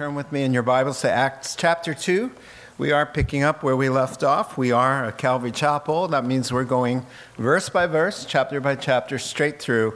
turn 0.00 0.14
with 0.14 0.32
me 0.32 0.44
in 0.44 0.54
your 0.54 0.62
Bibles 0.62 1.02
to 1.02 1.10
Acts 1.10 1.54
chapter 1.54 1.92
2. 1.92 2.32
We 2.78 2.90
are 2.90 3.04
picking 3.04 3.42
up 3.42 3.62
where 3.62 3.76
we 3.76 3.90
left 3.90 4.24
off. 4.24 4.56
We 4.56 4.72
are 4.72 5.04
a 5.04 5.12
Calvary 5.12 5.52
Chapel. 5.52 6.08
That 6.08 6.24
means 6.24 6.50
we're 6.50 6.64
going 6.64 7.04
verse 7.36 7.68
by 7.68 7.86
verse, 7.86 8.24
chapter 8.24 8.62
by 8.62 8.76
chapter, 8.76 9.18
straight 9.18 9.60
through. 9.60 9.92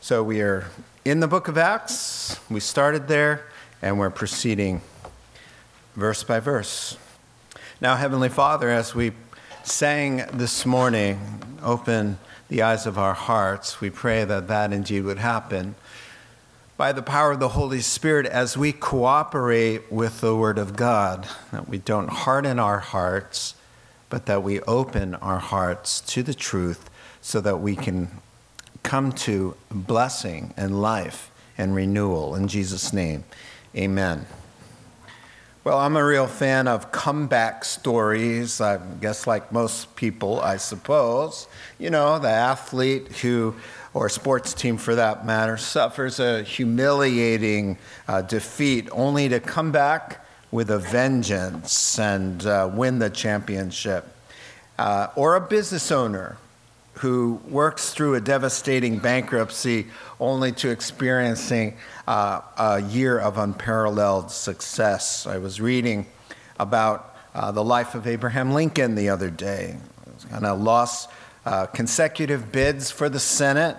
So 0.00 0.22
we 0.22 0.40
are 0.40 0.70
in 1.04 1.18
the 1.18 1.26
book 1.26 1.48
of 1.48 1.58
Acts. 1.58 2.38
We 2.48 2.60
started 2.60 3.08
there, 3.08 3.44
and 3.82 3.98
we're 3.98 4.10
proceeding 4.10 4.82
verse 5.96 6.22
by 6.22 6.38
verse. 6.38 6.96
Now, 7.80 7.96
Heavenly 7.96 8.28
Father, 8.28 8.70
as 8.70 8.94
we 8.94 9.10
sang 9.64 10.26
this 10.32 10.64
morning, 10.64 11.58
open 11.60 12.18
the 12.46 12.62
eyes 12.62 12.86
of 12.86 12.98
our 12.98 13.14
hearts. 13.14 13.80
We 13.80 13.90
pray 13.90 14.24
that 14.24 14.46
that 14.46 14.72
indeed 14.72 15.02
would 15.02 15.18
happen 15.18 15.74
by 16.80 16.92
the 16.92 17.02
power 17.02 17.32
of 17.32 17.40
the 17.40 17.48
Holy 17.50 17.82
Spirit 17.82 18.24
as 18.24 18.56
we 18.56 18.72
cooperate 18.72 19.92
with 19.92 20.22
the 20.22 20.34
Word 20.34 20.56
of 20.56 20.76
God, 20.76 21.28
that 21.52 21.68
we 21.68 21.76
don't 21.76 22.08
harden 22.08 22.58
our 22.58 22.78
hearts, 22.78 23.54
but 24.08 24.24
that 24.24 24.42
we 24.42 24.62
open 24.62 25.14
our 25.16 25.40
hearts 25.40 26.00
to 26.00 26.22
the 26.22 26.32
truth 26.32 26.88
so 27.20 27.38
that 27.38 27.60
we 27.60 27.76
can 27.76 28.08
come 28.82 29.12
to 29.12 29.54
blessing 29.70 30.54
and 30.56 30.80
life 30.80 31.30
and 31.58 31.74
renewal. 31.74 32.34
In 32.34 32.48
Jesus' 32.48 32.94
name, 32.94 33.24
amen. 33.76 34.24
Well, 35.62 35.76
I'm 35.76 35.98
a 35.98 36.04
real 36.04 36.26
fan 36.26 36.66
of 36.66 36.90
comeback 36.90 37.66
stories. 37.66 38.62
I 38.62 38.80
guess, 39.02 39.26
like 39.26 39.52
most 39.52 39.94
people, 39.96 40.40
I 40.40 40.56
suppose. 40.56 41.46
You 41.78 41.90
know, 41.90 42.18
the 42.18 42.30
athlete 42.30 43.08
who 43.18 43.54
or 43.92 44.06
a 44.06 44.10
sports 44.10 44.54
team 44.54 44.76
for 44.76 44.94
that 44.94 45.26
matter, 45.26 45.56
suffers 45.56 46.20
a 46.20 46.42
humiliating 46.42 47.78
uh, 48.06 48.22
defeat 48.22 48.88
only 48.92 49.28
to 49.28 49.40
come 49.40 49.72
back 49.72 50.24
with 50.50 50.70
a 50.70 50.78
vengeance 50.78 51.98
and 51.98 52.46
uh, 52.46 52.70
win 52.72 52.98
the 52.98 53.10
championship. 53.10 54.06
Uh, 54.78 55.08
or 55.16 55.36
a 55.36 55.40
business 55.40 55.92
owner 55.92 56.38
who 56.94 57.40
works 57.48 57.94
through 57.94 58.14
a 58.14 58.20
devastating 58.20 58.98
bankruptcy 58.98 59.86
only 60.18 60.52
to 60.52 60.68
experiencing 60.68 61.76
uh, 62.06 62.40
a 62.58 62.82
year 62.82 63.18
of 63.18 63.38
unparalleled 63.38 64.30
success. 64.30 65.26
I 65.26 65.38
was 65.38 65.60
reading 65.60 66.06
about 66.58 67.16
uh, 67.34 67.52
the 67.52 67.64
life 67.64 67.94
of 67.94 68.06
Abraham 68.06 68.52
Lincoln 68.52 68.96
the 68.96 69.08
other 69.08 69.30
day. 69.30 69.78
And 70.30 70.46
I 70.46 70.50
lost 70.50 71.08
uh, 71.44 71.66
consecutive 71.66 72.52
bids 72.52 72.90
for 72.90 73.08
the 73.08 73.20
Senate. 73.20 73.76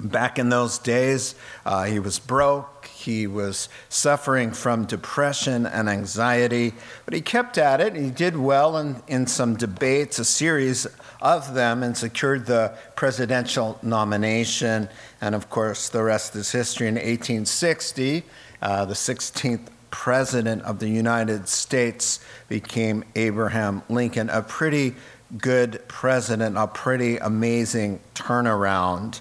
Back 0.00 0.38
in 0.38 0.48
those 0.48 0.78
days, 0.78 1.34
uh, 1.64 1.84
he 1.84 1.98
was 1.98 2.18
broke. 2.18 2.86
He 2.86 3.26
was 3.26 3.68
suffering 3.88 4.52
from 4.52 4.84
depression 4.84 5.66
and 5.66 5.88
anxiety, 5.88 6.72
but 7.04 7.14
he 7.14 7.20
kept 7.20 7.58
at 7.58 7.80
it. 7.80 7.94
He 7.94 8.10
did 8.10 8.36
well 8.36 8.76
in, 8.76 9.02
in 9.06 9.26
some 9.26 9.56
debates, 9.56 10.18
a 10.18 10.24
series 10.24 10.86
of 11.20 11.54
them, 11.54 11.82
and 11.82 11.96
secured 11.96 12.46
the 12.46 12.76
presidential 12.96 13.78
nomination. 13.82 14.88
And 15.20 15.34
of 15.34 15.50
course, 15.50 15.88
the 15.88 16.02
rest 16.02 16.34
is 16.34 16.50
history. 16.50 16.88
In 16.88 16.94
1860, 16.94 18.24
uh, 18.60 18.84
the 18.84 18.94
16th 18.94 19.68
president 19.90 20.62
of 20.62 20.78
the 20.80 20.88
United 20.88 21.48
States 21.48 22.18
became 22.48 23.04
Abraham 23.14 23.82
Lincoln, 23.88 24.30
a 24.30 24.42
pretty 24.42 24.94
good 25.38 25.82
president, 25.88 26.56
a 26.56 26.66
pretty 26.66 27.16
amazing 27.18 28.00
turnaround. 28.14 29.20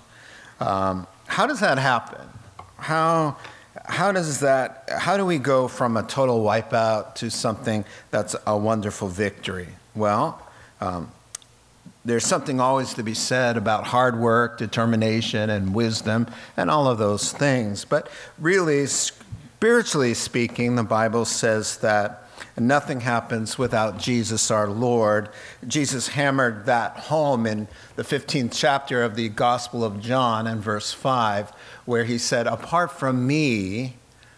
Um, 0.60 1.08
how 1.28 1.48
does 1.48 1.60
that 1.62 1.78
happen? 1.78 2.28
How, 2.78 3.38
how 3.86 4.12
does 4.12 4.42
that, 4.42 4.90
how 4.98 5.18
do 5.18 5.26
we 5.26 5.38
go 5.38 5.68
from 5.68 5.96
a 5.98 6.04
total 6.04 6.44
wipeout 6.44 7.16
to 7.16 7.30
something 7.30 7.86
that's 8.10 8.36
a 8.46 8.58
wonderful 8.58 9.08
victory? 9.08 9.70
Well, 9.96 10.42
um, 10.82 11.12
there's 12.04 12.26
something 12.26 12.60
always 12.60 12.94
to 12.96 13.04
be 13.04 13.14
said 13.14 13.58
about 13.58 13.86
hard 13.86 14.20
work, 14.20 14.58
determination, 14.58 15.50
and 15.50 15.76
wisdom, 15.76 16.28
and 16.58 16.72
all 16.72 16.88
of 16.88 16.98
those 16.98 17.32
things. 17.32 17.86
But 17.86 18.10
really, 18.40 18.88
spiritually 18.88 20.16
speaking, 20.16 20.76
the 20.76 20.84
Bible 20.84 21.26
says 21.26 21.78
that 21.78 22.28
nothing 22.68 23.02
happens 23.02 23.58
without 23.58 23.98
Jesus 23.98 24.50
our 24.52 24.68
Lord. 24.68 25.30
Jesus 25.68 26.10
hammered 26.10 26.66
that 26.66 26.98
home 26.98 27.46
in 27.46 27.68
the 27.96 28.04
15th 28.04 28.52
chapter 28.54 29.04
of 29.04 29.16
the 29.16 29.30
Gospel 29.30 29.84
of 29.84 30.00
John 30.00 30.48
and 30.48 30.62
verse 30.62 30.94
5, 30.94 31.52
where 31.86 32.04
he 32.04 32.18
said, 32.18 32.48
Apart 32.48 32.92
from 32.92 33.28
me, 33.28 33.98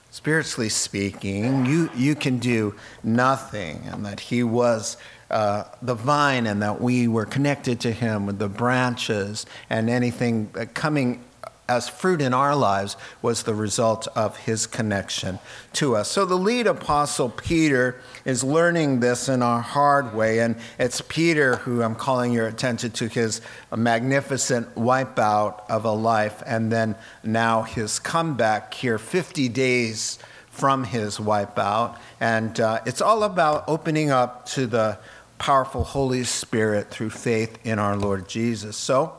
spiritually 0.10 0.70
speaking, 0.70 1.66
you, 1.66 1.90
you 1.96 2.16
can 2.16 2.40
do 2.40 2.76
nothing, 3.04 3.84
and 3.86 4.06
that 4.06 4.20
he 4.20 4.44
was 4.44 4.98
uh, 5.32 5.64
the 5.82 5.96
vine 5.96 6.46
and 6.46 6.62
that 6.62 6.80
we 6.80 7.08
were 7.08 7.26
connected 7.26 7.80
to 7.80 7.92
him 7.92 8.28
with 8.28 8.38
the 8.38 8.48
branches 8.48 9.46
and 9.70 9.90
anything 9.90 10.48
coming 10.76 11.24
as 11.68 11.88
fruit 11.88 12.22
in 12.22 12.34
our 12.34 12.56
lives 12.56 12.98
was 13.22 13.44
the 13.44 13.54
result 13.54 14.08
of 14.16 14.38
his 14.38 14.68
connection 14.68 15.40
to 15.74 15.96
us. 15.96 16.12
So 16.12 16.26
the 16.26 16.36
lead 16.36 16.68
apostle 16.68 17.30
Peter 17.30 18.02
is 18.26 18.44
learning 18.44 19.00
this 19.00 19.30
in 19.30 19.42
a 19.42 19.62
hard 19.62 20.14
way, 20.14 20.40
and 20.40 20.56
it's 20.78 21.02
Peter 21.02 21.58
who 21.58 21.82
I'm 21.82 21.96
calling 21.96 22.34
your 22.34 22.48
attention 22.48 22.92
to 22.92 23.08
his 23.08 23.42
magnificent 23.76 24.76
wipeout 24.76 25.62
of 25.70 25.86
a 25.86 25.92
life, 25.92 26.44
and 26.46 26.72
then 26.72 26.96
now 27.24 27.64
his 27.64 27.98
comeback 28.00 28.74
here 28.74 28.98
50 28.98 29.48
days 29.50 30.20
from 30.50 30.84
his 30.84 31.18
wipeout. 31.18 31.98
And 32.20 32.60
uh, 32.60 32.82
it's 32.86 33.02
all 33.02 33.24
about 33.24 33.64
opening 33.68 34.12
up 34.12 34.46
to 34.50 34.68
the 34.68 35.00
powerful 35.40 35.84
Holy 35.84 36.24
Spirit 36.24 36.90
through 36.90 37.10
faith 37.10 37.58
in 37.66 37.80
our 37.80 37.98
Lord 37.98 38.28
Jesus. 38.28 38.78
So, 38.78 39.18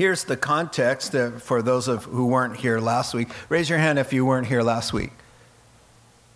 Here's 0.00 0.24
the 0.24 0.38
context 0.38 1.14
uh, 1.14 1.32
for 1.32 1.60
those 1.60 1.86
of 1.86 2.04
who 2.04 2.28
weren't 2.28 2.56
here 2.56 2.80
last 2.80 3.12
week. 3.12 3.28
Raise 3.50 3.68
your 3.68 3.78
hand 3.78 3.98
if 3.98 4.14
you 4.14 4.24
weren't 4.24 4.46
here 4.46 4.62
last 4.62 4.94
week. 4.94 5.10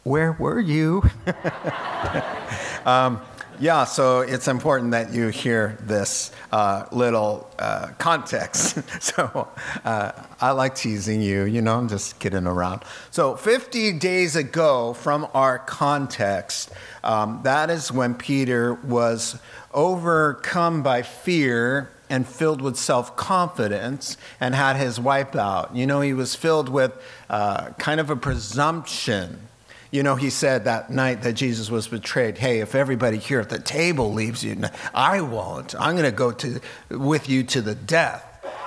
Where 0.03 0.33
were 0.33 0.61
you? 0.61 1.03
um, 2.85 3.23
yeah, 3.59 3.85
so 3.85 4.21
it's 4.21 4.49
important 4.49 4.91
that 4.91 5.15
you 5.15 5.29
hear 5.29 5.79
this 5.81 6.31
uh, 6.53 6.85
little 6.93 7.51
uh, 7.59 7.87
context. 7.97 8.81
so 9.03 9.49
uh, 9.83 10.13
I 10.43 10.51
like 10.51 10.75
teasing 10.75 11.23
you, 11.23 11.45
you 11.45 11.63
know, 11.63 11.79
I'm 11.79 11.89
just 11.89 12.19
kidding 12.19 12.47
around. 12.47 12.83
So 13.13 13.35
50 13.35 13.93
days 13.93 14.37
ago 14.37 14.93
from 14.93 15.27
our 15.33 15.59
context, 15.59 16.71
um, 17.03 17.41
that 17.45 17.71
is 17.71 17.91
when 17.91 18.15
Peter 18.15 18.75
was 18.75 19.39
overcome 19.73 20.83
by 20.83 21.01
fear 21.01 21.89
and 22.11 22.27
filled 22.27 22.61
with 22.61 22.77
self 22.77 23.17
confidence 23.17 24.17
and 24.41 24.55
had 24.55 24.77
his 24.77 24.99
wipeout. 24.99 25.75
You 25.75 25.87
know, 25.87 26.01
he 26.01 26.13
was 26.13 26.35
filled 26.35 26.69
with 26.69 26.93
uh, 27.31 27.71
kind 27.73 28.01
of 28.01 28.11
a 28.11 28.17
presumption. 28.17 29.49
You 29.91 30.03
know, 30.03 30.17
he 30.17 30.29
said 30.29 30.65
that 30.65 30.91
night 30.91 31.23
that 31.23 31.35
Jesus 31.35 31.71
was 31.71 31.87
betrayed, 31.87 32.39
hey, 32.39 32.59
if 32.59 32.75
everybody 32.75 33.17
here 33.17 33.39
at 33.39 33.49
the 33.49 33.61
table 33.61 34.13
leaves 34.13 34.43
you, 34.43 34.61
I 34.93 35.21
won't. 35.21 35.75
I'm 35.81 35.95
going 35.95 36.11
to 36.11 36.17
go 36.17 36.33
to, 36.33 36.61
with 36.91 37.29
you 37.29 37.45
to 37.45 37.63
the 37.63 37.77
death. 37.77 38.25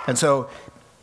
And 0.08 0.18
so 0.18 0.50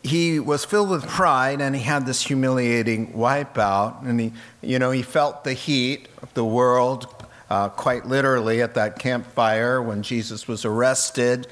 he 0.01 0.39
was 0.39 0.65
filled 0.65 0.89
with 0.89 1.05
pride 1.07 1.61
and 1.61 1.75
he 1.75 1.81
had 1.81 2.05
this 2.07 2.23
humiliating 2.23 3.13
wipeout. 3.13 4.03
And 4.03 4.19
he, 4.19 4.33
you 4.61 4.79
know, 4.79 4.89
he 4.89 5.03
felt 5.03 5.43
the 5.43 5.53
heat 5.53 6.07
of 6.23 6.33
the 6.33 6.45
world 6.45 7.07
uh, 7.49 7.69
quite 7.69 8.05
literally 8.05 8.61
at 8.61 8.73
that 8.73 8.97
campfire 8.99 9.81
when 9.81 10.01
Jesus 10.01 10.47
was 10.47 10.65
arrested. 10.65 11.47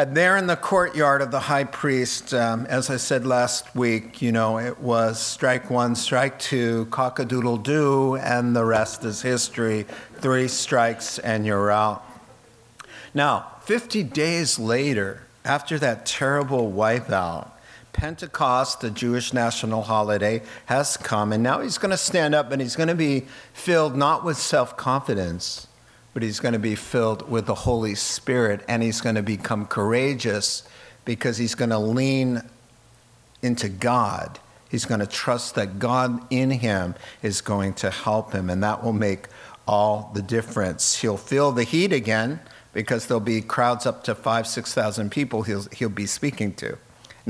And 0.00 0.16
there 0.16 0.38
in 0.38 0.46
the 0.46 0.56
courtyard 0.56 1.20
of 1.20 1.30
the 1.30 1.40
high 1.40 1.64
priest, 1.64 2.32
um, 2.32 2.64
as 2.70 2.88
I 2.88 2.96
said 2.96 3.26
last 3.26 3.76
week, 3.76 4.22
you 4.22 4.32
know, 4.32 4.58
it 4.58 4.80
was 4.80 5.20
strike 5.20 5.68
one, 5.68 5.94
strike 5.94 6.38
two, 6.38 6.86
cock 6.86 7.18
a 7.18 7.24
doodle 7.26 7.58
doo, 7.58 8.16
and 8.16 8.56
the 8.56 8.64
rest 8.64 9.04
is 9.04 9.20
history. 9.20 9.84
Three 10.14 10.48
strikes 10.48 11.18
and 11.18 11.44
you're 11.44 11.70
out. 11.70 12.02
Now, 13.12 13.56
50 13.64 14.02
days 14.04 14.58
later, 14.58 15.24
after 15.44 15.78
that 15.80 16.06
terrible 16.06 16.72
wipeout, 16.72 17.50
Pentecost, 17.92 18.80
the 18.80 18.90
Jewish 18.90 19.34
national 19.34 19.82
holiday, 19.82 20.40
has 20.64 20.96
come, 20.96 21.30
and 21.30 21.42
now 21.42 21.60
he's 21.60 21.76
going 21.76 21.90
to 21.90 21.98
stand 21.98 22.34
up 22.34 22.52
and 22.52 22.62
he's 22.62 22.74
going 22.74 22.88
to 22.88 22.94
be 22.94 23.26
filled 23.52 23.96
not 23.96 24.24
with 24.24 24.38
self 24.38 24.78
confidence 24.78 25.66
but 26.12 26.22
he's 26.22 26.40
going 26.40 26.54
to 26.54 26.58
be 26.58 26.74
filled 26.74 27.30
with 27.30 27.46
the 27.46 27.54
Holy 27.54 27.94
Spirit 27.94 28.64
and 28.68 28.82
he's 28.82 29.00
going 29.00 29.14
to 29.14 29.22
become 29.22 29.66
courageous 29.66 30.64
because 31.04 31.38
he's 31.38 31.54
going 31.54 31.70
to 31.70 31.78
lean 31.78 32.42
into 33.42 33.68
God. 33.68 34.38
He's 34.70 34.84
going 34.84 35.00
to 35.00 35.06
trust 35.06 35.56
that 35.56 35.78
God 35.78 36.24
in 36.30 36.50
him 36.50 36.94
is 37.22 37.40
going 37.40 37.74
to 37.74 37.90
help 37.90 38.32
him, 38.32 38.48
and 38.48 38.62
that 38.62 38.84
will 38.84 38.92
make 38.92 39.26
all 39.66 40.12
the 40.14 40.22
difference. 40.22 41.00
He'll 41.00 41.16
feel 41.16 41.50
the 41.50 41.64
heat 41.64 41.92
again 41.92 42.40
because 42.72 43.06
there'll 43.06 43.20
be 43.20 43.40
crowds 43.40 43.84
up 43.86 44.04
to 44.04 44.14
five, 44.14 44.46
6,000 44.46 45.10
people 45.10 45.42
he'll, 45.42 45.64
he'll 45.72 45.88
be 45.88 46.06
speaking 46.06 46.54
to. 46.54 46.78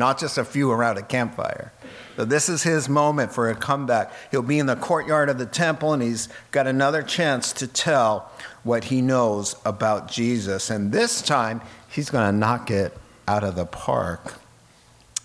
Not 0.01 0.19
just 0.19 0.39
a 0.39 0.45
few 0.45 0.73
around 0.73 0.99
a 0.99 1.03
campfire. 1.03 1.73
So 2.17 2.25
this 2.25 2.49
is 2.49 2.63
his 2.63 2.89
moment 2.89 3.33
for 3.33 3.51
a 3.51 3.55
comeback. 3.55 4.13
He'll 4.31 4.43
be 4.43 4.59
in 4.59 4.67
the 4.67 4.75
courtyard 4.75 5.29
of 5.29 5.39
the 5.39 5.47
temple 5.47 5.93
and 5.93 6.03
he's 6.03 6.29
got 6.51 6.67
another 6.67 7.03
chance 7.03 7.53
to 7.55 7.67
tell 7.67 8.33
what 8.65 8.85
he 8.85 9.03
knows 9.03 9.57
about 9.65 10.11
Jesus. 10.11 10.71
And 10.71 10.91
this 10.91 11.23
time, 11.23 11.61
he's 11.89 12.11
going 12.11 12.27
to 12.27 12.37
knock 12.37 12.71
it 12.71 12.97
out 13.29 13.45
of 13.45 13.57
the 13.57 13.67
park. 13.67 14.35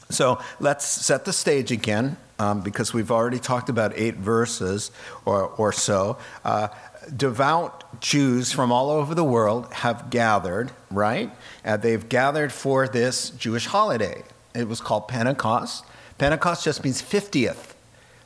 So 0.09 0.39
let's 0.59 0.85
set 0.85 1.25
the 1.25 1.33
stage 1.33 1.71
again 1.71 2.17
um, 2.37 2.61
because 2.61 2.93
we've 2.93 3.11
already 3.11 3.39
talked 3.39 3.69
about 3.69 3.93
eight 3.95 4.15
verses 4.15 4.91
or, 5.25 5.47
or 5.47 5.71
so. 5.71 6.17
Uh, 6.43 6.67
devout 7.15 8.01
Jews 8.01 8.51
from 8.51 8.71
all 8.71 8.89
over 8.89 9.15
the 9.15 9.23
world 9.23 9.73
have 9.73 10.09
gathered, 10.09 10.71
right? 10.91 11.31
Uh, 11.63 11.77
they've 11.77 12.07
gathered 12.07 12.51
for 12.51 12.87
this 12.87 13.29
Jewish 13.31 13.65
holiday. 13.67 14.23
It 14.55 14.67
was 14.67 14.81
called 14.81 15.07
Pentecost. 15.07 15.85
Pentecost 16.17 16.63
just 16.63 16.83
means 16.83 17.01
50th. 17.01 17.73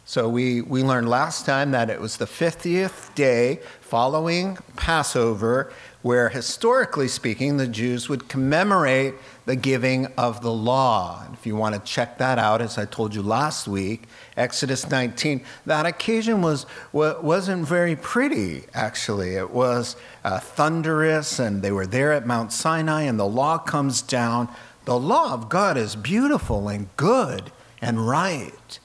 So 0.10 0.28
we, 0.28 0.62
we 0.62 0.82
learned 0.82 1.08
last 1.08 1.46
time 1.46 1.70
that 1.72 1.92
it 1.92 2.02
was 2.02 2.18
the 2.18 2.26
50th 2.26 3.14
day 3.14 3.60
following 3.80 4.58
Passover, 4.76 5.72
where 6.02 6.30
historically 6.30 7.08
speaking, 7.08 7.58
the 7.58 7.68
Jews 7.68 8.10
would 8.10 8.28
commemorate 8.28 9.14
the 9.46 9.56
giving 9.56 10.08
of 10.18 10.42
the 10.42 10.52
law. 10.52 11.28
If 11.34 11.46
you 11.46 11.56
want 11.56 11.76
to 11.76 11.82
check 11.82 12.18
that 12.18 12.40
out, 12.40 12.60
as 12.60 12.80
I 12.80 12.86
told 12.86 13.14
you 13.14 13.22
last 13.22 13.68
week, 13.68 14.06
Exodus 14.36 14.90
19, 14.90 15.44
that 15.68 15.86
occasion 15.86 16.42
was, 16.42 16.66
wasn't 16.92 17.68
very 17.68 17.96
pretty, 17.96 18.64
actually. 18.74 19.36
It 19.36 19.52
was 19.52 19.96
uh, 20.24 20.40
thunderous, 20.40 21.38
and 21.38 21.62
they 21.62 21.72
were 21.72 21.86
there 21.86 22.14
at 22.14 22.26
Mount 22.26 22.52
Sinai, 22.52 23.04
and 23.04 23.20
the 23.20 23.28
law 23.28 23.60
comes 23.60 24.02
down. 24.02 24.50
The 24.86 24.98
law 24.98 25.34
of 25.34 25.50
God 25.50 25.78
is 25.78 25.96
beautiful 25.96 26.68
and 26.68 26.90
good 26.98 27.52
and 27.82 28.08
right. 28.08 28.80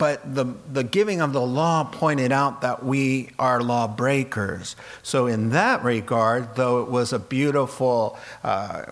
But 0.00 0.34
the, 0.34 0.54
the 0.72 0.82
giving 0.82 1.20
of 1.20 1.34
the 1.34 1.42
law 1.42 1.84
pointed 1.84 2.32
out 2.32 2.62
that 2.62 2.82
we 2.82 3.30
are 3.38 3.62
lawbreakers. 3.62 4.74
So, 5.02 5.26
in 5.26 5.50
that 5.50 5.84
regard, 5.84 6.56
though 6.56 6.80
it 6.80 6.88
was 6.88 7.12
a 7.12 7.18
beautiful 7.18 8.18
uh, 8.42 8.84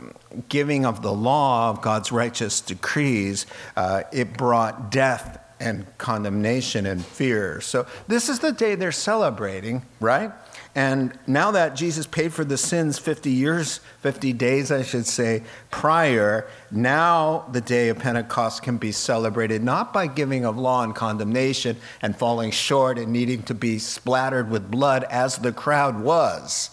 giving 0.50 0.84
of 0.84 1.00
the 1.00 1.12
law 1.12 1.70
of 1.70 1.80
God's 1.80 2.12
righteous 2.12 2.60
decrees, 2.60 3.46
uh, 3.74 4.02
it 4.12 4.36
brought 4.36 4.90
death 4.90 5.38
and 5.60 5.86
condemnation 5.98 6.86
and 6.86 7.04
fear. 7.04 7.60
So, 7.60 7.86
this 8.06 8.28
is 8.28 8.38
the 8.38 8.52
day 8.52 8.74
they're 8.74 8.92
celebrating, 8.92 9.82
right? 10.00 10.32
And 10.74 11.18
now 11.26 11.50
that 11.50 11.74
Jesus 11.74 12.06
paid 12.06 12.32
for 12.32 12.44
the 12.44 12.56
sins 12.56 12.98
50 12.98 13.30
years, 13.30 13.80
50 14.00 14.32
days, 14.34 14.70
I 14.70 14.82
should 14.82 15.06
say, 15.06 15.42
prior, 15.70 16.46
now 16.70 17.46
the 17.50 17.60
day 17.60 17.88
of 17.88 17.98
Pentecost 17.98 18.62
can 18.62 18.76
be 18.76 18.92
celebrated 18.92 19.62
not 19.64 19.92
by 19.92 20.06
giving 20.06 20.44
of 20.44 20.56
law 20.56 20.84
and 20.84 20.94
condemnation 20.94 21.76
and 22.00 22.16
falling 22.16 22.52
short 22.52 22.98
and 22.98 23.12
needing 23.12 23.42
to 23.44 23.54
be 23.54 23.80
splattered 23.80 24.50
with 24.50 24.70
blood 24.70 25.04
as 25.10 25.38
the 25.38 25.52
crowd 25.52 26.00
was. 26.00 26.70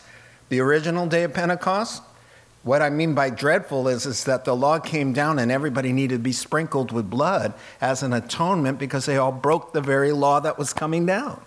The 0.49 0.59
original 0.59 1.07
day 1.07 1.23
of 1.23 1.33
Pentecost, 1.33 2.03
what 2.65 2.81
I 2.81 2.89
mean 2.89 3.13
by 3.13 3.29
dreadful 3.29 3.88
is, 3.88 4.07
is 4.07 4.23
that 4.23 4.44
the 4.44 4.56
law 4.56 4.79
came 4.79 5.13
down 5.13 5.38
and 5.38 5.51
everybody 5.51 5.94
needed 5.94 6.15
to 6.15 6.23
be 6.23 6.31
sprinkled 6.31 6.91
with 6.91 7.12
blood 7.12 7.53
as 7.79 8.01
an 8.01 8.12
atonement 8.12 8.79
because 8.79 9.06
they 9.06 9.17
all 9.17 9.31
broke 9.31 9.71
the 9.71 9.81
very 9.81 10.12
law 10.12 10.39
that 10.39 10.57
was 10.57 10.73
coming 10.73 11.06
down. 11.06 11.39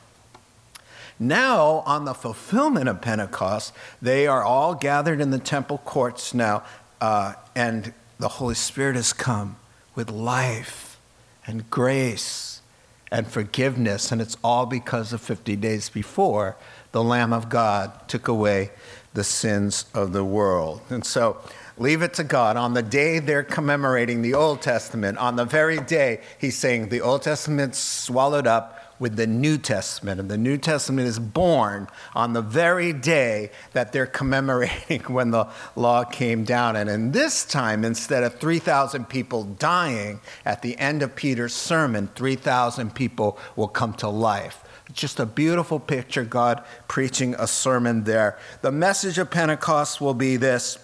Now, 1.19 1.83
on 1.85 2.05
the 2.05 2.15
fulfillment 2.15 2.89
of 2.89 3.01
Pentecost, 3.01 3.73
they 4.01 4.29
are 4.29 4.45
all 4.45 4.77
gathered 4.77 5.21
in 5.21 5.33
the 5.33 5.41
temple 5.41 5.79
courts 5.79 6.33
now, 6.33 6.63
uh, 7.01 7.35
and 7.57 7.93
the 8.21 8.29
Holy 8.29 8.55
Spirit 8.55 8.95
has 8.95 9.13
come 9.13 9.57
with 9.97 10.13
life 10.13 11.01
and 11.49 11.69
grace 11.69 12.63
and 13.11 13.27
forgiveness, 13.27 14.13
and 14.13 14.21
it's 14.23 14.37
all 14.45 14.67
because 14.67 15.13
of 15.13 15.21
50 15.21 15.57
days 15.57 15.89
before 15.89 16.57
the 16.93 17.03
Lamb 17.03 17.33
of 17.33 17.49
God 17.49 18.09
took 18.09 18.29
away 18.29 18.71
the 19.19 19.25
sins 19.25 19.85
of 19.95 20.13
the 20.13 20.23
world. 20.23 20.81
And 20.91 21.05
so, 21.05 21.39
leave 21.77 22.03
it 22.03 22.15
to 22.15 22.23
God. 22.23 22.57
On 22.57 22.75
the 22.75 22.85
day 22.85 23.19
they're 23.19 23.43
commemorating 23.43 24.23
the 24.23 24.35
Old 24.35 24.63
Testament, 24.63 25.19
on 25.19 25.35
the 25.35 25.45
very 25.45 25.81
day, 25.81 26.21
he's 26.39 26.57
saying 26.57 26.89
the 26.89 27.01
Old 27.01 27.23
Testament 27.23 27.75
swallowed 27.75 28.47
up 28.47 28.79
with 29.01 29.17
the 29.17 29.27
New 29.27 29.59
Testament. 29.59 30.21
And 30.21 30.31
the 30.31 30.39
New 30.39 30.57
Testament 30.57 31.09
is 31.09 31.19
born 31.19 31.89
on 32.15 32.33
the 32.33 32.43
very 32.43 32.93
day 32.93 33.51
that 33.73 33.93
they're 33.93 34.07
commemorating 34.07 35.01
when 35.09 35.33
the 35.33 35.49
law 35.75 36.05
came 36.05 36.45
down. 36.45 36.77
And 36.77 36.89
in 36.89 37.11
this 37.11 37.45
time, 37.45 37.85
instead 37.85 38.23
of 38.23 38.39
3,000 38.39 39.09
people 39.09 39.43
dying 39.43 40.21
at 40.45 40.63
the 40.63 40.79
end 40.79 41.03
of 41.03 41.17
Peter's 41.17 41.55
sermon, 41.55 42.09
3,000 42.15 42.95
people 42.95 43.37
will 43.57 43.67
come 43.67 43.95
to 43.95 44.09
life. 44.09 44.63
Just 44.99 45.21
a 45.21 45.27
beautiful 45.27 45.79
picture, 45.79 46.25
God 46.25 46.65
preaching 46.89 47.37
a 47.39 47.47
sermon 47.47 48.03
there. 48.03 48.37
The 48.63 48.73
message 48.73 49.17
of 49.17 49.31
Pentecost 49.31 50.01
will 50.01 50.13
be 50.13 50.37
this 50.37 50.77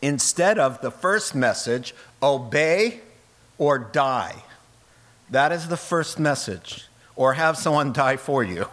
instead 0.00 0.58
of 0.58 0.80
the 0.80 0.90
first 0.90 1.34
message, 1.34 1.94
obey 2.22 3.02
or 3.58 3.78
die. 3.78 4.42
That 5.28 5.52
is 5.52 5.68
the 5.68 5.76
first 5.76 6.18
message 6.18 6.86
or 7.14 7.34
have 7.34 7.58
someone 7.58 7.92
die 7.92 8.16
for 8.16 8.42
you. 8.42 8.68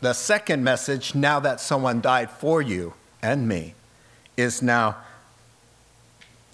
The 0.00 0.12
second 0.12 0.62
message, 0.62 1.16
now 1.16 1.40
that 1.40 1.58
someone 1.58 2.00
died 2.00 2.30
for 2.30 2.62
you 2.62 2.94
and 3.20 3.48
me, 3.48 3.74
is 4.36 4.62
now 4.62 4.98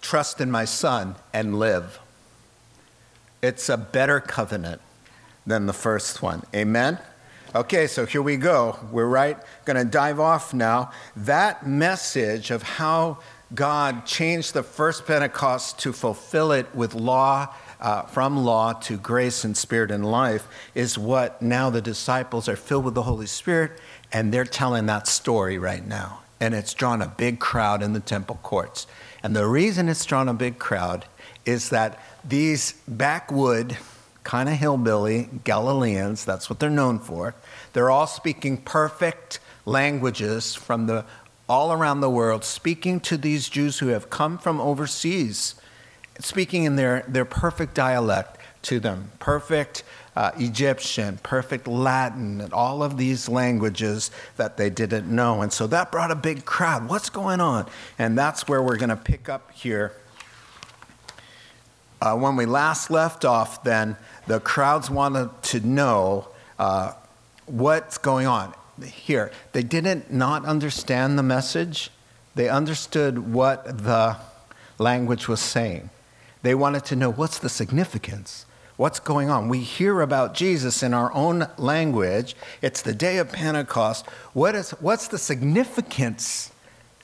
trust 0.00 0.40
in 0.40 0.50
my 0.50 0.64
son 0.64 1.16
and 1.34 1.58
live. 1.58 2.00
It's 3.42 3.68
a 3.68 3.76
better 3.76 4.20
covenant 4.20 4.80
than 5.46 5.66
the 5.66 5.72
first 5.72 6.22
one. 6.22 6.42
Amen? 6.54 6.98
Okay, 7.54 7.86
so 7.86 8.04
here 8.04 8.22
we 8.22 8.36
go. 8.36 8.78
We're 8.90 9.06
right, 9.06 9.38
going 9.64 9.76
to 9.76 9.84
dive 9.84 10.18
off 10.18 10.52
now. 10.52 10.90
That 11.14 11.66
message 11.66 12.50
of 12.50 12.62
how 12.62 13.18
God 13.54 14.06
changed 14.06 14.54
the 14.54 14.62
first 14.62 15.06
Pentecost 15.06 15.78
to 15.80 15.92
fulfill 15.92 16.50
it 16.50 16.74
with 16.74 16.94
law 16.94 17.54
uh, 17.80 18.02
from 18.02 18.44
law 18.44 18.72
to 18.72 18.96
grace 18.96 19.44
and 19.44 19.56
spirit 19.56 19.90
and 19.90 20.10
life 20.10 20.48
is 20.74 20.96
what 20.98 21.40
now 21.42 21.68
the 21.70 21.82
disciples 21.82 22.48
are 22.48 22.56
filled 22.56 22.84
with 22.84 22.94
the 22.94 23.02
Holy 23.02 23.26
Spirit 23.26 23.72
and 24.12 24.32
they're 24.32 24.44
telling 24.44 24.86
that 24.86 25.06
story 25.06 25.58
right 25.58 25.86
now. 25.86 26.20
And 26.40 26.54
it's 26.54 26.74
drawn 26.74 27.02
a 27.02 27.08
big 27.08 27.40
crowd 27.40 27.82
in 27.82 27.92
the 27.92 28.00
temple 28.00 28.38
courts. 28.42 28.86
And 29.22 29.36
the 29.36 29.46
reason 29.46 29.88
it's 29.88 30.04
drawn 30.04 30.28
a 30.28 30.34
big 30.34 30.58
crowd 30.58 31.04
is 31.44 31.68
that 31.70 32.00
these 32.24 32.72
backwood, 32.88 33.76
kind 34.24 34.48
of 34.48 34.56
hillbilly 34.56 35.28
Galileans, 35.44 36.24
that's 36.24 36.50
what 36.50 36.58
they're 36.58 36.70
known 36.70 36.98
for, 36.98 37.34
they're 37.72 37.90
all 37.90 38.06
speaking 38.06 38.56
perfect 38.56 39.38
languages 39.64 40.54
from 40.54 40.86
the 40.86 41.04
all 41.46 41.72
around 41.72 42.00
the 42.00 42.08
world, 42.08 42.42
speaking 42.42 42.98
to 42.98 43.18
these 43.18 43.50
Jews 43.50 43.80
who 43.80 43.88
have 43.88 44.08
come 44.08 44.38
from 44.38 44.62
overseas 44.62 45.54
speaking 46.20 46.64
in 46.64 46.76
their, 46.76 47.04
their 47.08 47.24
perfect 47.24 47.74
dialect 47.74 48.38
to 48.62 48.80
them, 48.80 49.10
perfect 49.18 49.82
uh, 50.16 50.30
Egyptian, 50.38 51.18
perfect 51.22 51.66
Latin, 51.66 52.40
and 52.40 52.52
all 52.52 52.82
of 52.82 52.96
these 52.96 53.28
languages 53.28 54.10
that 54.36 54.56
they 54.56 54.70
didn't 54.70 55.12
know. 55.12 55.42
And 55.42 55.52
so 55.52 55.66
that 55.66 55.90
brought 55.90 56.10
a 56.10 56.16
big 56.16 56.44
crowd. 56.44 56.88
What's 56.88 57.10
going 57.10 57.40
on? 57.40 57.66
And 57.98 58.16
that's 58.16 58.46
where 58.46 58.62
we're 58.62 58.76
going 58.76 58.90
to 58.90 58.96
pick 58.96 59.28
up 59.28 59.50
here. 59.52 59.92
Uh, 62.00 62.16
when 62.16 62.36
we 62.36 62.46
last 62.46 62.90
left 62.90 63.24
off, 63.24 63.64
then 63.64 63.96
the 64.26 64.40
crowds 64.40 64.90
wanted 64.90 65.30
to 65.44 65.60
know 65.60 66.28
uh, 66.58 66.92
what's 67.46 67.98
going 67.98 68.26
on 68.26 68.54
here. 68.84 69.30
They 69.52 69.62
didn't 69.62 70.12
not 70.12 70.44
understand 70.44 71.18
the 71.18 71.22
message. 71.22 71.90
They 72.34 72.48
understood 72.48 73.32
what 73.32 73.84
the 73.84 74.16
language 74.78 75.28
was 75.28 75.40
saying. 75.40 75.90
They 76.42 76.54
wanted 76.54 76.84
to 76.86 76.96
know 76.96 77.10
what's 77.10 77.38
the 77.38 77.48
significance? 77.48 78.46
What's 78.76 78.98
going 78.98 79.30
on? 79.30 79.48
We 79.48 79.60
hear 79.60 80.00
about 80.00 80.34
Jesus 80.34 80.82
in 80.82 80.92
our 80.92 81.12
own 81.14 81.46
language. 81.56 82.34
It's 82.60 82.82
the 82.82 82.92
day 82.92 83.18
of 83.18 83.30
Pentecost. 83.30 84.04
What 84.32 84.56
is, 84.56 84.72
what's 84.72 85.06
the 85.06 85.18
significance? 85.18 86.50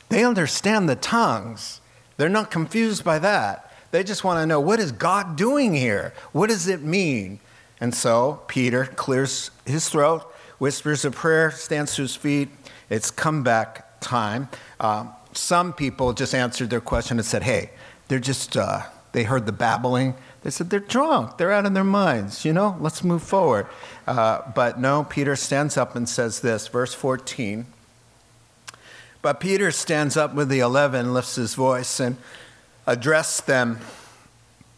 They 0.09 0.25
understand 0.25 0.89
the 0.89 0.97
tongues. 0.97 1.81
They're 2.17 2.29
not 2.29 2.51
confused 2.51 3.05
by 3.05 3.21
that. 3.21 3.70
They 3.91 4.05
just 4.05 4.25
want 4.25 4.39
to 4.39 4.47
know 4.47 4.61
what 4.61 4.79
is 4.81 4.93
God 4.93 5.37
doing 5.37 5.75
here? 5.75 6.13
What 6.33 6.49
does 6.49 6.69
it 6.69 6.83
mean? 6.83 7.41
And 7.81 7.95
so 7.95 8.43
Peter 8.47 8.85
clears 8.85 9.51
his 9.65 9.89
throat, 9.89 10.23
whispers 10.59 11.05
a 11.05 11.11
prayer, 11.11 11.51
stands 11.51 11.95
to 11.97 12.03
his 12.03 12.15
feet. 12.15 12.49
It's 12.89 13.11
comeback 13.11 14.01
time. 14.01 14.49
Uh, 14.79 15.07
some 15.33 15.73
people 15.73 16.13
just 16.13 16.35
answered 16.35 16.71
their 16.71 16.81
question 16.81 17.19
and 17.19 17.27
said, 17.27 17.43
hey, 17.43 17.71
they're 18.09 18.19
just. 18.19 18.57
Uh, 18.57 18.83
they 19.13 19.25
heard 19.25 19.47
the 19.47 19.53
babbling. 19.53 20.15
They 20.43 20.51
said, 20.51 20.71
They're 20.71 20.81
drunk. 20.81 21.37
They're 21.37 21.53
out 21.53 21.67
of 21.67 21.75
their 21.75 21.85
minds. 21.85 22.45
You 22.45 22.53
know, 22.53 22.77
let's 22.81 23.03
move 23.05 23.23
forward. 23.23 23.67
Uh, 24.07 24.43
but 24.55 24.79
no, 24.79 25.05
Peter 25.05 25.37
stands 25.37 25.77
up 25.77 25.97
and 25.97 26.09
says 26.09 26.41
this, 26.41 26.69
verse 26.69 26.95
14. 26.95 27.67
But 29.23 29.39
Peter 29.41 29.71
stands 29.71 30.17
up 30.17 30.35
with 30.35 30.49
the 30.49 30.61
eleven, 30.61 31.13
lifts 31.13 31.35
his 31.35 31.55
voice, 31.55 32.01
and 32.01 32.17
addressed 32.91 33.47
them 33.47 33.79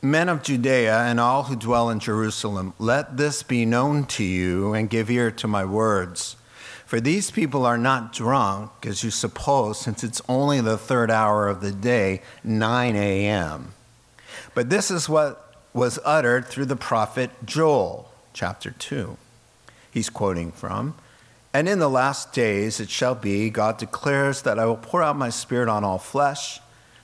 Men 0.05 0.29
of 0.29 0.43
Judea 0.43 0.99
and 1.03 1.21
all 1.21 1.45
who 1.45 1.55
dwell 1.55 1.89
in 1.89 2.01
Jerusalem, 2.01 2.75
let 2.81 3.17
this 3.17 3.45
be 3.45 3.65
known 3.65 4.05
to 4.07 4.25
you 4.25 4.75
and 4.75 4.91
give 4.91 5.09
ear 5.09 5.31
to 5.31 5.47
my 5.47 5.65
words. 5.65 6.35
For 6.85 7.01
these 7.01 7.31
people 7.31 7.65
are 7.65 7.79
not 7.79 8.13
drunk, 8.13 8.73
as 8.85 9.05
you 9.05 9.13
suppose, 9.13 9.79
since 9.79 10.03
it's 10.03 10.21
only 10.29 10.61
the 10.61 10.77
third 10.77 11.09
hour 11.09 11.47
of 11.47 11.61
the 11.61 11.71
day, 11.71 12.21
9 12.43 12.97
a.m. 12.97 13.75
But 14.55 14.71
this 14.71 14.91
is 14.91 15.09
what 15.09 15.55
was 15.73 16.01
uttered 16.05 16.47
through 16.47 16.67
the 16.67 16.75
prophet 16.75 17.31
Joel, 17.45 18.11
chapter 18.33 18.73
2. 18.73 19.17
He's 19.93 20.11
quoting 20.11 20.51
from, 20.51 20.97
And 21.55 21.69
in 21.69 21.79
the 21.79 21.89
last 21.89 22.33
days 22.33 22.81
it 22.81 22.91
shall 22.91 23.15
be, 23.15 23.51
God 23.51 23.79
declares, 23.79 24.43
that 24.43 24.59
I 24.59 24.67
will 24.67 24.77
pour 24.77 25.01
out 25.01 25.17
my 25.17 25.31
spirit 25.31 25.69
on 25.69 25.85
all 25.85 25.99
flesh. 25.99 26.61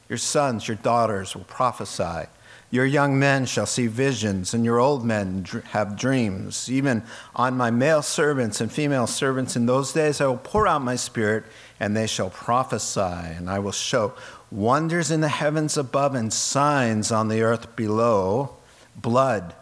Your 0.09 0.19
sons, 0.19 0.67
your 0.67 0.77
daughters 0.77 1.35
will 1.35 1.45
prophesy. 1.45 2.29
Your 2.71 2.85
young 2.85 3.19
men 3.19 3.47
shall 3.47 3.65
see 3.67 3.87
visions, 3.87 4.53
and 4.53 4.65
your 4.65 4.79
old 4.79 5.05
men 5.05 5.47
have 5.71 5.97
dreams. 5.97 6.71
Even 6.71 7.03
on 7.35 7.57
my 7.57 7.71
male 7.71 8.03
servants 8.03 8.61
and 8.61 8.71
female 8.71 9.07
servants 9.07 9.57
in 9.57 9.65
those 9.65 9.93
days 9.93 10.21
I 10.21 10.27
will 10.27 10.37
pour 10.37 10.67
out 10.67 10.83
my 10.83 10.97
spirit, 10.97 11.45
and 11.81 11.97
they 11.97 12.07
shall 12.07 12.29
prophesy. 12.29 13.00
And 13.00 13.49
I 13.49 13.59
will 13.59 13.73
show 13.73 14.12
wonders 14.50 15.11
in 15.11 15.23
the 15.23 15.29
heavens 15.29 15.79
above 15.79 16.15
and 16.15 16.31
signs 16.33 17.11
on 17.11 17.29
the 17.29 17.41
earth 17.41 17.75
below 17.75 18.57
blood, 18.97 19.55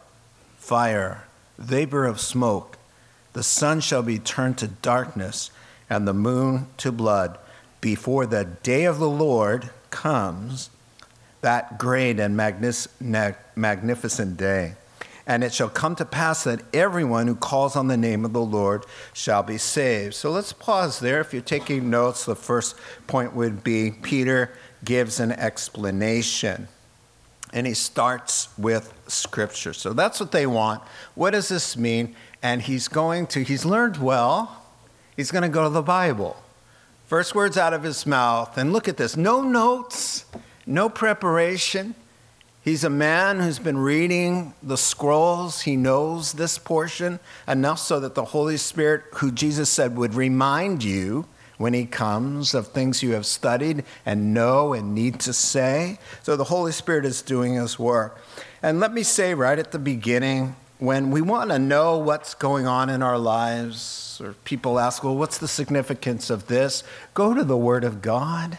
fire, 0.58 1.24
vapor 1.58 2.06
of 2.06 2.20
smoke. 2.20 2.76
The 3.34 3.42
sun 3.44 3.80
shall 3.80 4.02
be 4.02 4.18
turned 4.18 4.58
to 4.58 4.66
darkness, 4.66 5.50
and 5.88 6.08
the 6.08 6.14
moon 6.14 6.66
to 6.78 6.90
blood, 6.90 7.38
before 7.80 8.26
the 8.26 8.44
day 8.44 8.84
of 8.84 8.98
the 8.98 9.08
Lord 9.08 9.70
comes 9.96 10.68
that 11.40 11.78
great 11.78 12.20
and 12.20 12.36
magnificent 12.36 14.36
day. 14.36 14.74
And 15.26 15.42
it 15.42 15.54
shall 15.54 15.70
come 15.70 15.96
to 15.96 16.04
pass 16.04 16.44
that 16.44 16.60
everyone 16.74 17.26
who 17.26 17.34
calls 17.34 17.76
on 17.76 17.88
the 17.88 17.96
name 17.96 18.24
of 18.24 18.32
the 18.32 18.42
Lord 18.42 18.84
shall 19.12 19.42
be 19.42 19.58
saved. 19.58 20.14
So 20.14 20.30
let's 20.30 20.52
pause 20.52 21.00
there. 21.00 21.20
If 21.20 21.32
you're 21.32 21.42
taking 21.42 21.88
notes, 21.88 22.26
the 22.26 22.36
first 22.36 22.76
point 23.06 23.34
would 23.34 23.64
be 23.64 23.90
Peter 23.90 24.52
gives 24.84 25.18
an 25.18 25.32
explanation. 25.32 26.68
And 27.52 27.66
he 27.66 27.74
starts 27.74 28.48
with 28.58 28.92
scripture. 29.08 29.72
So 29.72 29.92
that's 29.92 30.20
what 30.20 30.32
they 30.32 30.46
want. 30.46 30.82
What 31.14 31.30
does 31.30 31.48
this 31.48 31.76
mean? 31.76 32.14
And 32.42 32.60
he's 32.60 32.86
going 32.86 33.26
to, 33.28 33.42
he's 33.42 33.64
learned 33.64 33.96
well, 33.96 34.62
he's 35.16 35.32
going 35.32 35.42
to 35.42 35.48
go 35.48 35.64
to 35.64 35.70
the 35.70 35.82
Bible. 35.82 36.36
First 37.06 37.36
words 37.36 37.56
out 37.56 37.72
of 37.72 37.84
his 37.84 38.04
mouth. 38.04 38.58
And 38.58 38.72
look 38.72 38.88
at 38.88 38.96
this 38.96 39.16
no 39.16 39.40
notes, 39.40 40.24
no 40.66 40.88
preparation. 40.88 41.94
He's 42.62 42.82
a 42.82 42.90
man 42.90 43.38
who's 43.38 43.60
been 43.60 43.78
reading 43.78 44.52
the 44.60 44.76
scrolls. 44.76 45.60
He 45.60 45.76
knows 45.76 46.32
this 46.32 46.58
portion 46.58 47.20
enough 47.46 47.78
so 47.78 48.00
that 48.00 48.16
the 48.16 48.24
Holy 48.24 48.56
Spirit, 48.56 49.04
who 49.14 49.30
Jesus 49.30 49.70
said 49.70 49.96
would 49.96 50.14
remind 50.14 50.82
you 50.82 51.26
when 51.58 51.74
he 51.74 51.86
comes 51.86 52.54
of 52.54 52.66
things 52.66 53.04
you 53.04 53.12
have 53.12 53.24
studied 53.24 53.84
and 54.04 54.34
know 54.34 54.72
and 54.72 54.92
need 54.92 55.20
to 55.20 55.32
say. 55.32 56.00
So 56.24 56.36
the 56.36 56.44
Holy 56.44 56.72
Spirit 56.72 57.04
is 57.04 57.22
doing 57.22 57.54
his 57.54 57.78
work. 57.78 58.20
And 58.64 58.80
let 58.80 58.92
me 58.92 59.04
say 59.04 59.32
right 59.32 59.60
at 59.60 59.70
the 59.70 59.78
beginning 59.78 60.56
when 60.78 61.10
we 61.10 61.22
want 61.22 61.50
to 61.50 61.58
know 61.58 61.98
what's 61.98 62.34
going 62.34 62.66
on 62.66 62.90
in 62.90 63.02
our 63.02 63.18
lives, 63.18 64.20
or 64.22 64.34
people 64.44 64.78
ask, 64.78 65.02
well, 65.02 65.16
what's 65.16 65.38
the 65.38 65.48
significance 65.48 66.30
of 66.30 66.48
this? 66.48 66.84
Go 67.14 67.34
to 67.34 67.44
the 67.44 67.56
Word 67.56 67.84
of 67.84 68.02
God. 68.02 68.58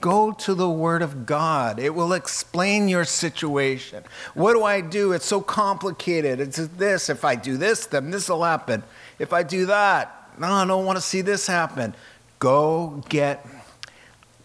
Go 0.00 0.32
to 0.32 0.54
the 0.54 0.68
Word 0.68 1.02
of 1.02 1.26
God. 1.26 1.78
It 1.78 1.94
will 1.94 2.12
explain 2.12 2.88
your 2.88 3.04
situation. 3.04 4.02
What 4.34 4.54
do 4.54 4.64
I 4.64 4.80
do? 4.80 5.12
It's 5.12 5.26
so 5.26 5.40
complicated. 5.40 6.40
It's 6.40 6.56
this. 6.56 7.08
If 7.08 7.24
I 7.24 7.36
do 7.36 7.56
this, 7.56 7.86
then 7.86 8.10
this 8.10 8.28
will 8.28 8.42
happen. 8.42 8.82
If 9.20 9.32
I 9.32 9.44
do 9.44 9.66
that, 9.66 10.30
no, 10.38 10.48
I 10.48 10.66
don't 10.66 10.84
want 10.84 10.96
to 10.96 11.02
see 11.02 11.20
this 11.20 11.46
happen. 11.46 11.94
Go 12.40 13.04
get 13.08 13.46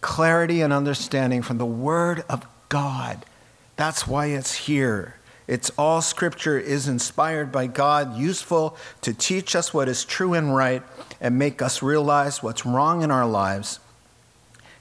clarity 0.02 0.62
and 0.62 0.72
understanding 0.72 1.42
from 1.42 1.58
the 1.58 1.66
Word 1.66 2.24
of 2.30 2.46
God. 2.70 3.26
That's 3.76 4.08
why 4.08 4.28
it's 4.28 4.54
here. 4.54 5.16
It's 5.48 5.72
all 5.78 6.02
scripture 6.02 6.60
is 6.60 6.88
inspired 6.88 7.52
by 7.52 7.68
God, 7.68 8.18
useful 8.18 8.78
to 9.02 9.14
teach 9.14 9.56
us 9.56 9.74
what 9.74 9.88
is 9.88 10.04
true 10.04 10.34
and 10.34 10.56
right 10.56 10.84
and 11.22 11.40
make 11.40 11.62
us 11.62 11.82
realize 11.82 12.44
what's 12.44 12.66
wrong 12.66 13.02
in 13.02 13.12
our 13.12 13.26
lives 13.26 13.80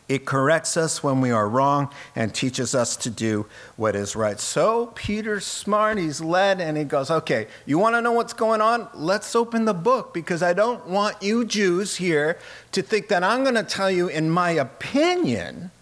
it 0.08 0.25
corrects 0.25 0.76
us 0.76 1.02
when 1.02 1.20
we 1.20 1.32
are 1.32 1.49
wrong 1.49 1.90
and 2.14 2.32
teaches 2.32 2.76
us 2.76 2.96
to 2.99 3.11
do 3.11 3.46
what 3.76 3.96
is 3.96 4.14
right. 4.14 4.38
So 4.38 4.87
Peter's 4.94 5.44
smart, 5.44 5.99
he's 5.99 6.20
led, 6.20 6.61
and 6.61 6.76
he 6.76 6.85
goes, 6.85 7.11
Okay, 7.11 7.49
you 7.64 7.78
want 7.78 7.96
to 7.96 8.00
know 8.00 8.12
what's 8.12 8.32
going 8.32 8.61
on? 8.61 8.88
Let's 8.94 9.35
open 9.35 9.64
the 9.64 9.75
book 9.75 10.14
because 10.14 10.42
I 10.42 10.52
don't 10.52 10.87
want 10.87 11.20
you 11.23 11.44
Jews 11.44 11.96
here 11.96 12.38
to 12.70 12.82
think 12.82 13.08
that 13.08 13.25
I'm 13.25 13.42
going 13.42 13.56
to 13.56 13.64
tell 13.64 13.90
you, 13.90 14.06
in 14.06 14.30
my 14.30 14.50
opinion. 14.50 15.73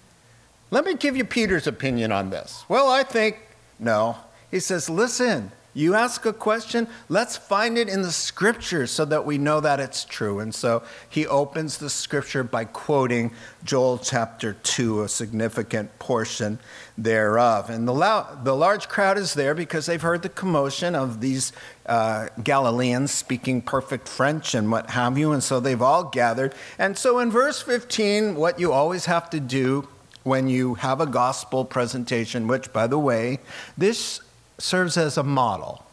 Let 0.70 0.86
me 0.86 0.94
give 0.94 1.16
you 1.16 1.24
Peter's 1.24 1.66
opinion 1.66 2.10
on 2.10 2.30
this. 2.30 2.64
Well, 2.66 2.88
I 2.88 3.02
think, 3.02 3.38
no. 3.78 4.16
He 4.54 4.60
says, 4.60 4.88
Listen, 4.88 5.50
you 5.74 5.96
ask 5.96 6.24
a 6.26 6.32
question, 6.32 6.86
let's 7.08 7.36
find 7.36 7.76
it 7.76 7.88
in 7.88 8.02
the 8.02 8.12
scripture 8.12 8.86
so 8.86 9.04
that 9.06 9.26
we 9.26 9.36
know 9.36 9.58
that 9.58 9.80
it's 9.80 10.04
true. 10.04 10.38
And 10.38 10.54
so 10.54 10.84
he 11.10 11.26
opens 11.26 11.78
the 11.78 11.90
scripture 11.90 12.44
by 12.44 12.66
quoting 12.66 13.32
Joel 13.64 13.98
chapter 13.98 14.52
2, 14.52 15.02
a 15.02 15.08
significant 15.08 15.98
portion 15.98 16.60
thereof. 16.96 17.68
And 17.68 17.88
the, 17.88 18.26
the 18.44 18.54
large 18.54 18.88
crowd 18.88 19.18
is 19.18 19.34
there 19.34 19.56
because 19.56 19.86
they've 19.86 20.00
heard 20.00 20.22
the 20.22 20.28
commotion 20.28 20.94
of 20.94 21.20
these 21.20 21.50
uh, 21.86 22.28
Galileans 22.44 23.10
speaking 23.10 23.60
perfect 23.60 24.08
French 24.08 24.54
and 24.54 24.70
what 24.70 24.90
have 24.90 25.18
you. 25.18 25.32
And 25.32 25.42
so 25.42 25.58
they've 25.58 25.82
all 25.82 26.04
gathered. 26.04 26.54
And 26.78 26.96
so 26.96 27.18
in 27.18 27.32
verse 27.32 27.60
15, 27.60 28.36
what 28.36 28.60
you 28.60 28.70
always 28.70 29.06
have 29.06 29.30
to 29.30 29.40
do 29.40 29.88
when 30.22 30.46
you 30.46 30.74
have 30.74 31.00
a 31.00 31.06
gospel 31.06 31.64
presentation, 31.64 32.46
which, 32.46 32.72
by 32.72 32.86
the 32.86 32.98
way, 33.00 33.40
this 33.76 34.20
serves 34.58 34.96
as 34.96 35.16
a 35.16 35.22
model. 35.22 35.84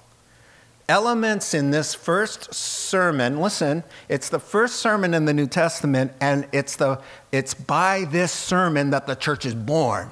Elements 0.89 1.53
in 1.53 1.71
this 1.71 1.93
first 1.93 2.53
sermon, 2.53 3.39
listen, 3.39 3.83
it's 4.09 4.29
the 4.29 4.39
first 4.39 4.77
sermon 4.77 5.13
in 5.13 5.25
the 5.25 5.33
New 5.33 5.47
Testament, 5.47 6.11
and 6.19 6.47
it's, 6.51 6.75
the, 6.75 6.99
it's 7.31 7.53
by 7.53 8.05
this 8.05 8.31
sermon 8.31 8.89
that 8.89 9.07
the 9.07 9.15
church 9.15 9.45
is 9.45 9.55
born. 9.55 10.09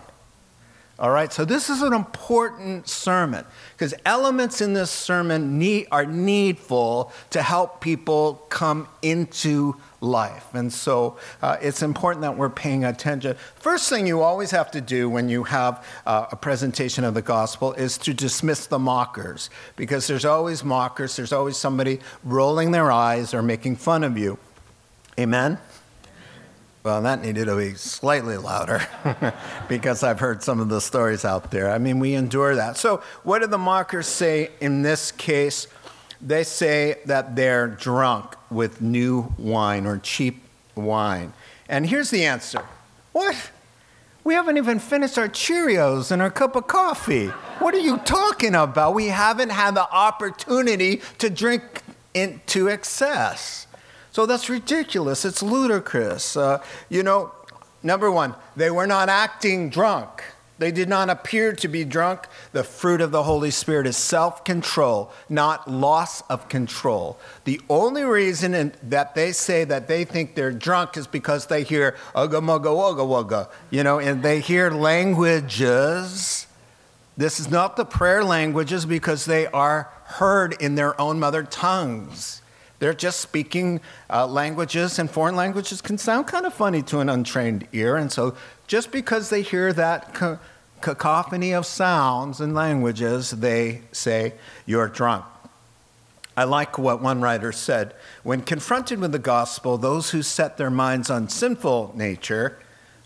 All 1.00 1.12
right, 1.12 1.32
so 1.32 1.46
this 1.46 1.70
is 1.70 1.82
an 1.82 1.94
important 1.94 2.89
sermon 2.89 3.46
because 3.74 3.94
elements 4.06 4.60
in 4.60 4.74
this 4.74 4.91
sermon 4.91 5.58
need, 5.58 5.88
are 5.94 6.06
needful 6.06 7.13
to 7.29 7.41
help 7.41 7.79
people 7.79 8.46
come 8.50 8.86
into 9.01 9.77
life. 10.01 10.53
And 10.53 10.72
so 10.72 11.18
uh, 11.41 11.58
it's 11.62 11.82
important 11.82 12.22
that 12.22 12.38
we're 12.38 12.50
paying 12.50 12.84
attention. 12.84 13.36
First 13.56 13.89
thing 13.89 14.08
you 14.08 14.22
always 14.22 14.51
have 14.51 14.72
to 14.72 14.82
do 14.82 15.10
when 15.10 15.29
you 15.29 15.44
have 15.44 15.86
uh, 16.06 16.27
a 16.32 16.36
presentation 16.36 17.03
of 17.03 17.13
the 17.13 17.22
gospel 17.22 17.74
is 17.74 17.98
to 18.00 18.13
dismiss 18.13 18.65
the 18.65 18.79
mockers, 18.79 19.50
because 19.75 20.08
there's 20.08 20.25
always 20.25 20.63
mockers, 20.63 21.15
there's 21.15 21.34
always 21.34 21.58
somebody 21.58 22.00
rolling 22.24 22.72
their 22.72 22.91
eyes 22.91 23.34
or 23.34 23.41
making 23.41 23.75
fun 23.75 24.03
of 24.03 24.18
you. 24.18 24.38
Amen? 25.20 25.58
Well, 26.82 27.01
that 27.01 27.22
needed 27.22 27.46
to 27.46 27.58
be 27.58 27.74
slightly 27.74 28.38
louder 28.38 28.82
because 29.68 30.01
I've 30.01 30.22
heard 30.22 30.41
some 30.41 30.62
of 30.62 30.70
the 30.70 30.79
stories 30.79 31.25
out 31.25 31.51
there. 31.51 31.70
I 31.70 31.77
mean, 31.77 32.00
we 32.00 32.13
endure 32.13 32.56
that. 32.56 32.77
So, 32.77 33.03
what 33.24 33.39
do 33.39 33.48
the 33.48 33.58
mockers 33.58 34.08
say 34.08 34.51
in 34.62 34.82
this 34.82 35.12
case? 35.12 35.68
They 36.22 36.44
say 36.44 37.00
that 37.06 37.36
they're 37.36 37.68
drunk 37.68 38.36
with 38.50 38.82
new 38.82 39.34
wine 39.38 39.86
or 39.86 39.98
cheap 40.00 40.44
wine. 40.76 41.34
And 41.68 41.86
here's 41.86 42.10
the 42.10 42.26
answer 42.26 42.64
What? 43.12 43.52
We 44.24 44.34
haven't 44.34 44.58
even 44.58 44.80
finished 44.80 45.18
our 45.18 45.30
Cheerios 45.30 46.12
and 46.12 46.22
our 46.22 46.30
cup 46.30 46.56
of 46.56 46.68
coffee. 46.68 47.28
What 47.60 47.74
are 47.74 47.80
you 47.80 47.98
talking 48.00 48.54
about? 48.54 48.94
We 48.94 49.08
haven't 49.08 49.50
had 49.50 49.76
the 49.76 49.90
opportunity 49.90 51.02
to 51.20 51.30
drink 51.30 51.82
into 52.14 52.70
excess. 52.70 53.66
So 54.12 54.26
that's 54.26 54.50
ridiculous. 54.50 55.24
It's 55.24 55.42
ludicrous. 55.42 56.36
Uh, 56.36 56.62
you 56.90 57.02
know, 57.02 57.32
number 57.82 58.12
one, 58.12 58.36
they 58.56 58.70
were 58.70 58.88
not 58.88 59.08
acting 59.08 59.70
drunk. 59.70 60.24
They 60.60 60.72
did 60.72 60.89
not 60.89 61.10
appear 61.10 61.54
to 61.54 61.68
be 61.70 61.86
drunk. 61.86 62.28
The 62.51 62.66
fruit 62.66 63.00
of 63.00 63.12
the 63.12 63.24
Holy 63.24 63.50
Spirit 63.50 63.88
is 63.88 63.96
self 63.96 64.44
control, 64.44 65.12
not 65.30 65.72
loss 65.72 66.22
of 66.30 66.50
control. 66.50 67.18
The 67.46 67.62
only 67.70 68.04
reason 68.04 68.54
in, 68.54 68.74
that 68.84 69.16
they 69.16 69.32
say 69.32 69.63
that 69.63 69.88
they 69.88 70.04
think 70.04 70.36
they're 70.36 70.51
drunk 70.51 70.98
is 70.98 71.08
because 71.08 71.48
they 71.48 71.63
hear 71.63 71.96
ugga 72.13 72.42
mugga 72.42 72.66
wugga 72.66 73.08
wugga, 73.08 73.50
you 73.70 73.84
know, 73.84 74.00
and 74.00 74.22
they 74.22 74.42
hear 74.42 74.70
languages. 74.70 76.46
This 77.16 77.39
is 77.39 77.50
not 77.50 77.78
the 77.78 77.86
prayer 77.86 78.24
languages 78.24 78.86
because 78.86 79.24
they 79.25 79.48
are 79.48 79.89
heard 80.04 80.56
in 80.62 80.75
their 80.75 81.00
own 81.00 81.20
mother 81.20 81.44
tongues. 81.44 82.42
They're 82.79 82.93
just 82.93 83.19
speaking 83.19 83.81
uh, 84.09 84.25
languages, 84.25 85.00
and 85.00 85.12
foreign 85.12 85.36
languages 85.36 85.81
can 85.81 85.98
sound 85.98 86.27
kind 86.27 86.45
of 86.45 86.53
funny 86.53 86.81
to 86.83 87.00
an 87.00 87.09
untrained 87.09 87.67
ear. 87.74 87.98
And 87.98 88.12
so, 88.12 88.36
just 88.67 88.91
because 88.91 89.29
they 89.29 89.41
hear 89.41 89.74
that 89.74 90.13
co- 90.13 90.39
cacophony 90.81 91.53
of 91.53 91.65
sounds 91.65 92.39
and 92.39 92.55
languages, 92.55 93.31
they 93.31 93.81
say, 93.91 94.33
You're 94.65 94.88
drunk. 94.88 95.25
I 96.38 96.45
like 96.45 96.77
what 96.77 97.01
one 97.01 97.19
writer 97.19 97.51
said. 97.51 97.93
When 98.24 98.41
confronted 98.41 99.00
with 99.00 99.12
the 99.12 99.19
gospel, 99.19 99.77
those 99.77 100.12
who 100.12 100.21
set 100.21 100.57
their 100.57 100.69
minds 100.69 101.09
on 101.09 101.27
sinful 101.27 101.91
nature, 101.98 102.57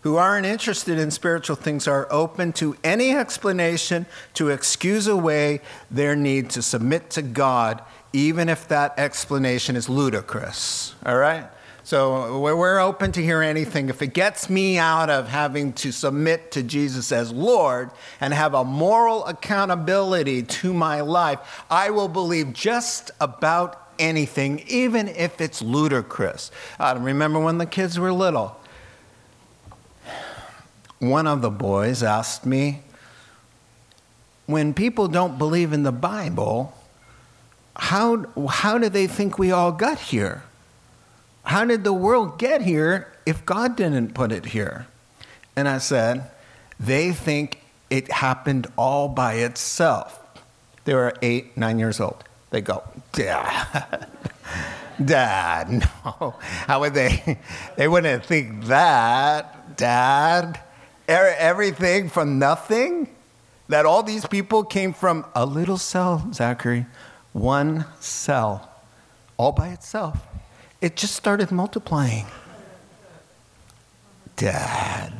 who 0.02 0.14
aren't 0.16 0.46
interested 0.46 1.00
in 1.00 1.10
spiritual 1.10 1.56
things, 1.56 1.88
are 1.88 2.06
open 2.12 2.52
to 2.52 2.76
any 2.84 3.10
explanation 3.10 4.06
to 4.34 4.50
excuse 4.50 5.08
away 5.08 5.62
their 5.90 6.14
need 6.14 6.50
to 6.50 6.62
submit 6.62 7.10
to 7.10 7.22
God, 7.22 7.82
even 8.14 8.48
if 8.48 8.68
that 8.68 8.94
explanation 8.96 9.74
is 9.74 9.88
ludicrous. 9.88 10.94
All 11.04 11.16
right? 11.16 11.46
So 11.82 12.40
we're 12.40 12.78
open 12.78 13.12
to 13.12 13.22
hear 13.22 13.42
anything. 13.42 13.90
If 13.90 14.00
it 14.00 14.14
gets 14.14 14.48
me 14.48 14.78
out 14.78 15.10
of 15.10 15.28
having 15.28 15.74
to 15.74 15.92
submit 15.92 16.52
to 16.52 16.62
Jesus 16.62 17.12
as 17.12 17.30
Lord 17.30 17.90
and 18.20 18.32
have 18.32 18.54
a 18.54 18.64
moral 18.64 19.26
accountability 19.26 20.44
to 20.44 20.72
my 20.72 21.02
life, 21.02 21.62
I 21.68 21.90
will 21.90 22.08
believe 22.08 22.54
just 22.54 23.10
about 23.20 23.90
anything, 23.98 24.64
even 24.66 25.08
if 25.08 25.40
it's 25.42 25.60
ludicrous. 25.60 26.50
I 26.78 26.92
remember 26.92 27.38
when 27.38 27.58
the 27.58 27.66
kids 27.66 27.98
were 27.98 28.12
little. 28.12 28.56
One 31.00 31.26
of 31.26 31.42
the 31.42 31.50
boys 31.50 32.02
asked 32.02 32.46
me, 32.46 32.80
when 34.46 34.72
people 34.72 35.08
don't 35.08 35.36
believe 35.36 35.72
in 35.72 35.82
the 35.82 35.92
Bible, 35.92 36.72
how, 37.76 38.26
how 38.48 38.78
do 38.78 38.88
they 38.88 39.06
think 39.06 39.38
we 39.38 39.50
all 39.50 39.72
got 39.72 39.98
here? 39.98 40.42
How 41.44 41.64
did 41.64 41.84
the 41.84 41.92
world 41.92 42.38
get 42.38 42.62
here 42.62 43.12
if 43.26 43.44
God 43.44 43.76
didn't 43.76 44.14
put 44.14 44.32
it 44.32 44.46
here? 44.46 44.86
And 45.56 45.68
I 45.68 45.78
said, 45.78 46.30
They 46.80 47.12
think 47.12 47.60
it 47.90 48.10
happened 48.10 48.66
all 48.76 49.08
by 49.08 49.34
itself. 49.34 50.20
They 50.84 50.94
were 50.94 51.14
eight, 51.22 51.56
nine 51.56 51.78
years 51.78 52.00
old. 52.00 52.24
They 52.50 52.60
go, 52.60 52.82
Dad, 53.12 54.06
Dad, 55.04 55.70
no. 55.70 56.34
How 56.40 56.80
would 56.80 56.94
they? 56.94 57.38
They 57.76 57.88
wouldn't 57.88 58.24
think 58.24 58.64
that, 58.66 59.76
Dad. 59.76 60.60
Everything 61.08 62.08
from 62.08 62.38
nothing? 62.38 63.08
That 63.68 63.86
all 63.86 64.02
these 64.02 64.26
people 64.26 64.62
came 64.62 64.92
from 64.92 65.24
a 65.34 65.44
little 65.44 65.78
cell, 65.78 66.30
Zachary, 66.32 66.86
one 67.34 67.84
cell, 68.00 68.70
all 69.36 69.52
by 69.52 69.68
itself 69.68 70.18
it 70.84 70.96
just 70.96 71.16
started 71.16 71.50
multiplying. 71.50 72.26
Dad, 74.36 75.14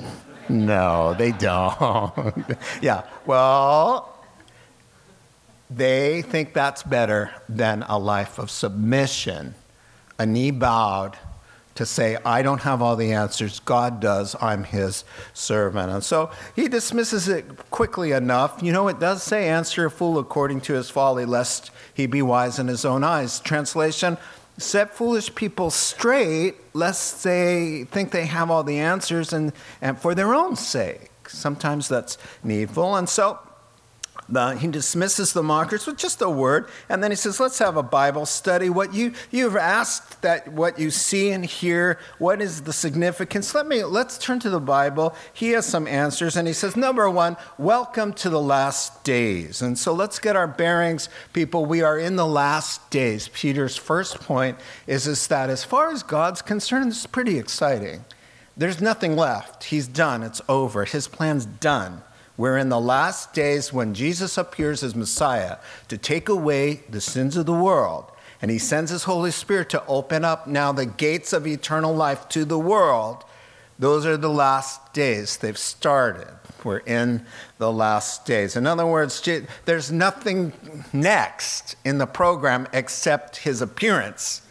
no, 0.50 1.14
they 1.14 1.32
don't. 1.32 2.44
yeah, 2.82 3.04
well, 3.24 4.14
they 5.70 6.20
think 6.20 6.52
that's 6.52 6.82
better 6.82 7.30
than 7.48 7.82
a 7.84 7.98
life 7.98 8.38
of 8.38 8.50
submission, 8.50 9.54
a 10.18 10.26
knee 10.26 10.50
bowed 10.50 11.16
to 11.74 11.84
say, 11.84 12.16
I 12.24 12.42
don't 12.42 12.62
have 12.62 12.80
all 12.80 12.96
the 12.96 13.12
answers. 13.12 13.60
God 13.60 14.00
does. 14.00 14.36
I'm 14.40 14.64
his 14.64 15.04
servant. 15.32 15.90
And 15.90 16.04
so 16.04 16.30
he 16.54 16.68
dismisses 16.68 17.28
it 17.28 17.70
quickly 17.70 18.12
enough. 18.12 18.62
You 18.62 18.72
know, 18.72 18.88
it 18.88 19.00
does 19.00 19.22
say, 19.22 19.48
answer 19.48 19.86
a 19.86 19.90
fool 19.90 20.18
according 20.18 20.60
to 20.62 20.74
his 20.74 20.90
folly, 20.90 21.24
lest 21.24 21.70
he 21.92 22.06
be 22.06 22.22
wise 22.22 22.58
in 22.58 22.68
his 22.68 22.84
own 22.84 23.02
eyes. 23.02 23.40
Translation, 23.40 24.16
set 24.56 24.94
foolish 24.94 25.34
people 25.34 25.70
straight 25.70 26.54
lest 26.74 27.24
they 27.24 27.84
think 27.90 28.12
they 28.12 28.26
have 28.26 28.50
all 28.50 28.62
the 28.62 28.78
answers 28.78 29.32
and, 29.32 29.52
and 29.80 29.98
for 29.98 30.14
their 30.14 30.34
own 30.34 30.56
sake. 30.56 31.10
Sometimes 31.26 31.88
that's 31.88 32.18
needful. 32.42 32.94
And 32.96 33.08
so 33.08 33.38
the, 34.28 34.56
he 34.56 34.68
dismisses 34.68 35.32
the 35.32 35.42
mockers 35.42 35.86
with 35.86 35.96
just 35.96 36.22
a 36.22 36.30
word, 36.30 36.68
and 36.88 37.02
then 37.02 37.10
he 37.10 37.16
says, 37.16 37.40
"Let's 37.40 37.58
have 37.58 37.76
a 37.76 37.82
Bible 37.82 38.26
study. 38.26 38.70
What 38.70 38.94
you 38.94 39.12
you've 39.30 39.56
asked 39.56 40.22
that 40.22 40.48
what 40.48 40.78
you 40.78 40.90
see 40.90 41.30
and 41.30 41.44
hear, 41.44 41.98
what 42.18 42.40
is 42.40 42.62
the 42.62 42.72
significance? 42.72 43.54
Let 43.54 43.66
me 43.66 43.84
let's 43.84 44.18
turn 44.18 44.40
to 44.40 44.50
the 44.50 44.60
Bible. 44.60 45.14
He 45.32 45.50
has 45.50 45.66
some 45.66 45.86
answers, 45.86 46.36
and 46.36 46.48
he 46.48 46.54
says, 46.54 46.76
number 46.76 47.08
one, 47.10 47.36
welcome 47.58 48.12
to 48.14 48.30
the 48.30 48.40
last 48.40 49.04
days. 49.04 49.60
And 49.60 49.78
so 49.78 49.92
let's 49.92 50.18
get 50.18 50.36
our 50.36 50.48
bearings, 50.48 51.08
people. 51.32 51.66
We 51.66 51.82
are 51.82 51.98
in 51.98 52.16
the 52.16 52.26
last 52.26 52.90
days. 52.90 53.28
Peter's 53.28 53.76
first 53.76 54.20
point 54.20 54.58
is, 54.86 55.06
is 55.06 55.26
that 55.28 55.50
as 55.50 55.64
far 55.64 55.90
as 55.90 56.02
God's 56.02 56.42
concerned, 56.42 56.90
this 56.90 57.00
is 57.00 57.06
pretty 57.06 57.38
exciting. 57.38 58.04
There's 58.56 58.80
nothing 58.80 59.16
left. 59.16 59.64
He's 59.64 59.88
done. 59.88 60.22
It's 60.22 60.40
over. 60.48 60.84
His 60.84 61.08
plan's 61.08 61.44
done. 61.44 62.02
We're 62.36 62.58
in 62.58 62.68
the 62.68 62.80
last 62.80 63.32
days 63.32 63.72
when 63.72 63.94
Jesus 63.94 64.36
appears 64.36 64.82
as 64.82 64.94
Messiah 64.94 65.58
to 65.88 65.96
take 65.96 66.28
away 66.28 66.82
the 66.88 67.00
sins 67.00 67.36
of 67.36 67.46
the 67.46 67.52
world. 67.52 68.10
And 68.42 68.50
he 68.50 68.58
sends 68.58 68.90
his 68.90 69.04
Holy 69.04 69.30
Spirit 69.30 69.70
to 69.70 69.86
open 69.86 70.24
up 70.24 70.46
now 70.46 70.72
the 70.72 70.84
gates 70.84 71.32
of 71.32 71.46
eternal 71.46 71.94
life 71.94 72.28
to 72.30 72.44
the 72.44 72.58
world. 72.58 73.24
Those 73.78 74.04
are 74.04 74.16
the 74.16 74.28
last 74.28 74.92
days. 74.92 75.36
They've 75.36 75.56
started. 75.56 76.28
We're 76.62 76.78
in 76.78 77.24
the 77.58 77.72
last 77.72 78.26
days. 78.26 78.56
In 78.56 78.66
other 78.66 78.86
words, 78.86 79.26
there's 79.64 79.92
nothing 79.92 80.52
next 80.92 81.76
in 81.84 81.98
the 81.98 82.06
program 82.06 82.66
except 82.72 83.38
his 83.38 83.62
appearance 83.62 84.42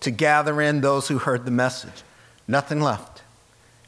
to 0.00 0.10
gather 0.10 0.60
in 0.60 0.80
those 0.80 1.08
who 1.08 1.18
heard 1.18 1.44
the 1.44 1.50
message. 1.50 2.02
Nothing 2.46 2.80
left. 2.80 3.22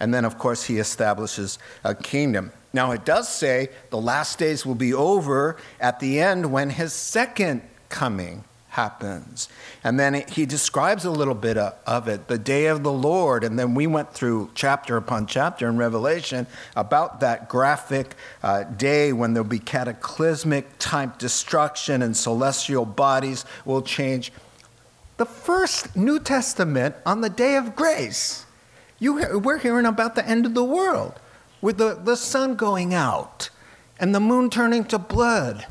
And 0.01 0.14
then, 0.14 0.25
of 0.25 0.38
course, 0.38 0.64
he 0.64 0.79
establishes 0.79 1.59
a 1.85 1.94
kingdom. 1.94 2.53
Now, 2.77 2.91
it 2.91 3.07
does 3.07 3.27
say 3.27 3.71
the 3.89 3.97
last 3.97 4.39
days 4.39 4.67
will 4.67 4.75
be 4.75 4.93
over 4.93 5.57
at 5.81 5.99
the 5.99 6.21
end 6.21 6.53
when 6.53 6.69
his 6.69 6.93
second 6.93 7.62
coming 7.89 8.45
happens. 8.69 9.49
And 9.83 9.99
then 9.99 10.23
he 10.29 10.45
describes 10.45 11.07
a 11.07 11.11
little 11.11 11.35
bit 11.35 11.57
of 11.57 12.07
it, 12.07 12.29
the 12.29 12.37
day 12.37 12.67
of 12.67 12.83
the 12.83 12.93
Lord. 12.93 13.45
And 13.45 13.59
then 13.59 13.75
we 13.75 13.87
went 13.87 14.12
through 14.12 14.51
chapter 14.55 14.99
upon 14.99 15.27
chapter 15.27 15.67
in 15.71 15.79
Revelation 15.79 16.47
about 16.77 17.21
that 17.21 17.49
graphic 17.49 18.15
uh, 18.43 18.65
day 18.65 19.11
when 19.11 19.33
there'll 19.33 19.49
be 19.49 19.59
cataclysmic 19.59 20.67
type 20.79 21.17
destruction 21.17 22.03
and 22.03 22.15
celestial 22.15 22.85
bodies 22.85 23.47
will 23.65 23.81
change. 23.81 24.33
The 25.17 25.25
first 25.25 25.97
New 25.97 26.21
Testament 26.21 26.95
on 27.07 27.23
the 27.23 27.31
day 27.31 27.57
of 27.57 27.75
grace, 27.75 28.45
you, 28.99 29.39
we're 29.39 29.57
hearing 29.57 29.87
about 29.87 30.15
the 30.15 30.29
end 30.29 30.45
of 30.45 30.53
the 30.53 30.62
world 30.62 31.19
with 31.61 31.79
the, 31.79 31.95
the 31.95 32.16
sun 32.16 32.55
going 32.55 32.95
out 32.95 33.51
and 33.99 34.14
the 34.14 34.21
moon 34.21 34.51
turning 34.51 34.85
to 34.85 34.99
blood, 34.99 35.66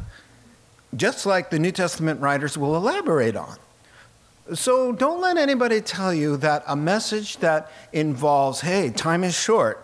just 0.95 1.25
like 1.25 1.49
the 1.49 1.59
New 1.59 1.71
Testament 1.71 2.19
writers 2.21 2.57
will 2.57 2.75
elaborate 2.75 3.35
on. 3.35 3.57
So 4.53 4.91
don't 4.91 5.21
let 5.21 5.37
anybody 5.37 5.81
tell 5.81 6.13
you 6.13 6.37
that 6.37 6.63
a 6.67 6.75
message 6.75 7.37
that 7.37 7.71
involves, 7.91 8.61
hey, 8.61 8.91
time 8.91 9.23
is 9.23 9.33
short, 9.33 9.83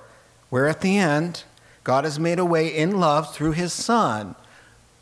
we're 0.51 0.67
at 0.67 0.81
the 0.81 0.97
end, 0.97 1.43
God 1.83 2.03
has 2.03 2.19
made 2.19 2.37
a 2.37 2.45
way 2.45 2.67
in 2.67 2.99
love 2.99 3.33
through 3.33 3.53
his 3.53 3.73
Son, 3.73 4.35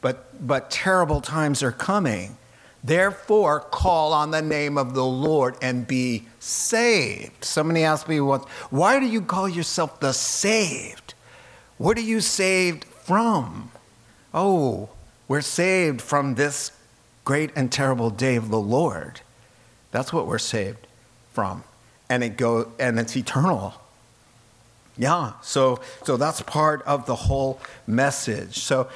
but, 0.01 0.47
but 0.47 0.71
terrible 0.71 1.19
times 1.19 1.61
are 1.61 1.73
coming. 1.73 2.37
Therefore, 2.83 3.59
call 3.59 4.13
on 4.13 4.31
the 4.31 4.41
name 4.41 4.77
of 4.77 4.93
the 4.93 5.05
Lord 5.05 5.55
and 5.61 5.85
be 5.87 6.25
saved. 6.39 7.43
Somebody 7.43 7.83
asked 7.83 8.07
me 8.07 8.21
once, 8.21 8.45
why 8.69 8.99
do 8.99 9.05
you 9.05 9.21
call 9.21 9.49
yourself 9.49 9.99
the 9.99 10.13
saved? 10.13 11.13
What 11.77 11.97
are 11.97 12.01
you 12.01 12.21
saved 12.21 12.85
from? 12.85 13.71
Oh, 14.33 14.89
we're 15.27 15.41
saved 15.41 16.01
from 16.01 16.35
this 16.35 16.71
great 17.25 17.51
and 17.55 17.71
terrible 17.71 18.09
day 18.09 18.35
of 18.35 18.49
the 18.49 18.59
Lord. 18.59 19.21
That's 19.91 20.13
what 20.13 20.27
we're 20.27 20.39
saved 20.39 20.87
from. 21.31 21.63
And 22.09 22.23
it 22.23 22.37
go 22.37 22.71
and 22.79 22.99
it's 22.99 23.15
eternal. 23.15 23.75
Yeah, 24.97 25.33
so 25.41 25.79
so 26.03 26.17
that's 26.17 26.41
part 26.41 26.81
of 26.83 27.05
the 27.05 27.15
whole 27.15 27.59
message. 27.87 28.59
So 28.59 28.89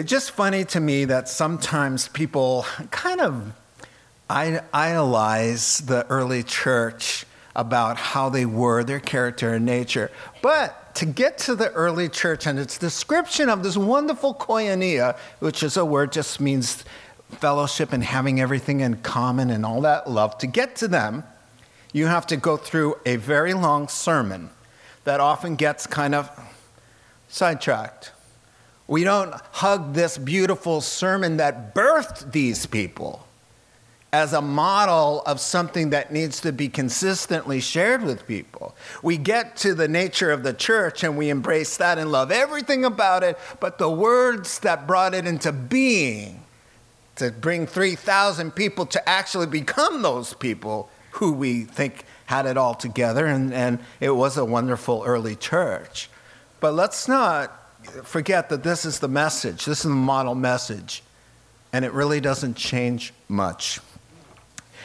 it's 0.00 0.10
just 0.10 0.30
funny 0.30 0.64
to 0.64 0.80
me 0.80 1.04
that 1.04 1.28
sometimes 1.28 2.08
people 2.08 2.64
kind 2.90 3.20
of 3.20 3.52
idolize 4.30 5.76
the 5.80 6.06
early 6.06 6.42
church 6.42 7.26
about 7.54 7.98
how 7.98 8.30
they 8.30 8.46
were, 8.46 8.82
their 8.82 8.98
character 8.98 9.52
and 9.52 9.66
nature. 9.66 10.10
But 10.40 10.94
to 10.94 11.04
get 11.04 11.36
to 11.40 11.54
the 11.54 11.70
early 11.72 12.08
church 12.08 12.46
and 12.46 12.58
its 12.58 12.78
description 12.78 13.50
of 13.50 13.62
this 13.62 13.76
wonderful 13.76 14.34
koinonia, 14.34 15.18
which 15.40 15.62
is 15.62 15.76
a 15.76 15.84
word 15.84 16.12
just 16.12 16.40
means 16.40 16.82
fellowship 17.32 17.92
and 17.92 18.02
having 18.02 18.40
everything 18.40 18.80
in 18.80 19.02
common 19.02 19.50
and 19.50 19.66
all 19.66 19.82
that 19.82 20.08
love, 20.08 20.38
to 20.38 20.46
get 20.46 20.76
to 20.76 20.88
them, 20.88 21.24
you 21.92 22.06
have 22.06 22.26
to 22.28 22.38
go 22.38 22.56
through 22.56 22.96
a 23.04 23.16
very 23.16 23.52
long 23.52 23.86
sermon 23.86 24.48
that 25.04 25.20
often 25.20 25.56
gets 25.56 25.86
kind 25.86 26.14
of 26.14 26.30
sidetracked. 27.28 28.12
We 28.90 29.04
don't 29.04 29.32
hug 29.52 29.94
this 29.94 30.18
beautiful 30.18 30.80
sermon 30.80 31.36
that 31.36 31.76
birthed 31.76 32.32
these 32.32 32.66
people. 32.66 33.24
as 34.12 34.32
a 34.32 34.42
model 34.42 35.22
of 35.24 35.38
something 35.38 35.90
that 35.90 36.12
needs 36.12 36.40
to 36.40 36.50
be 36.50 36.68
consistently 36.68 37.60
shared 37.60 38.02
with 38.02 38.26
people. 38.26 38.74
We 39.04 39.16
get 39.16 39.54
to 39.58 39.72
the 39.72 39.86
nature 39.86 40.32
of 40.32 40.42
the 40.42 40.52
church 40.52 41.04
and 41.04 41.16
we 41.16 41.30
embrace 41.30 41.76
that 41.76 41.96
and 41.96 42.10
love 42.10 42.32
everything 42.32 42.84
about 42.84 43.22
it, 43.22 43.38
but 43.60 43.78
the 43.78 43.88
words 43.88 44.58
that 44.58 44.88
brought 44.88 45.14
it 45.14 45.28
into 45.28 45.52
being 45.52 46.42
to 47.14 47.30
bring 47.30 47.68
3,000 47.68 48.50
people 48.50 48.84
to 48.86 49.08
actually 49.08 49.46
become 49.46 50.02
those 50.02 50.34
people 50.34 50.90
who 51.12 51.30
we 51.30 51.62
think 51.62 52.04
had 52.26 52.46
it 52.46 52.56
all 52.56 52.74
together, 52.74 53.26
and, 53.26 53.54
and 53.54 53.78
it 54.00 54.10
was 54.10 54.36
a 54.36 54.44
wonderful 54.44 55.04
early 55.06 55.36
church. 55.36 56.10
But 56.58 56.74
let's 56.74 57.06
not 57.06 57.59
forget 58.04 58.48
that 58.48 58.62
this 58.62 58.84
is 58.84 58.98
the 58.98 59.08
message, 59.08 59.64
this 59.64 59.78
is 59.78 59.84
the 59.84 59.90
model 59.90 60.34
message, 60.34 61.02
and 61.72 61.84
it 61.84 61.92
really 61.92 62.20
doesn't 62.20 62.56
change 62.56 63.12
much. 63.28 63.80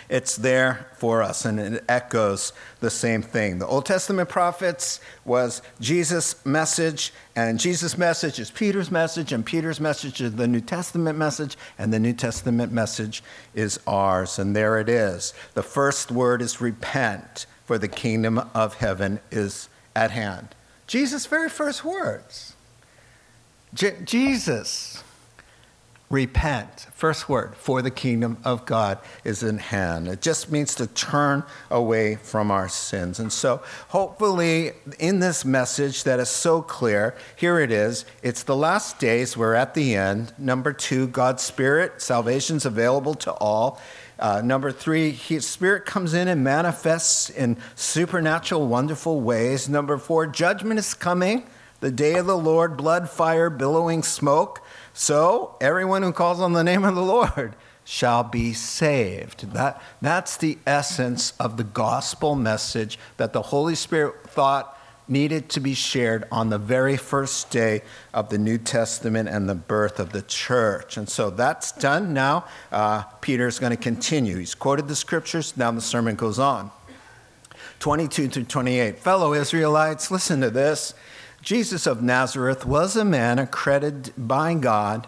It's 0.08 0.36
there 0.36 0.88
for 0.98 1.24
us 1.24 1.46
and 1.46 1.60
it 1.60 1.84
echoes 1.90 2.54
the 2.80 2.92
same 2.92 3.22
thing. 3.24 3.58
The 3.58 3.66
Old 3.66 3.86
Testament 3.86 4.30
prophets 4.30 5.00
was 5.24 5.64
Jesus' 5.80 6.46
message, 6.46 7.12
and 7.36 7.60
Jesus' 7.60 7.98
message 7.98 8.40
is 8.40 8.52
Peter's 8.52 8.92
message, 8.92 9.32
and 9.32 9.44
Peter's 9.44 9.80
message 9.80 10.22
is 10.22 10.36
the 10.36 10.48
New 10.48 10.62
Testament 10.62 11.18
message, 11.18 11.58
and 11.80 11.92
the 11.92 12.00
New 12.00 12.14
Testament 12.14 12.72
message 12.72 13.24
is 13.56 13.80
ours. 13.88 14.38
And 14.38 14.56
there 14.56 14.80
it 14.80 14.90
is. 14.90 15.34
The 15.56 15.64
first 15.64 16.12
word 16.12 16.42
is 16.42 16.62
repent, 16.62 17.48
for 17.66 17.80
the 17.80 17.88
kingdom 17.88 18.38
of 18.54 18.76
heaven 18.76 19.20
is 19.32 19.70
at 19.96 20.12
hand. 20.12 20.50
Jesus' 20.86 21.26
very 21.26 21.50
first 21.50 21.84
words. 21.84 22.55
Je- 23.76 23.98
Jesus 24.06 25.04
repent. 26.10 26.88
First 26.94 27.28
word, 27.28 27.56
for 27.58 27.82
the 27.82 27.92
kingdom 27.92 28.38
of 28.46 28.66
God 28.66 29.00
is 29.26 29.44
in 29.44 29.58
hand. 29.58 30.08
It 30.08 30.22
just 30.22 30.50
means 30.50 30.74
to 30.76 30.88
turn 30.88 31.44
away 31.70 32.16
from 32.16 32.52
our 32.52 32.70
sins. 32.70 33.20
And 33.20 33.34
so, 33.34 33.62
hopefully, 33.90 34.72
in 34.98 35.20
this 35.20 35.44
message 35.44 36.06
that 36.06 36.22
is 36.22 36.30
so 36.30 36.62
clear, 36.62 37.16
here 37.36 37.60
it 37.60 37.70
is. 37.70 38.06
It's 38.24 38.44
the 38.44 38.56
last 38.56 38.98
days, 38.98 39.36
we're 39.36 39.56
at 39.56 39.74
the 39.74 39.96
end. 39.96 40.32
Number 40.38 40.72
two, 40.72 41.08
God's 41.08 41.44
Spirit, 41.44 42.02
salvation's 42.02 42.66
available 42.66 43.16
to 43.16 43.34
all. 43.34 43.82
Uh, 44.18 44.42
number 44.42 44.72
three, 44.72 45.12
His 45.12 45.46
Spirit 45.46 45.86
comes 45.86 46.14
in 46.14 46.30
and 46.30 46.42
manifests 46.42 47.30
in 47.30 47.58
supernatural, 47.76 48.68
wonderful 48.68 49.20
ways. 49.20 49.68
Number 49.68 49.98
four, 49.98 50.28
judgment 50.28 50.80
is 50.80 50.94
coming. 50.94 51.44
The 51.86 51.92
day 51.92 52.16
of 52.16 52.26
the 52.26 52.36
Lord, 52.36 52.78
blood, 52.78 53.12
fire, 53.12 53.48
billowing 53.52 54.02
smoke. 54.02 54.60
So 54.92 55.56
everyone 55.62 56.02
who 56.02 56.12
calls 56.12 56.40
on 56.40 56.54
the 56.54 56.64
name 56.64 56.84
of 56.84 56.96
the 56.96 57.04
Lord 57.04 57.56
shall 57.84 58.24
be 58.24 58.54
saved. 58.54 59.54
That, 59.54 59.80
that's 60.02 60.36
the 60.36 60.58
essence 60.66 61.34
of 61.40 61.58
the 61.58 61.64
gospel 61.64 62.34
message 62.34 62.98
that 63.18 63.34
the 63.34 63.44
Holy 63.44 63.76
Spirit 63.76 64.16
thought 64.28 64.76
needed 65.08 65.48
to 65.50 65.60
be 65.60 65.76
shared 65.76 66.28
on 66.32 66.50
the 66.50 66.58
very 66.58 66.98
first 66.98 67.52
day 67.52 67.84
of 68.16 68.30
the 68.30 68.40
New 68.40 68.58
Testament 68.58 69.30
and 69.30 69.48
the 69.48 69.54
birth 69.54 70.00
of 70.00 70.12
the 70.12 70.24
church. 70.24 70.98
And 70.98 71.08
so 71.08 71.30
that's 71.30 71.72
done. 71.72 72.16
Now, 72.16 72.46
uh, 72.72 73.04
is 73.28 73.60
going 73.60 73.70
to 73.70 73.78
continue. 73.78 74.38
He's 74.38 74.56
quoted 74.56 74.88
the 74.88 74.96
scriptures. 74.96 75.56
Now 75.56 75.70
the 75.70 75.82
sermon 75.82 76.16
goes 76.16 76.40
on. 76.40 76.72
22 77.78 78.30
through 78.30 78.46
28. 78.46 78.98
Fellow 78.98 79.36
Israelites, 79.36 80.10
listen 80.10 80.42
to 80.42 80.50
this. 80.50 80.96
Jesus 81.46 81.86
of 81.86 82.02
Nazareth 82.02 82.66
was 82.66 82.96
a 82.96 83.06
man 83.06 83.38
accredited 83.38 84.14
by 84.18 84.56
God 84.56 85.06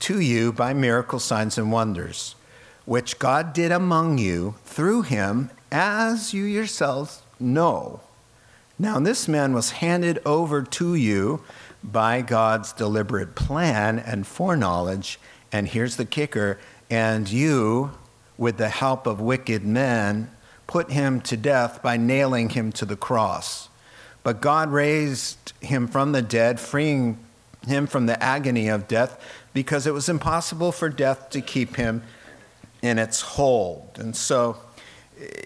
to 0.00 0.18
you 0.18 0.52
by 0.52 0.74
miracle 0.74 1.20
signs 1.20 1.56
and 1.58 1.70
wonders, 1.70 2.34
which 2.86 3.20
God 3.20 3.52
did 3.52 3.70
among 3.70 4.18
you 4.18 4.56
through 4.64 5.02
him, 5.02 5.48
as 5.70 6.34
you 6.34 6.42
yourselves 6.42 7.22
know. 7.38 8.00
Now, 8.80 8.98
this 8.98 9.28
man 9.28 9.52
was 9.52 9.70
handed 9.70 10.18
over 10.26 10.64
to 10.64 10.96
you 10.96 11.44
by 11.84 12.20
God's 12.20 12.72
deliberate 12.72 13.36
plan 13.36 14.00
and 14.00 14.26
foreknowledge. 14.26 15.20
And 15.52 15.68
here's 15.68 15.94
the 15.94 16.04
kicker 16.04 16.58
and 16.90 17.30
you, 17.30 17.92
with 18.36 18.56
the 18.56 18.70
help 18.70 19.06
of 19.06 19.20
wicked 19.20 19.64
men, 19.64 20.32
put 20.66 20.90
him 20.90 21.20
to 21.20 21.36
death 21.36 21.80
by 21.80 21.96
nailing 21.96 22.48
him 22.48 22.72
to 22.72 22.84
the 22.84 22.96
cross. 22.96 23.68
But 24.26 24.40
God 24.40 24.72
raised 24.72 25.52
him 25.60 25.86
from 25.86 26.10
the 26.10 26.20
dead, 26.20 26.58
freeing 26.58 27.16
him 27.64 27.86
from 27.86 28.06
the 28.06 28.20
agony 28.20 28.66
of 28.66 28.88
death, 28.88 29.22
because 29.54 29.86
it 29.86 29.94
was 29.94 30.08
impossible 30.08 30.72
for 30.72 30.88
death 30.88 31.30
to 31.30 31.40
keep 31.40 31.76
him 31.76 32.02
in 32.82 32.98
its 32.98 33.20
hold. 33.20 33.88
And 34.00 34.16
so 34.16 34.56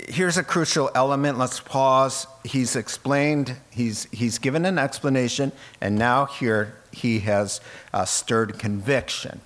here's 0.08 0.38
a 0.38 0.42
crucial 0.42 0.90
element. 0.94 1.36
Let's 1.36 1.60
pause. 1.60 2.26
He's 2.42 2.74
explained, 2.74 3.54
he's, 3.68 4.04
he's 4.12 4.38
given 4.38 4.64
an 4.64 4.78
explanation, 4.78 5.52
and 5.82 5.98
now 5.98 6.24
here 6.24 6.74
he 6.90 7.18
has 7.18 7.60
uh, 7.92 8.06
stirred 8.06 8.58
conviction. 8.58 9.42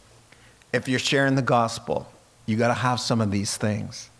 If 0.72 0.86
you're 0.86 1.00
sharing 1.00 1.34
the 1.34 1.42
gospel, 1.42 2.08
you 2.46 2.56
got 2.56 2.68
to 2.68 2.74
have 2.74 3.00
some 3.00 3.20
of 3.20 3.32
these 3.32 3.56
things. 3.56 4.10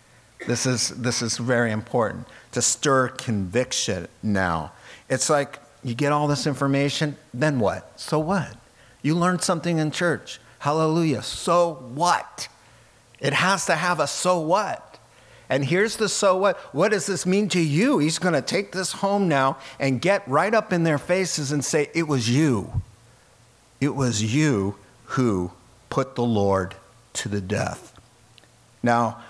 This 0.49 0.67
is, 0.67 0.89
this 0.89 1.23
is 1.23 1.39
very 1.39 1.71
important 1.71 2.27
to 2.51 2.61
stir 2.61 3.11
conviction 3.11 4.09
now. 4.21 4.73
It's 5.09 5.29
like 5.29 5.59
you 5.83 5.95
get 5.95 6.13
all 6.13 6.27
this 6.27 6.47
information, 6.47 7.17
then 7.33 7.61
what? 7.61 8.01
So 8.01 8.19
what? 8.19 8.57
You 9.03 9.15
learned 9.15 9.43
something 9.43 9.79
in 9.79 9.91
church. 9.91 10.41
Hallelujah. 10.61 11.23
So 11.23 11.75
what? 11.95 12.49
It 13.21 13.35
has 13.35 13.67
to 13.67 13.75
have 13.75 14.01
a 14.01 14.07
so 14.07 14.41
what. 14.41 14.99
And 15.51 15.65
here's 15.65 15.97
the 15.99 16.09
so 16.09 16.37
what. 16.37 16.57
What 16.75 16.91
does 16.91 17.07
this 17.07 17.27
mean 17.27 17.49
to 17.51 17.61
you? 17.61 17.99
He's 17.99 18.19
going 18.19 18.35
to 18.35 18.43
take 18.43 18.73
this 18.73 18.93
home 18.93 19.29
now 19.29 19.59
and 19.79 20.01
get 20.01 20.27
right 20.27 20.55
up 20.55 20.73
in 20.73 20.85
their 20.85 20.99
faces 20.99 21.53
and 21.53 21.63
say, 21.63 21.91
It 21.95 22.09
was 22.09 22.31
you. 22.31 22.83
It 23.81 23.95
was 23.95 24.35
you 24.35 24.77
who 25.05 25.53
put 25.91 26.15
the 26.15 26.25
Lord 26.25 26.75
to 27.15 27.29
the 27.29 27.43
death. 27.43 27.93
Now, 28.83 29.23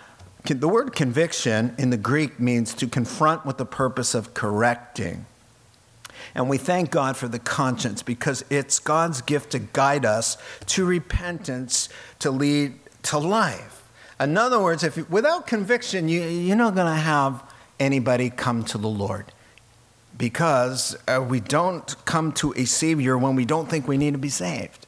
the 0.44 0.68
word 0.68 0.94
conviction 0.94 1.74
in 1.78 1.90
the 1.90 1.96
Greek 1.96 2.38
means 2.38 2.74
to 2.74 2.86
confront 2.86 3.44
with 3.44 3.58
the 3.58 3.66
purpose 3.66 4.14
of 4.14 4.34
correcting. 4.34 5.26
And 6.34 6.48
we 6.48 6.58
thank 6.58 6.90
God 6.90 7.16
for 7.16 7.28
the 7.28 7.38
conscience 7.38 8.02
because 8.02 8.44
it's 8.50 8.78
God's 8.78 9.22
gift 9.22 9.52
to 9.52 9.60
guide 9.60 10.04
us 10.04 10.36
to 10.66 10.84
repentance 10.84 11.88
to 12.18 12.30
lead 12.30 12.74
to 13.04 13.18
life. 13.18 13.82
In 14.18 14.36
other 14.36 14.60
words, 14.60 14.82
if 14.82 15.08
without 15.10 15.46
conviction, 15.46 16.08
you, 16.08 16.22
you're 16.22 16.56
not 16.56 16.74
going 16.74 16.92
to 16.92 17.00
have 17.00 17.42
anybody 17.78 18.30
come 18.30 18.64
to 18.64 18.78
the 18.78 18.88
Lord 18.88 19.26
because 20.16 20.96
uh, 21.08 21.24
we 21.28 21.40
don't 21.40 21.94
come 22.04 22.32
to 22.32 22.52
a 22.56 22.64
Savior 22.64 23.18
when 23.18 23.34
we 23.34 23.44
don't 23.44 23.68
think 23.68 23.88
we 23.88 23.96
need 23.96 24.12
to 24.12 24.18
be 24.18 24.28
saved. 24.28 24.86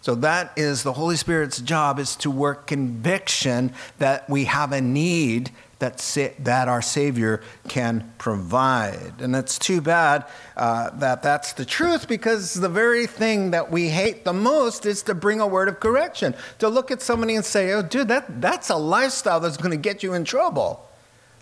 So 0.00 0.14
that 0.16 0.52
is 0.56 0.84
the 0.84 0.92
Holy 0.92 1.16
Spirit's 1.16 1.60
job 1.60 1.98
is 1.98 2.14
to 2.16 2.30
work 2.30 2.68
conviction 2.68 3.72
that 3.98 4.30
we 4.30 4.44
have 4.44 4.70
a 4.70 4.80
need 4.80 5.50
that, 5.78 6.00
sa- 6.00 6.28
that 6.38 6.68
our 6.68 6.80
Savior 6.80 7.42
can 7.68 8.12
provide. 8.18 9.20
And 9.20 9.36
it's 9.36 9.58
too 9.58 9.80
bad 9.80 10.24
uh, 10.56 10.90
that 10.98 11.22
that's 11.22 11.52
the 11.52 11.64
truth 11.64 12.08
because 12.08 12.54
the 12.54 12.68
very 12.68 13.06
thing 13.06 13.50
that 13.50 13.70
we 13.70 13.88
hate 13.88 14.24
the 14.24 14.32
most 14.32 14.86
is 14.86 15.02
to 15.02 15.14
bring 15.14 15.40
a 15.40 15.46
word 15.46 15.68
of 15.68 15.80
correction, 15.80 16.34
to 16.58 16.68
look 16.68 16.90
at 16.90 17.02
somebody 17.02 17.36
and 17.36 17.44
say, 17.44 17.72
oh, 17.72 17.82
dude, 17.82 18.08
that, 18.08 18.40
that's 18.40 18.70
a 18.70 18.76
lifestyle 18.76 19.40
that's 19.40 19.58
going 19.58 19.70
to 19.70 19.76
get 19.76 20.02
you 20.02 20.14
in 20.14 20.24
trouble. 20.24 20.88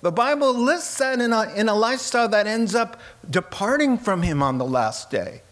The 0.03 0.13
Bible 0.13 0.53
lists 0.53 0.99
that 0.99 1.21
in 1.21 1.33
a, 1.33 1.53
in 1.55 1.69
a 1.69 1.75
lifestyle 1.75 2.29
that 2.29 2.47
ends 2.47 2.75
up 2.75 3.01
departing 3.31 3.97
from 3.97 4.23
Him 4.23 4.43
on 4.43 4.59
the 4.59 4.65
last 4.65 5.11
day. 5.11 5.43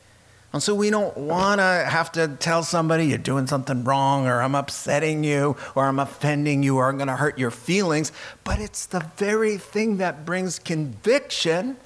And 0.52 0.62
so 0.62 0.74
we 0.74 0.90
don't 0.90 1.16
want 1.16 1.60
to 1.60 1.64
have 1.64 2.12
to 2.12 2.28
tell 2.28 2.62
somebody 2.62 3.06
you're 3.06 3.18
doing 3.18 3.46
something 3.46 3.84
wrong 3.84 4.26
or 4.26 4.42
I'm 4.42 4.54
upsetting 4.54 5.24
you 5.24 5.56
or 5.74 5.86
I'm 5.86 5.98
offending 5.98 6.62
you 6.62 6.76
or 6.76 6.90
I'm 6.90 6.98
going 6.98 7.08
to 7.08 7.16
hurt 7.16 7.38
your 7.38 7.50
feelings. 7.50 8.12
But 8.44 8.60
it's 8.60 8.84
the 8.84 9.00
very 9.16 9.56
thing 9.56 9.96
that 9.96 10.26
brings 10.26 10.58
conviction. 10.58 11.78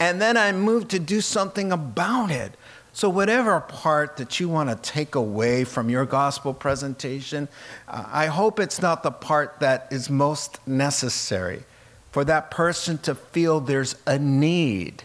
And 0.00 0.20
then 0.20 0.36
I 0.36 0.50
move 0.50 0.88
to 0.88 0.98
do 0.98 1.20
something 1.20 1.70
about 1.70 2.32
it. 2.32 2.54
So, 2.92 3.08
whatever 3.08 3.60
part 3.60 4.16
that 4.16 4.40
you 4.40 4.48
want 4.48 4.68
to 4.68 4.76
take 4.90 5.14
away 5.14 5.62
from 5.62 5.88
your 5.88 6.04
gospel 6.04 6.52
presentation, 6.52 7.46
uh, 7.86 8.04
I 8.08 8.26
hope 8.26 8.58
it's 8.58 8.82
not 8.82 9.04
the 9.04 9.12
part 9.12 9.60
that 9.60 9.86
is 9.92 10.10
most 10.10 10.66
necessary 10.66 11.62
for 12.10 12.24
that 12.24 12.50
person 12.50 12.98
to 12.98 13.14
feel 13.14 13.60
there's 13.60 13.94
a 14.08 14.18
need 14.18 15.04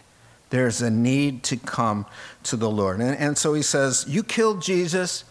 there's 0.50 0.80
a 0.80 0.90
need 0.90 1.42
to 1.44 1.56
come 1.56 2.06
to 2.44 2.56
the 2.56 2.70
Lord. 2.70 3.00
And, 3.00 3.16
and 3.18 3.36
so 3.36 3.54
he 3.54 3.62
says, 3.62 4.04
You 4.08 4.22
killed 4.22 4.62
Jesus, 4.62 5.24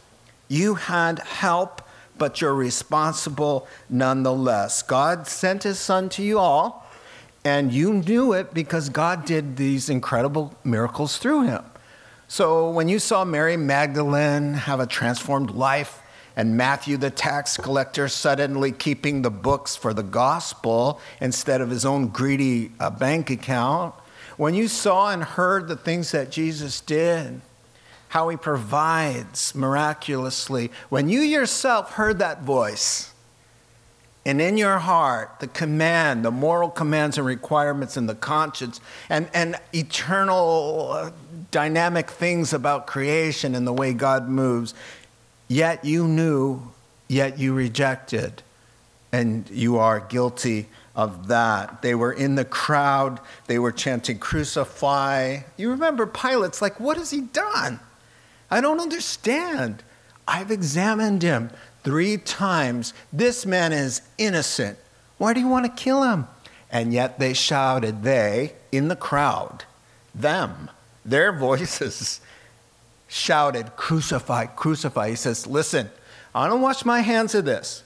you 0.47 0.75
had 0.75 1.19
help, 1.19 1.81
but 2.17 2.41
you're 2.41 2.55
responsible 2.55 3.67
nonetheless. 3.89 4.81
God 4.81 5.27
sent 5.27 5.63
his 5.63 5.79
son 5.79 6.09
to 6.09 6.23
you 6.23 6.39
all, 6.39 6.89
and 7.43 7.71
you 7.71 7.93
knew 7.93 8.33
it 8.33 8.53
because 8.53 8.89
God 8.89 9.25
did 9.25 9.57
these 9.57 9.89
incredible 9.89 10.55
miracles 10.63 11.17
through 11.17 11.43
him. 11.43 11.63
So 12.27 12.71
when 12.71 12.89
you 12.89 12.99
saw 12.99 13.23
Mary 13.23 13.55
Magdalene 13.55 14.53
have 14.53 14.79
a 14.79 14.87
transformed 14.87 15.51
life, 15.51 16.01
and 16.35 16.57
Matthew 16.57 16.97
the 16.97 17.11
tax 17.11 17.55
collector 17.55 18.09
suddenly 18.09 18.71
keeping 18.71 19.21
the 19.21 19.31
books 19.31 19.75
for 19.75 19.93
the 19.93 20.03
gospel 20.03 20.99
instead 21.21 21.61
of 21.61 21.69
his 21.69 21.85
own 21.85 22.09
greedy 22.09 22.71
uh, 22.79 22.89
bank 22.89 23.29
account, 23.29 23.95
when 24.37 24.53
you 24.53 24.67
saw 24.67 25.11
and 25.11 25.23
heard 25.23 25.67
the 25.67 25.75
things 25.75 26.11
that 26.11 26.31
Jesus 26.31 26.81
did, 26.81 27.41
how 28.09 28.29
he 28.29 28.37
provides 28.37 29.55
miraculously, 29.55 30.71
when 30.89 31.09
you 31.09 31.21
yourself 31.21 31.93
heard 31.93 32.19
that 32.19 32.43
voice, 32.43 33.11
and 34.25 34.41
in 34.41 34.57
your 34.57 34.79
heart, 34.79 35.39
the 35.39 35.47
command, 35.47 36.25
the 36.25 36.31
moral 36.31 36.69
commands 36.69 37.17
and 37.17 37.27
requirements, 37.27 37.95
and 37.95 38.09
the 38.09 38.15
conscience, 38.15 38.81
and, 39.09 39.29
and 39.33 39.55
eternal 39.73 40.89
uh, 40.91 41.11
dynamic 41.51 42.09
things 42.09 42.51
about 42.51 42.87
creation 42.87 43.53
and 43.53 43.67
the 43.67 43.73
way 43.73 43.93
God 43.93 44.27
moves, 44.27 44.73
yet 45.47 45.85
you 45.85 46.07
knew, 46.07 46.71
yet 47.07 47.37
you 47.37 47.53
rejected, 47.53 48.41
and 49.11 49.47
you 49.51 49.77
are 49.77 49.99
guilty 49.99 50.67
of 50.95 51.27
that. 51.27 51.81
They 51.81 51.95
were 51.95 52.13
in 52.13 52.35
the 52.35 52.45
crowd, 52.45 53.19
they 53.47 53.59
were 53.59 53.71
chanting, 53.71 54.17
Crucify. 54.19 55.39
You 55.57 55.71
remember 55.71 56.05
Pilate's 56.05 56.61
like, 56.61 56.79
What 56.79 56.97
has 56.97 57.11
he 57.11 57.21
done? 57.21 57.79
I 58.49 58.61
don't 58.61 58.79
understand. 58.79 59.83
I've 60.27 60.51
examined 60.51 61.21
him 61.21 61.51
three 61.83 62.17
times. 62.17 62.93
This 63.11 63.45
man 63.45 63.73
is 63.73 64.01
innocent. 64.17 64.77
Why 65.17 65.33
do 65.33 65.39
you 65.39 65.47
want 65.47 65.65
to 65.65 65.83
kill 65.83 66.03
him? 66.03 66.27
And 66.71 66.93
yet 66.93 67.19
they 67.19 67.33
shouted, 67.33 68.03
they 68.03 68.53
in 68.71 68.87
the 68.87 68.95
crowd, 68.95 69.63
them, 70.13 70.69
their 71.03 71.31
voices 71.37 72.21
shouted, 73.07 73.75
Crucify, 73.75 74.47
crucify. 74.47 75.09
He 75.09 75.15
says, 75.15 75.47
Listen, 75.47 75.89
I 76.33 76.47
don't 76.47 76.61
wash 76.61 76.83
my 76.83 77.01
hands 77.01 77.35
of 77.35 77.45
this 77.45 77.83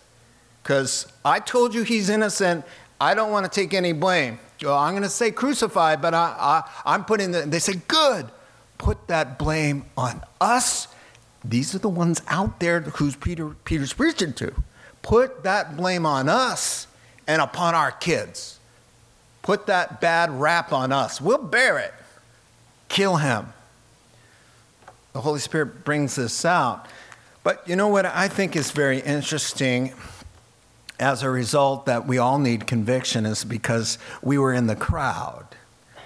because 0.64 1.12
I 1.26 1.40
told 1.40 1.74
you 1.74 1.84
he's 1.84 2.10
innocent. 2.10 2.66
I 3.02 3.14
don't 3.14 3.32
want 3.32 3.46
to 3.46 3.52
take 3.52 3.74
any 3.74 3.94
blame. 3.94 4.40
Well, 4.62 4.78
I'm 4.78 4.94
going 4.94 5.04
to 5.04 5.10
say 5.10 5.32
crucify, 5.32 5.96
but 5.96 6.14
I, 6.14 6.36
I, 6.38 6.70
I'm 6.86 7.06
putting 7.06 7.32
the, 7.32 7.42
they 7.42 7.60
say, 7.60 7.76
Good, 7.88 8.28
put 8.78 9.08
that 9.08 9.40
blame 9.40 9.86
on 9.96 10.22
us 10.42 10.90
these 11.44 11.74
are 11.74 11.80
the 11.80 11.90
ones 11.90 12.22
out 12.28 12.60
there 12.60 12.82
who's 12.82 13.16
Peter, 13.16 13.50
Peter's 13.64 13.94
preaching 13.94 14.34
to. 14.34 14.54
Put 15.02 15.44
that 15.44 15.78
blame 15.78 16.06
on 16.06 16.28
us 16.28 16.88
and 17.28 17.42
upon 17.42 17.76
our 17.76 17.92
kids. 17.92 18.60
Put 19.42 19.68
that 19.68 20.02
bad 20.02 20.30
rap 20.30 20.74
on 20.74 20.92
us. 20.92 21.22
We'll 21.22 21.38
bear 21.38 21.80
it. 21.80 21.94
Kill 22.90 23.18
him. 23.18 23.54
The 25.14 25.22
Holy 25.22 25.40
Spirit 25.40 25.86
brings 25.86 26.16
this 26.16 26.44
out. 26.44 26.88
But 27.44 27.68
you 27.68 27.76
know 27.76 27.88
what 27.88 28.06
I 28.06 28.28
think 28.28 28.56
is 28.56 28.72
very 28.72 29.00
interesting 29.00 29.94
as 31.00 31.24
a 31.24 31.30
result 31.30 31.86
that 31.86 32.08
we 32.08 32.18
all 32.18 32.38
need 32.38 32.68
conviction 32.68 33.26
is 33.26 33.44
because 33.44 33.98
we 34.22 34.38
were 34.38 34.54
in 34.54 34.68
the 34.68 34.76
crowd. 34.76 35.46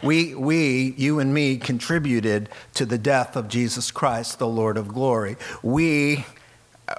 We, 0.01 0.35
we, 0.35 0.93
you 0.97 1.19
and 1.19 1.33
me, 1.33 1.57
contributed 1.57 2.49
to 2.75 2.85
the 2.85 2.97
death 2.97 3.35
of 3.35 3.47
Jesus 3.47 3.89
Christ, 3.89 4.37
the 4.37 4.47
Lord 4.47 4.77
of 4.77 4.89
glory. 4.89 5.37
We 5.61 6.25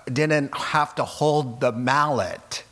didn't 0.06 0.56
have 0.56 0.94
to 0.96 1.04
hold 1.04 1.60
the 1.60 1.72
mallet. 1.72 2.64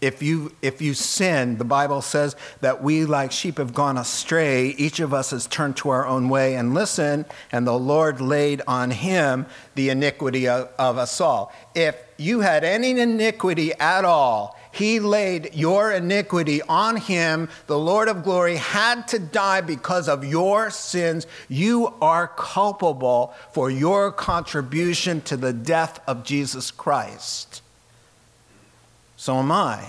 If 0.00 0.22
you, 0.22 0.52
if 0.62 0.80
you 0.80 0.94
sin, 0.94 1.58
the 1.58 1.64
Bible 1.64 2.02
says 2.02 2.36
that 2.60 2.82
we, 2.82 3.04
like 3.04 3.32
sheep, 3.32 3.58
have 3.58 3.74
gone 3.74 3.98
astray. 3.98 4.68
Each 4.68 5.00
of 5.00 5.12
us 5.12 5.30
has 5.30 5.48
turned 5.48 5.76
to 5.78 5.88
our 5.88 6.06
own 6.06 6.28
way 6.28 6.54
and 6.54 6.72
listen, 6.72 7.26
and 7.50 7.66
the 7.66 7.78
Lord 7.78 8.20
laid 8.20 8.62
on 8.68 8.92
him 8.92 9.46
the 9.74 9.88
iniquity 9.88 10.46
of, 10.46 10.70
of 10.78 10.98
us 10.98 11.20
all. 11.20 11.52
If 11.74 11.96
you 12.16 12.40
had 12.40 12.62
any 12.62 13.00
iniquity 13.00 13.72
at 13.74 14.04
all, 14.04 14.56
he 14.70 15.00
laid 15.00 15.54
your 15.54 15.90
iniquity 15.90 16.62
on 16.62 16.96
him. 16.96 17.48
The 17.66 17.78
Lord 17.78 18.06
of 18.06 18.22
glory 18.22 18.56
had 18.56 19.08
to 19.08 19.18
die 19.18 19.62
because 19.62 20.08
of 20.08 20.24
your 20.24 20.70
sins. 20.70 21.26
You 21.48 21.94
are 22.00 22.28
culpable 22.28 23.34
for 23.52 23.68
your 23.68 24.12
contribution 24.12 25.22
to 25.22 25.36
the 25.36 25.52
death 25.52 26.00
of 26.06 26.22
Jesus 26.22 26.70
Christ. 26.70 27.62
So 29.28 29.36
am 29.36 29.52
I. 29.52 29.84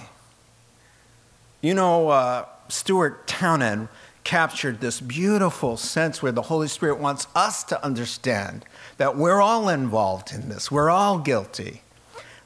You 1.62 1.73
know, 1.73 2.10
uh, 2.10 2.43
Stuart 2.67 3.25
Townend 3.25 3.88
captured 4.25 4.82
this 4.82 4.99
beautiful 4.99 5.78
sense 5.78 6.21
where 6.21 6.34
the 6.34 6.41
Holy 6.41 6.67
Spirit 6.67 6.99
wants 6.99 7.25
us 7.34 7.63
to 7.63 7.82
understand 7.82 8.65
that 8.97 9.15
we're 9.15 9.39
all 9.39 9.69
involved 9.69 10.34
in 10.34 10.49
this, 10.49 10.69
we're 10.69 10.89
all 10.89 11.19
guilty 11.19 11.84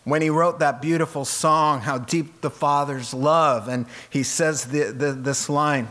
when 0.04 0.22
he 0.22 0.30
wrote 0.30 0.60
that 0.60 0.84
beautiful 0.84 1.26
song, 1.26 1.82
How 1.82 1.98
Deep 1.98 2.42
the 2.42 2.52
Father's 2.52 3.12
Love, 3.12 3.68
and 3.68 3.88
he 4.12 4.22
says 4.22 4.66
the, 4.66 4.92
the, 4.92 5.14
this 5.14 5.50
line 5.50 5.88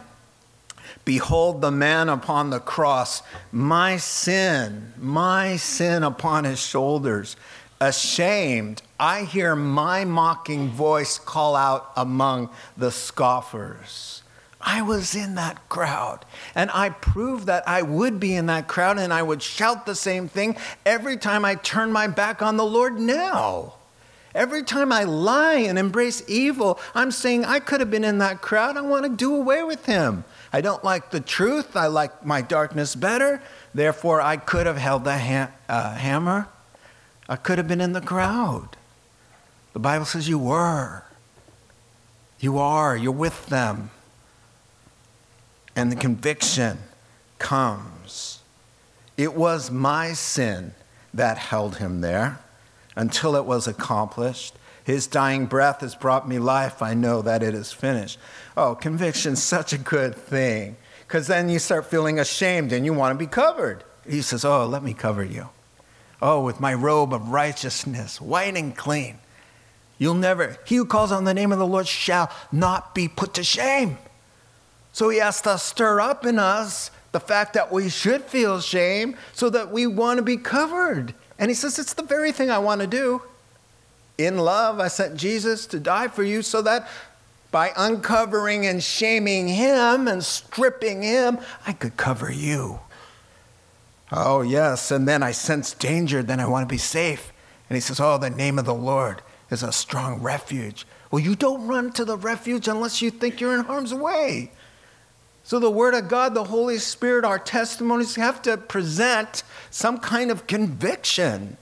Behold 1.05 1.63
the 1.63 1.73
man 1.73 2.11
upon 2.11 2.51
the 2.51 2.61
cross, 2.61 3.25
my 3.51 3.97
sin, 3.97 4.93
my 4.97 5.57
sin 5.57 6.05
upon 6.05 6.45
his 6.45 6.65
shoulders. 6.65 7.35
Ashamed, 7.81 8.83
I 9.03 9.25
hear 9.25 9.57
my 9.57 10.05
mocking 10.05 10.69
voice 10.69 11.19
call 11.19 11.57
out 11.57 11.91
among 11.97 12.51
the 12.77 12.93
scoffers. 12.93 14.23
I 14.61 14.83
was 14.83 15.17
in 15.17 15.35
that 15.35 15.69
crowd, 15.69 16.25
and 16.55 16.71
I 16.73 16.91
proved 16.91 17.47
that 17.47 17.67
I 17.67 17.83
would 17.83 18.21
be 18.21 18.33
in 18.33 18.47
that 18.47 18.69
crowd, 18.69 19.01
and 19.01 19.13
I 19.13 19.21
would 19.21 19.43
shout 19.43 19.87
the 19.87 19.97
same 19.97 20.29
thing 20.29 20.57
every 20.87 21.17
time 21.17 21.45
I 21.45 21.57
turn 21.57 21.91
my 21.91 22.07
back 22.07 22.43
on 22.43 22.57
the 22.57 22.65
Lord 22.65 22.97
now. 23.01 23.75
Every 24.37 24.63
time 24.63 24.93
I 24.93 25.03
lie 25.03 25.55
and 25.55 25.81
embrace 25.81 26.23
evil, 26.29 26.79
I'm 26.95 27.11
saying 27.11 27.45
I 27.45 27.59
could 27.59 27.81
have 27.81 27.91
been 27.91 28.05
in 28.05 28.19
that 28.19 28.41
crowd. 28.41 28.77
I 28.77 28.83
want 28.83 29.03
to 29.03 29.11
do 29.11 29.35
away 29.35 29.65
with 29.65 29.85
him. 29.87 30.23
I 30.53 30.61
don't 30.61 30.85
like 30.85 31.11
the 31.11 31.19
truth. 31.19 31.75
I 31.75 31.89
like 31.89 32.25
my 32.25 32.41
darkness 32.41 32.95
better. 32.95 33.43
Therefore, 33.75 34.21
I 34.21 34.37
could 34.37 34.67
have 34.67 34.79
held 34.79 35.03
the 35.03 35.19
ha- 35.19 35.51
uh, 35.69 35.95
hammer. 35.97 36.47
I 37.29 37.35
could 37.35 37.59
have 37.59 37.67
been 37.67 37.81
in 37.81 37.95
the 37.95 38.01
crowd. 38.01 38.77
The 39.73 39.79
Bible 39.79 40.05
says 40.05 40.29
you 40.29 40.39
were. 40.39 41.05
You 42.41 42.59
are. 42.59 42.97
You're 42.97 43.13
with 43.13 43.47
them. 43.47 43.91
And 45.75 45.91
the 45.91 45.97
conviction 45.97 46.79
comes. 47.39 48.41
It 49.17 49.35
was 49.35 49.71
my 49.71 50.13
sin 50.13 50.75
that 51.15 51.39
held 51.39 51.77
him 51.77 52.01
there 52.01 52.39
until 52.97 53.37
it 53.37 53.45
was 53.45 53.67
accomplished. 53.67 54.55
His 54.85 55.07
dying 55.07 55.47
breath 55.47 55.81
has 55.81 55.95
brought 55.95 56.29
me 56.29 56.39
life. 56.39 56.83
I 56.83 56.95
know 56.95 57.23
that 57.23 57.43
it 57.43 57.55
is 57.55 57.73
finished. 57.73 58.19
Oh, 58.57 58.75
conviction's 58.75 59.43
such 59.43 59.73
a 59.73 59.79
good 59.79 60.15
thing 60.15 60.77
because 61.07 61.27
then 61.27 61.49
you 61.49 61.59
start 61.59 61.87
feeling 61.87 62.19
ashamed 62.19 62.73
and 62.73 62.85
you 62.85 62.93
want 62.93 63.15
to 63.15 63.19
be 63.19 63.31
covered. 63.31 63.85
He 64.09 64.23
says, 64.23 64.45
Oh, 64.45 64.67
let 64.67 64.83
me 64.83 64.95
cover 64.95 65.25
you. 65.25 65.49
Oh, 66.21 66.43
with 66.43 66.61
my 66.61 66.75
robe 66.75 67.13
of 67.13 67.29
righteousness, 67.29 68.21
white 68.21 68.57
and 68.57 68.77
clean. 68.77 69.19
You'll 70.03 70.15
never, 70.15 70.57
he 70.65 70.75
who 70.75 70.85
calls 70.85 71.13
on 71.13 71.23
the 71.23 71.33
name 71.33 71.53
of 71.53 71.61
the 71.61 71.67
Lord 71.67 71.87
shall 71.87 72.29
not 72.51 72.93
be 72.93 73.07
put 73.07 73.35
to 73.35 73.45
shame. 73.45 73.99
So 74.93 75.11
he 75.11 75.19
has 75.19 75.41
to 75.43 75.57
stir 75.57 76.01
up 76.01 76.27
in 76.27 76.41
us 76.41 76.91
the 77.13 77.21
fact 77.21 77.55
that 77.55 77.71
we 77.71 77.89
should 77.89 78.23
feel 78.23 78.61
shame 78.61 79.15
so 79.33 79.49
that 79.51 79.71
we 79.71 79.87
want 79.87 80.17
to 80.17 80.25
be 80.25 80.37
covered. 80.37 81.15
And 81.39 81.53
he 81.53 81.55
says, 81.55 81.79
It's 81.79 81.95
the 81.95 82.03
very 82.03 82.33
thing 82.33 82.51
I 82.51 82.59
want 82.59 82.81
to 82.81 82.89
do. 82.89 83.23
In 84.19 84.39
love, 84.39 84.81
I 84.81 84.89
sent 84.89 85.17
Jesus 85.17 85.67
to 85.67 85.79
die 85.79 86.09
for 86.09 86.25
you 86.25 86.43
so 86.43 86.63
that 86.63 86.89
by 87.53 87.71
uncovering 87.77 88.67
and 88.67 88.83
shaming 88.83 89.47
him 89.47 90.09
and 90.09 90.25
stripping 90.25 91.03
him, 91.03 91.39
I 91.65 91.75
could 91.75 91.97
cover 91.97 92.33
you. 92.33 92.81
Oh, 94.11 94.41
yes. 94.41 94.91
And 94.91 95.07
then 95.07 95.23
I 95.23 95.31
sense 95.31 95.73
danger, 95.75 96.25
then 96.25 96.41
I 96.41 96.49
want 96.49 96.69
to 96.69 96.75
be 96.75 96.77
safe. 96.77 97.33
And 97.71 97.77
he 97.77 97.81
says, 97.81 98.01
Oh, 98.01 98.19
the 98.19 98.31
name 98.31 98.59
of 98.59 98.65
the 98.65 98.75
Lord 98.75 99.23
is 99.53 99.63
a 99.63 99.71
strong 99.71 100.21
refuge. 100.23 100.87
Well, 101.11 101.21
you 101.23 101.37
don't 101.37 101.69
run 101.69 101.93
to 101.93 102.05
the 102.05 102.17
refuge 102.17 102.67
unless 102.69 103.03
you 103.03 103.11
think 103.11 103.41
you're 103.41 103.55
in 103.55 103.65
harm's 103.65 103.93
way. 103.93 104.51
So, 105.45 105.59
the 105.59 105.71
Word 105.71 105.95
of 105.95 106.09
God, 106.09 106.35
the 106.35 106.45
Holy 106.45 106.79
Spirit, 106.79 107.25
our 107.25 107.39
testimonies 107.39 108.15
have 108.15 108.41
to 108.43 108.57
present 108.57 109.43
some 109.71 109.99
kind 109.99 110.31
of 110.31 110.47
conviction. 110.47 111.57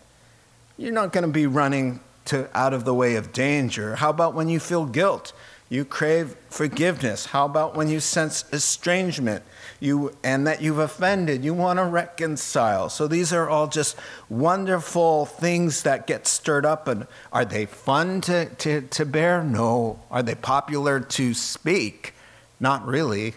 You're 0.77 0.93
not 0.93 1.13
going 1.13 1.27
to 1.27 1.33
be 1.33 1.47
running 1.47 2.01
to 2.27 2.49
out 2.57 2.73
of 2.75 2.85
the 2.85 2.95
way 2.95 3.17
of 3.17 3.33
danger. 3.33 3.97
How 3.97 4.11
about 4.11 4.35
when 4.35 4.49
you 4.49 4.61
feel 4.61 4.85
guilt? 4.85 5.33
You 5.71 5.85
crave 5.85 6.35
forgiveness. 6.49 7.27
How 7.27 7.47
about 7.47 7.77
when 7.77 7.89
you 7.89 8.01
sense 8.01 8.45
estrangement 8.53 9.45
you, 9.79 10.17
and 10.25 10.45
that 10.49 10.61
you've 10.61 10.81
offended? 10.81 11.45
You 11.45 11.55
want 11.55 11.79
to 11.79 11.85
reconcile. 11.85 12.89
So 12.89 13.07
these 13.07 13.33
are 13.33 13.49
all 13.49 13.69
just 13.69 13.97
wonderful 14.29 15.27
things 15.27 15.85
that 15.85 16.09
get 16.09 16.27
stirred 16.27 16.67
up. 16.67 16.89
And 16.89 17.07
are 17.33 17.45
they 17.45 17.67
fun 17.67 18.21
to, 18.23 18.47
to, 18.47 18.81
to 18.83 19.07
bear? 19.07 19.45
No. 19.45 20.01
Are 20.11 20.25
they 20.25 20.35
popular 20.35 20.99
to 20.99 21.35
speak? 21.35 22.15
Not 22.59 22.85
really. 22.85 23.35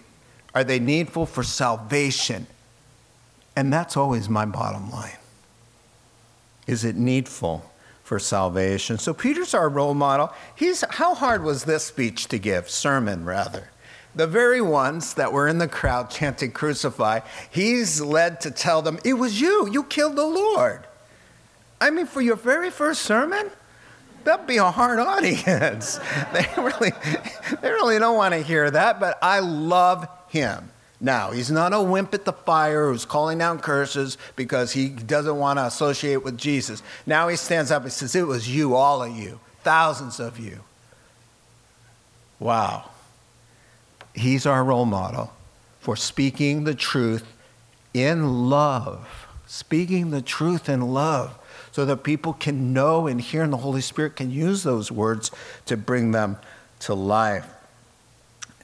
Are 0.55 0.63
they 0.63 0.79
needful 0.79 1.27
for 1.27 1.43
salvation? 1.43 2.47
And 3.55 3.71
that's 3.71 3.95
always 3.95 4.27
my 4.27 4.45
bottom 4.45 4.89
line. 4.89 5.17
Is 6.65 6.83
it 6.83 6.95
needful 6.95 7.71
for 8.03 8.19
salvation. 8.19 8.97
So 8.97 9.13
Peter's 9.13 9.53
our 9.53 9.69
role 9.69 9.93
model. 9.93 10.31
He's 10.55 10.83
how 10.89 11.15
hard 11.15 11.43
was 11.43 11.63
this 11.63 11.85
speech 11.85 12.27
to 12.27 12.37
give? 12.37 12.69
Sermon 12.69 13.25
rather. 13.25 13.69
The 14.15 14.27
very 14.27 14.61
ones 14.61 15.15
that 15.15 15.33
were 15.33 15.47
in 15.47 15.57
the 15.57 15.67
crowd 15.67 16.11
chanting 16.11 16.51
crucify, 16.51 17.21
he's 17.49 17.99
led 17.99 18.41
to 18.41 18.51
tell 18.51 18.81
them, 18.81 18.99
It 19.03 19.13
was 19.13 19.41
you, 19.41 19.67
you 19.71 19.83
killed 19.85 20.15
the 20.15 20.27
Lord. 20.27 20.85
I 21.81 21.89
mean, 21.89 22.05
for 22.05 22.21
your 22.21 22.35
very 22.35 22.69
first 22.69 23.01
sermon? 23.01 23.49
That'd 24.23 24.47
be 24.47 24.57
a 24.57 24.71
hard 24.71 24.99
audience. 24.99 25.99
they 26.33 26.47
really, 26.57 26.91
they 27.61 27.71
really 27.71 27.99
don't 27.99 28.15
want 28.15 28.33
to 28.33 28.39
hear 28.39 28.69
that, 28.69 28.99
but 28.99 29.17
I 29.21 29.39
love 29.39 30.07
him. 30.29 30.69
Now, 31.03 31.31
he's 31.31 31.51
not 31.51 31.73
a 31.73 31.81
wimp 31.81 32.13
at 32.13 32.23
the 32.23 32.31
fire 32.31 32.89
who's 32.89 33.03
calling 33.03 33.37
down 33.37 33.59
curses 33.59 34.17
because 34.37 34.71
he 34.71 34.87
doesn't 34.87 35.35
want 35.35 35.59
to 35.59 35.65
associate 35.65 36.23
with 36.23 36.37
Jesus. 36.37 36.81
Now 37.05 37.27
he 37.27 37.35
stands 37.35 37.71
up 37.71 37.83
and 37.83 37.91
says, 37.91 38.15
It 38.15 38.25
was 38.25 38.47
you, 38.47 38.73
all 38.73 39.03
of 39.03 39.13
you, 39.13 39.41
thousands 39.63 40.21
of 40.21 40.39
you. 40.39 40.61
Wow. 42.39 42.89
He's 44.15 44.45
our 44.45 44.63
role 44.63 44.85
model 44.85 45.33
for 45.81 45.97
speaking 45.97 46.63
the 46.63 46.73
truth 46.73 47.25
in 47.93 48.49
love. 48.49 49.27
Speaking 49.45 50.11
the 50.11 50.21
truth 50.21 50.69
in 50.69 50.79
love 50.79 51.37
so 51.73 51.83
that 51.83 51.97
people 52.03 52.31
can 52.31 52.71
know 52.71 53.07
and 53.07 53.19
hear, 53.19 53.43
and 53.43 53.51
the 53.51 53.57
Holy 53.57 53.81
Spirit 53.81 54.15
can 54.15 54.31
use 54.31 54.63
those 54.63 54.89
words 54.89 55.31
to 55.65 55.75
bring 55.75 56.11
them 56.11 56.37
to 56.79 56.93
life. 56.93 57.52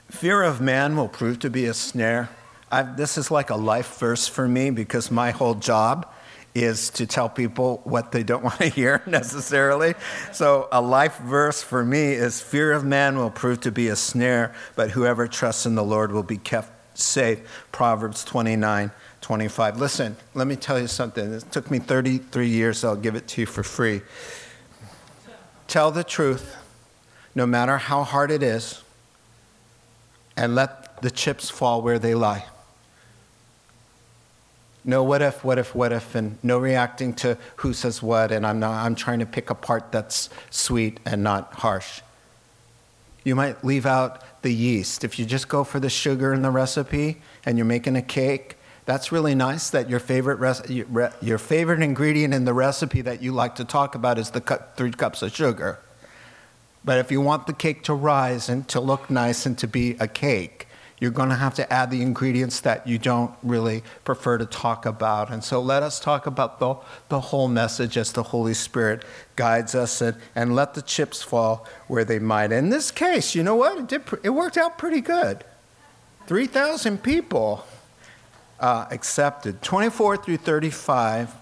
Fear 0.10 0.44
of 0.44 0.60
man 0.60 0.98
will 0.98 1.08
prove 1.08 1.40
to 1.40 1.50
be 1.50 1.66
a 1.66 1.74
snare. 1.74 2.30
I've, 2.72 2.98
this 2.98 3.18
is 3.18 3.30
like 3.30 3.52
a 3.52 3.56
life 3.56 4.00
verse 4.00 4.28
for 4.28 4.48
me 4.48 4.72
because 4.72 5.12
my 5.12 5.32
whole 5.32 5.54
job 5.54 6.12
is 6.56 6.90
to 6.92 7.06
tell 7.06 7.30
people 7.30 7.82
what 7.84 8.12
they 8.12 8.24
don't 8.24 8.44
want 8.50 8.58
to 8.58 8.70
hear 8.70 9.04
necessarily. 9.06 9.94
So, 10.34 10.68
a 10.72 10.82
life 10.82 11.18
verse 11.20 11.62
for 11.62 11.86
me 11.86 12.14
is 12.14 12.42
Fear 12.42 12.74
of 12.74 12.84
man 12.84 13.18
will 13.18 13.30
prove 13.30 13.62
to 13.62 13.72
be 13.72 13.88
a 13.88 13.96
snare, 13.96 14.54
but 14.76 14.92
whoever 14.92 15.28
trusts 15.28 15.68
in 15.68 15.76
the 15.76 15.84
Lord 15.84 16.12
will 16.12 16.24
be 16.24 16.38
kept 16.38 16.98
safe. 16.98 17.40
Proverbs 17.72 18.24
29 18.24 18.92
25. 19.22 19.80
Listen, 19.80 20.18
let 20.34 20.48
me 20.48 20.56
tell 20.56 20.80
you 20.80 20.88
something. 20.88 21.34
It 21.34 21.52
took 21.52 21.70
me 21.70 21.78
33 21.78 22.48
years, 22.48 22.80
so 22.80 22.90
I'll 22.90 22.96
give 22.96 23.16
it 23.16 23.28
to 23.30 23.42
you 23.42 23.48
for 23.48 23.64
free. 23.64 24.02
Tell 25.68 25.92
the 25.92 26.04
truth, 26.04 26.56
no 27.36 27.46
matter 27.46 27.78
how 27.78 28.04
hard 28.04 28.32
it 28.32 28.42
is, 28.42 28.82
and 30.40 30.56
let 30.56 31.02
the 31.02 31.12
chips 31.12 31.50
fall 31.50 31.82
where 31.82 32.00
they 32.00 32.16
lie. 32.16 32.46
No 34.86 35.04
what 35.04 35.22
if, 35.22 35.44
what 35.44 35.60
if, 35.60 35.76
what 35.76 35.92
if, 35.92 36.16
and 36.16 36.38
no 36.42 36.58
reacting 36.58 37.14
to 37.16 37.38
who 37.58 37.74
says 37.74 38.02
what, 38.02 38.32
and 38.32 38.48
I'm, 38.48 38.60
not, 38.60 38.72
I'm 38.72 38.96
trying 38.96 39.20
to 39.20 39.26
pick 39.26 39.50
a 39.50 39.56
part 39.56 39.92
that's 39.92 40.30
sweet 40.50 41.02
and 41.06 41.22
not 41.22 41.54
harsh. 41.56 42.02
You 43.26 43.36
might 43.36 43.66
leave 43.66 43.86
out 43.86 44.24
the 44.42 44.54
yeast. 44.54 45.04
If 45.04 45.20
you 45.20 45.26
just 45.26 45.50
go 45.50 45.66
for 45.66 45.82
the 45.82 45.90
sugar 45.90 46.34
in 46.34 46.42
the 46.42 46.52
recipe 46.52 47.22
and 47.46 47.58
you're 47.58 47.66
making 47.66 47.98
a 47.98 48.02
cake, 48.02 48.56
that's 48.86 49.12
really 49.12 49.36
nice 49.36 49.70
that 49.70 49.90
your 49.90 50.00
favorite, 50.00 50.40
your 51.22 51.38
favorite 51.38 51.84
ingredient 51.84 52.34
in 52.34 52.46
the 52.46 52.54
recipe 52.54 53.02
that 53.02 53.22
you 53.22 53.34
like 53.34 53.56
to 53.56 53.66
talk 53.66 53.94
about 53.94 54.18
is 54.18 54.32
the 54.32 54.40
three 54.78 54.92
cups 54.92 55.22
of 55.22 55.36
sugar. 55.36 55.80
But 56.84 56.98
if 56.98 57.12
you 57.12 57.22
want 57.22 57.48
the 57.48 57.54
cake 57.54 57.84
to 57.84 57.94
rise 57.94 58.50
and 58.50 58.68
to 58.70 58.80
look 58.80 59.10
nice 59.10 59.46
and 59.46 59.58
to 59.58 59.68
be 59.68 59.96
a 60.00 60.08
cake, 60.08 60.68
you're 61.00 61.12
going 61.12 61.30
to 61.30 61.36
have 61.36 61.56
to 61.56 61.72
add 61.72 61.92
the 61.92 62.02
ingredients 62.02 62.60
that 62.62 62.86
you 62.86 62.98
don't 62.98 63.32
really 63.42 63.84
prefer 64.04 64.38
to 64.38 64.46
talk 64.46 64.86
about. 64.86 65.32
And 65.32 65.44
so 65.44 65.62
let 65.62 65.82
us 65.82 66.00
talk 66.00 66.28
about 66.28 66.60
the, 66.60 66.76
the 67.08 67.22
whole 67.22 67.48
message 67.48 67.98
as 67.98 68.12
the 68.12 68.24
Holy 68.24 68.54
Spirit 68.54 69.04
guides 69.38 69.76
us 69.76 70.02
and, 70.02 70.18
and 70.36 70.56
let 70.56 70.74
the 70.74 70.82
chips 70.82 71.22
fall 71.22 71.66
where 71.88 72.04
they 72.04 72.20
might. 72.20 72.52
In 72.52 72.70
this 72.70 72.92
case, 72.92 73.34
you 73.34 73.44
know 73.44 73.56
what? 73.56 73.78
It, 73.78 73.88
did, 73.88 74.02
it 74.24 74.32
worked 74.32 74.58
out 74.58 74.78
pretty 74.78 75.00
good. 75.00 75.46
3,000 76.28 77.02
people 77.02 77.66
uh, 78.60 78.88
accepted. 78.92 79.62
24 79.62 80.18
through 80.18 80.38
35. 80.38 81.34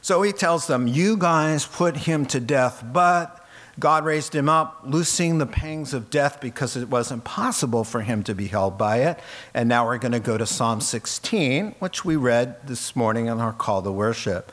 So 0.00 0.22
he 0.22 0.30
tells 0.30 0.68
them, 0.68 0.86
You 0.86 1.16
guys 1.16 1.66
put 1.66 1.96
him 1.96 2.24
to 2.26 2.38
death, 2.38 2.84
but 2.92 3.44
God 3.78 4.04
raised 4.04 4.34
him 4.34 4.48
up, 4.48 4.80
loosing 4.84 5.38
the 5.38 5.46
pangs 5.46 5.92
of 5.92 6.08
death 6.08 6.40
because 6.40 6.76
it 6.76 6.88
wasn't 6.88 7.24
possible 7.24 7.84
for 7.84 8.00
him 8.00 8.22
to 8.22 8.34
be 8.34 8.46
held 8.46 8.78
by 8.78 8.98
it. 8.98 9.18
And 9.52 9.68
now 9.68 9.86
we're 9.86 9.98
going 9.98 10.12
to 10.12 10.20
go 10.20 10.38
to 10.38 10.46
Psalm 10.46 10.80
16, 10.80 11.74
which 11.78 12.04
we 12.04 12.16
read 12.16 12.66
this 12.66 12.96
morning 12.96 13.26
in 13.26 13.38
our 13.38 13.52
call 13.52 13.82
to 13.82 13.92
worship. 13.92 14.50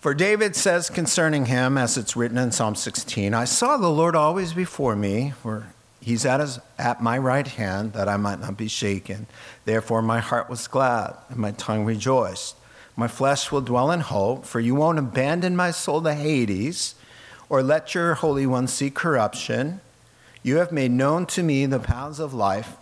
For 0.00 0.14
David 0.14 0.56
says 0.56 0.88
concerning 0.88 1.46
him, 1.46 1.76
as 1.76 1.98
it's 1.98 2.16
written 2.16 2.38
in 2.38 2.52
Psalm 2.52 2.74
16, 2.74 3.34
I 3.34 3.44
saw 3.44 3.76
the 3.76 3.90
Lord 3.90 4.16
always 4.16 4.52
before 4.54 4.96
me, 4.96 5.34
for 5.42 5.66
He's 6.00 6.24
at, 6.24 6.40
his, 6.40 6.58
at 6.78 7.02
my 7.02 7.18
right 7.18 7.46
hand 7.46 7.92
that 7.92 8.08
I 8.08 8.16
might 8.16 8.40
not 8.40 8.56
be 8.56 8.68
shaken. 8.68 9.26
Therefore, 9.64 10.00
my 10.00 10.20
heart 10.20 10.48
was 10.48 10.66
glad 10.66 11.14
and 11.28 11.38
my 11.38 11.50
tongue 11.50 11.84
rejoiced. 11.84 12.56
My 12.96 13.08
flesh 13.08 13.52
will 13.52 13.60
dwell 13.60 13.90
in 13.90 14.00
hope, 14.00 14.44
for 14.44 14.58
you 14.58 14.74
won't 14.74 14.98
abandon 14.98 15.54
my 15.54 15.70
soul 15.70 16.00
to 16.02 16.14
Hades 16.14 16.94
or 17.48 17.62
let 17.62 17.94
your 17.94 18.14
Holy 18.14 18.46
One 18.46 18.66
see 18.66 18.90
corruption. 18.90 19.80
You 20.42 20.56
have 20.56 20.72
made 20.72 20.90
known 20.90 21.26
to 21.26 21.42
me 21.42 21.66
the 21.66 21.78
paths 21.78 22.18
of 22.18 22.34
life, 22.34 22.76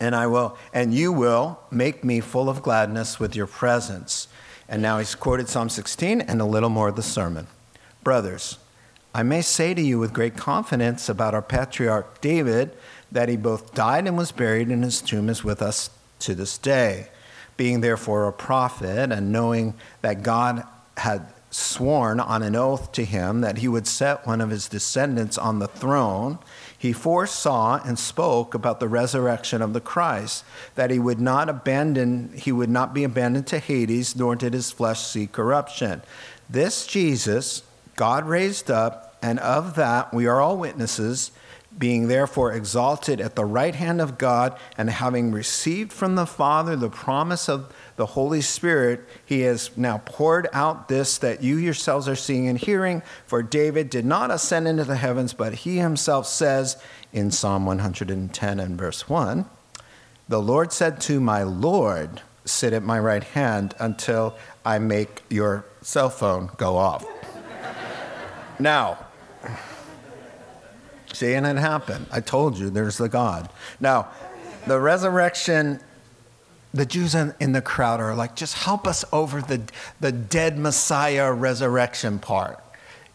and 0.00 0.14
I 0.14 0.26
will, 0.26 0.56
and 0.72 0.94
you 0.94 1.12
will 1.12 1.60
make 1.70 2.04
me 2.04 2.20
full 2.20 2.48
of 2.48 2.62
gladness 2.62 3.18
with 3.18 3.36
your 3.36 3.46
presence. 3.46 4.28
And 4.68 4.80
now 4.82 4.98
he's 4.98 5.14
quoted 5.14 5.48
Psalm 5.48 5.68
16 5.68 6.20
and 6.20 6.40
a 6.40 6.44
little 6.44 6.68
more 6.68 6.88
of 6.88 6.96
the 6.96 7.02
sermon. 7.02 7.48
Brothers, 8.04 8.58
I 9.12 9.22
may 9.24 9.42
say 9.42 9.74
to 9.74 9.82
you 9.82 9.98
with 9.98 10.12
great 10.12 10.36
confidence 10.36 11.08
about 11.08 11.34
our 11.34 11.42
patriarch 11.42 12.20
David 12.20 12.76
that 13.10 13.28
he 13.28 13.36
both 13.36 13.74
died 13.74 14.06
and 14.06 14.16
was 14.16 14.30
buried, 14.30 14.68
and 14.68 14.84
his 14.84 15.02
tomb 15.02 15.28
is 15.28 15.42
with 15.42 15.60
us 15.60 15.90
to 16.20 16.34
this 16.34 16.56
day. 16.56 17.08
Being 17.56 17.80
therefore 17.80 18.26
a 18.28 18.32
prophet, 18.32 19.10
and 19.10 19.32
knowing 19.32 19.74
that 20.02 20.22
God 20.22 20.64
had 20.96 21.26
sworn 21.50 22.20
on 22.20 22.42
an 22.42 22.54
oath 22.54 22.92
to 22.92 23.04
him 23.04 23.40
that 23.40 23.58
he 23.58 23.68
would 23.68 23.86
set 23.86 24.26
one 24.26 24.40
of 24.40 24.50
his 24.50 24.68
descendants 24.68 25.36
on 25.36 25.58
the 25.58 25.66
throne, 25.68 26.38
he 26.78 26.92
foresaw 26.92 27.80
and 27.84 27.98
spoke 27.98 28.54
about 28.54 28.80
the 28.80 28.88
resurrection 28.88 29.60
of 29.60 29.72
the 29.72 29.80
Christ, 29.80 30.44
that 30.76 30.90
he 30.90 30.98
would 30.98 31.20
not 31.20 31.48
abandon, 31.48 32.32
he 32.34 32.52
would 32.52 32.70
not 32.70 32.94
be 32.94 33.04
abandoned 33.04 33.48
to 33.48 33.58
Hades, 33.58 34.14
nor 34.14 34.36
did 34.36 34.54
his 34.54 34.70
flesh 34.70 35.00
see 35.00 35.26
corruption. 35.26 36.02
This 36.48 36.86
Jesus 36.86 37.62
God 38.00 38.26
raised 38.26 38.70
up, 38.70 39.14
and 39.20 39.38
of 39.40 39.74
that 39.74 40.14
we 40.14 40.26
are 40.26 40.40
all 40.40 40.56
witnesses, 40.56 41.32
being 41.78 42.08
therefore 42.08 42.50
exalted 42.50 43.20
at 43.20 43.36
the 43.36 43.44
right 43.44 43.74
hand 43.74 44.00
of 44.00 44.16
God, 44.16 44.58
and 44.78 44.88
having 44.88 45.32
received 45.32 45.92
from 45.92 46.14
the 46.14 46.24
Father 46.24 46.76
the 46.76 46.88
promise 46.88 47.46
of 47.46 47.70
the 48.00 48.06
Holy 48.06 48.40
Spirit, 48.40 49.06
he 49.26 49.42
has 49.42 49.76
now 49.76 49.98
poured 50.06 50.48
out 50.54 50.88
this 50.88 51.18
that 51.18 51.42
you 51.42 51.58
yourselves 51.58 52.08
are 52.08 52.16
seeing 52.16 52.48
and 52.48 52.56
hearing. 52.56 53.02
For 53.26 53.42
David 53.42 53.90
did 53.90 54.06
not 54.06 54.30
ascend 54.30 54.66
into 54.66 54.84
the 54.84 54.96
heavens, 54.96 55.34
but 55.34 55.52
he 55.52 55.76
himself 55.76 56.26
says 56.26 56.82
in 57.12 57.30
Psalm 57.30 57.66
110 57.66 58.58
and 58.58 58.78
verse 58.78 59.06
1 59.06 59.44
The 60.30 60.40
Lord 60.40 60.72
said 60.72 60.98
to 61.02 61.20
my 61.20 61.42
Lord, 61.42 62.22
Sit 62.46 62.72
at 62.72 62.82
my 62.82 62.98
right 62.98 63.22
hand 63.22 63.74
until 63.78 64.34
I 64.64 64.78
make 64.78 65.22
your 65.28 65.66
cell 65.82 66.08
phone 66.08 66.48
go 66.56 66.78
off. 66.78 67.04
Now, 68.58 68.98
seeing 71.12 71.44
it 71.44 71.56
happen, 71.56 72.06
I 72.10 72.20
told 72.20 72.58
you 72.58 72.70
there's 72.70 72.96
the 72.96 73.08
God. 73.10 73.50
Now, 73.78 74.08
the 74.66 74.78
resurrection, 74.78 75.80
the 76.72 76.86
Jews 76.86 77.14
in 77.14 77.52
the 77.52 77.62
crowd 77.62 78.00
are 78.00 78.14
like, 78.14 78.36
just 78.36 78.54
help 78.54 78.86
us 78.86 79.04
over 79.12 79.40
the, 79.40 79.62
the 79.98 80.12
dead 80.12 80.58
Messiah 80.58 81.32
resurrection 81.32 82.18
part. 82.18 82.62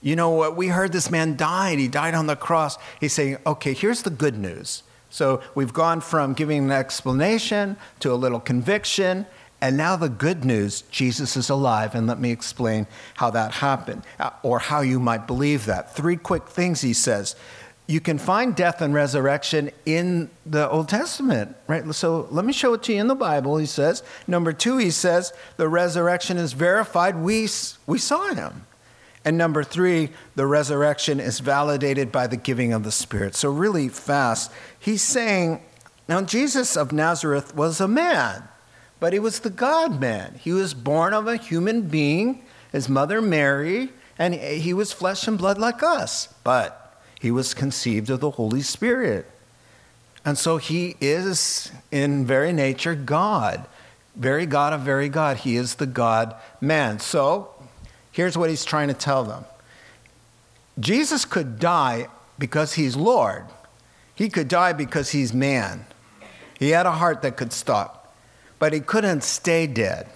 You 0.02 0.16
know 0.16 0.30
what? 0.32 0.56
We 0.56 0.68
heard 0.68 0.92
this 0.92 1.10
man 1.10 1.36
died. 1.36 1.80
He 1.80 1.88
died 1.88 2.14
on 2.14 2.28
the 2.28 2.36
cross. 2.36 2.78
He's 3.00 3.14
saying, 3.14 3.38
okay, 3.46 3.74
here's 3.74 4.04
the 4.04 4.10
good 4.10 4.38
news. 4.38 4.84
So 5.10 5.42
we've 5.56 5.74
gone 5.74 6.02
from 6.02 6.34
giving 6.34 6.66
an 6.66 6.72
explanation 6.72 7.78
to 8.02 8.12
a 8.12 8.16
little 8.16 8.42
conviction, 8.42 9.26
and 9.62 9.78
now 9.78 9.96
the 9.96 10.10
good 10.10 10.44
news 10.44 10.82
Jesus 10.92 11.38
is 11.38 11.50
alive, 11.50 11.96
and 11.96 12.06
let 12.06 12.20
me 12.20 12.32
explain 12.32 12.86
how 13.16 13.30
that 13.30 13.54
happened 13.54 14.04
uh, 14.20 14.32
or 14.44 14.60
how 14.60 14.82
you 14.82 15.00
might 15.00 15.26
believe 15.26 15.66
that. 15.66 15.96
Three 15.96 16.18
quick 16.18 16.50
things 16.50 16.82
he 16.82 16.94
says. 16.94 17.36
You 17.88 18.02
can 18.02 18.18
find 18.18 18.56
death 18.56 18.82
and 18.82 18.94
resurrection 18.94 19.72
in 19.86 20.32
the 20.46 20.70
Old 20.70 20.90
Testament, 20.90 21.56
right? 21.68 21.94
So 21.94 22.28
let 22.32 22.44
me 22.44 22.54
show 22.54 22.74
it 22.74 22.84
to 22.84 22.94
you 22.94 23.00
in 23.00 23.08
the 23.08 23.16
Bible, 23.16 23.58
he 23.58 23.68
says. 23.68 24.02
Number 24.28 24.54
two, 24.54 24.78
he 24.78 24.90
says 24.90 25.34
the 25.58 25.70
resurrection 25.70 26.38
is 26.38 26.54
verified. 26.54 27.16
We, 27.16 27.48
we 27.86 28.00
saw 28.00 28.34
him. 28.34 28.66
And 29.24 29.38
number 29.38 29.64
three, 29.64 30.10
the 30.36 30.48
resurrection 30.48 31.20
is 31.20 31.40
validated 31.40 32.12
by 32.12 32.28
the 32.28 32.38
giving 32.38 32.74
of 32.74 32.84
the 32.84 32.92
Spirit. 32.92 33.36
So, 33.36 33.52
really 33.52 33.90
fast, 33.90 34.52
he's 34.80 35.02
saying, 35.02 35.62
now 36.08 36.22
Jesus 36.22 36.78
of 36.78 36.92
Nazareth 36.92 37.56
was 37.56 37.82
a 37.82 37.88
man 37.88 38.48
but 39.00 39.14
he 39.14 39.20
was 39.20 39.40
the 39.40 39.50
God 39.50 40.00
man. 40.00 40.40
He 40.42 40.52
was 40.52 40.74
born 40.74 41.14
of 41.14 41.28
a 41.28 41.38
human 41.38 41.84
being, 41.84 42.44
his 42.72 42.90
mother 42.90 43.22
Mary, 43.22 43.90
And 44.18 44.34
he 44.34 44.74
was 44.74 44.94
flesh 44.94 45.28
and 45.28 45.38
blood 45.38 45.58
like 45.58 45.84
us, 45.84 46.34
but 46.46 46.85
he 47.26 47.32
was 47.32 47.56
conceived 47.56 48.12
of 48.12 48.20
the 48.20 48.30
Holy 48.30 48.62
Spirit. 48.62 49.26
And 50.24 50.38
so 50.38 50.58
he 50.58 50.96
is, 51.02 51.72
in 51.90 52.24
very 52.24 52.54
nature, 52.54 52.94
God. 52.94 53.66
Very 54.16 54.46
God 54.46 54.74
of 54.74 54.82
very 54.82 55.10
God. 55.10 55.38
He 55.38 55.56
is 55.56 55.74
the 55.74 55.88
God 55.88 56.36
man. 56.62 57.00
So 57.00 57.50
here's 58.12 58.38
what 58.38 58.52
he's 58.52 58.64
trying 58.64 58.90
to 58.90 58.94
tell 58.94 59.24
them 59.24 59.44
Jesus 60.80 61.26
could 61.26 61.58
die 61.58 62.10
because 62.38 62.74
he's 62.74 62.96
Lord, 62.96 63.46
he 64.14 64.30
could 64.30 64.48
die 64.48 64.74
because 64.74 65.10
he's 65.10 65.34
man. 65.34 65.88
He 66.60 66.70
had 66.70 66.86
a 66.86 66.92
heart 66.92 67.24
that 67.24 67.38
could 67.38 67.54
stop, 67.54 68.16
but 68.60 68.72
he 68.72 68.82
couldn't 68.82 69.24
stay 69.24 69.66
dead 69.66 70.08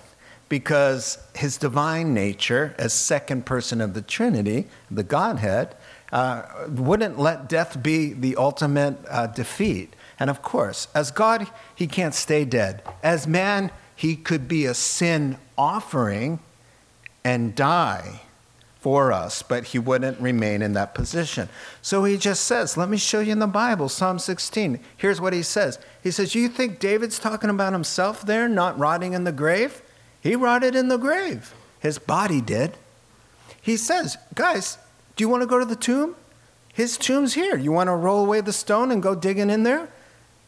because 0.48 1.18
his 1.34 1.58
divine 1.58 2.14
nature, 2.14 2.76
as 2.78 2.94
second 2.94 3.48
person 3.48 3.82
of 3.82 3.96
the 3.96 4.04
Trinity, 4.04 4.68
the 4.92 5.04
Godhead, 5.04 5.76
uh, 6.12 6.44
wouldn't 6.70 7.20
let 7.20 7.48
death 7.48 7.82
be 7.82 8.14
the 8.14 8.36
ultimate 8.36 8.98
uh, 9.10 9.28
defeat. 9.28 9.96
And 10.20 10.30
of 10.30 10.42
course, 10.42 10.88
as 10.94 11.12
God, 11.12 11.48
he 11.76 11.88
can't 11.88 12.14
stay 12.14 12.46
dead. 12.46 12.82
As 13.04 13.28
man, 13.28 13.72
he 13.96 14.16
could 14.16 14.48
be 14.48 14.66
a 14.66 14.74
sin 14.74 15.38
offering 15.58 16.40
and 17.24 17.56
die 17.56 18.22
for 18.80 19.12
us, 19.12 19.42
but 19.42 19.66
he 19.66 19.80
wouldn't 19.80 20.20
remain 20.22 20.62
in 20.62 20.74
that 20.74 20.96
position. 20.96 21.50
So 21.82 22.06
he 22.06 22.18
just 22.18 22.46
says, 22.46 22.78
Let 22.78 22.90
me 22.90 22.98
show 22.98 23.20
you 23.20 23.34
in 23.34 23.40
the 23.40 23.48
Bible, 23.48 23.90
Psalm 23.90 24.20
16. 24.20 24.80
Here's 24.96 25.20
what 25.20 25.34
he 25.34 25.44
says 25.44 25.80
He 26.02 26.12
says, 26.12 26.34
You 26.34 26.48
think 26.48 26.80
David's 26.80 27.20
talking 27.20 27.50
about 27.50 27.74
himself 27.74 28.26
there, 28.26 28.48
not 28.48 28.80
rotting 28.80 29.14
in 29.14 29.26
the 29.26 29.32
grave? 29.32 29.82
He 30.22 30.36
rotted 30.36 30.76
in 30.76 30.88
the 30.88 30.98
grave. 30.98 31.54
His 31.80 32.00
body 32.00 32.42
did. 32.42 32.78
He 33.62 33.76
says, 33.76 34.18
Guys, 34.34 34.78
do 35.20 35.24
you 35.24 35.28
want 35.28 35.44
to 35.44 35.48
go 35.48 35.60
to 35.60 35.66
the 35.66 35.76
tomb? 35.76 36.16
His 36.72 36.98
tomb's 36.98 37.34
here. 37.34 37.58
You 37.58 37.74
want 37.74 37.90
to 37.90 37.94
roll 37.94 38.24
away 38.24 38.40
the 38.40 38.54
stone 38.54 38.90
and 38.90 39.04
go 39.04 39.16
digging 39.16 39.50
in 39.50 39.64
there? 39.64 39.90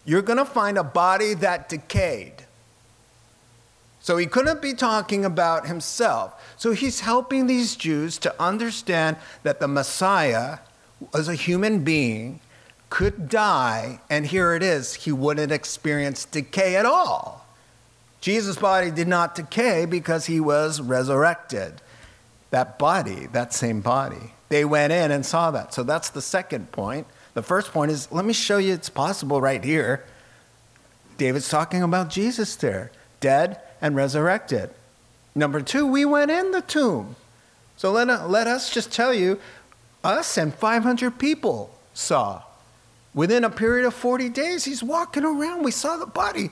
You're 0.06 0.22
going 0.22 0.38
to 0.38 0.46
find 0.46 0.78
a 0.78 0.84
body 0.84 1.34
that 1.34 1.68
decayed. 1.68 2.46
So 4.00 4.16
he 4.16 4.28
couldn't 4.28 4.62
be 4.62 4.74
talking 4.74 5.26
about 5.26 5.68
himself. 5.68 6.42
So 6.56 6.72
he's 6.72 7.02
helping 7.02 7.48
these 7.48 7.76
Jews 7.76 8.18
to 8.20 8.34
understand 8.42 9.18
that 9.44 9.60
the 9.60 9.68
Messiah, 9.68 10.60
as 11.14 11.28
a 11.28 11.36
human 11.36 11.84
being, 11.84 12.40
could 12.90 13.28
die, 13.28 14.00
and 14.10 14.26
here 14.26 14.54
it 14.54 14.64
is, 14.64 14.94
he 14.94 15.12
wouldn't 15.12 15.52
experience 15.52 16.24
decay 16.24 16.78
at 16.78 16.86
all. 16.86 17.46
Jesus' 18.22 18.56
body 18.56 18.90
did 18.90 19.10
not 19.10 19.36
decay 19.36 19.86
because 19.86 20.28
he 20.28 20.40
was 20.40 20.80
resurrected. 20.80 21.82
That 22.52 22.80
body, 22.80 23.28
that 23.34 23.54
same 23.54 23.82
body. 23.82 24.32
They 24.52 24.66
went 24.66 24.92
in 24.92 25.12
and 25.12 25.26
saw 25.26 25.50
that. 25.52 25.74
So 25.74 25.82
that's 25.82 26.10
the 26.10 26.22
second 26.22 26.74
point. 26.74 27.08
The 27.36 27.42
first 27.42 27.72
point 27.72 27.90
is 27.90 28.12
let 28.12 28.26
me 28.26 28.34
show 28.34 28.58
you 28.58 28.74
it's 28.74 28.90
possible 28.90 29.40
right 29.40 29.64
here. 29.64 30.04
David's 31.18 31.48
talking 31.48 31.82
about 31.82 32.10
Jesus 32.10 32.58
there, 32.58 32.92
dead 33.22 33.62
and 33.80 33.96
resurrected. 33.96 34.72
Number 35.34 35.62
two, 35.62 35.88
we 35.88 36.04
went 36.04 36.32
in 36.32 36.52
the 36.52 36.60
tomb. 36.60 37.16
So 37.78 37.94
let, 37.94 38.30
let 38.30 38.46
us 38.48 38.70
just 38.70 38.92
tell 38.92 39.14
you, 39.14 39.40
us 40.04 40.38
and 40.38 40.54
500 40.54 41.18
people 41.18 41.74
saw. 41.94 42.44
Within 43.14 43.46
a 43.46 43.50
period 43.50 43.86
of 43.86 43.94
40 43.94 44.28
days, 44.28 44.66
he's 44.66 44.84
walking 44.84 45.24
around. 45.24 45.64
We 45.64 45.72
saw 45.72 45.96
the 45.96 46.06
body. 46.06 46.50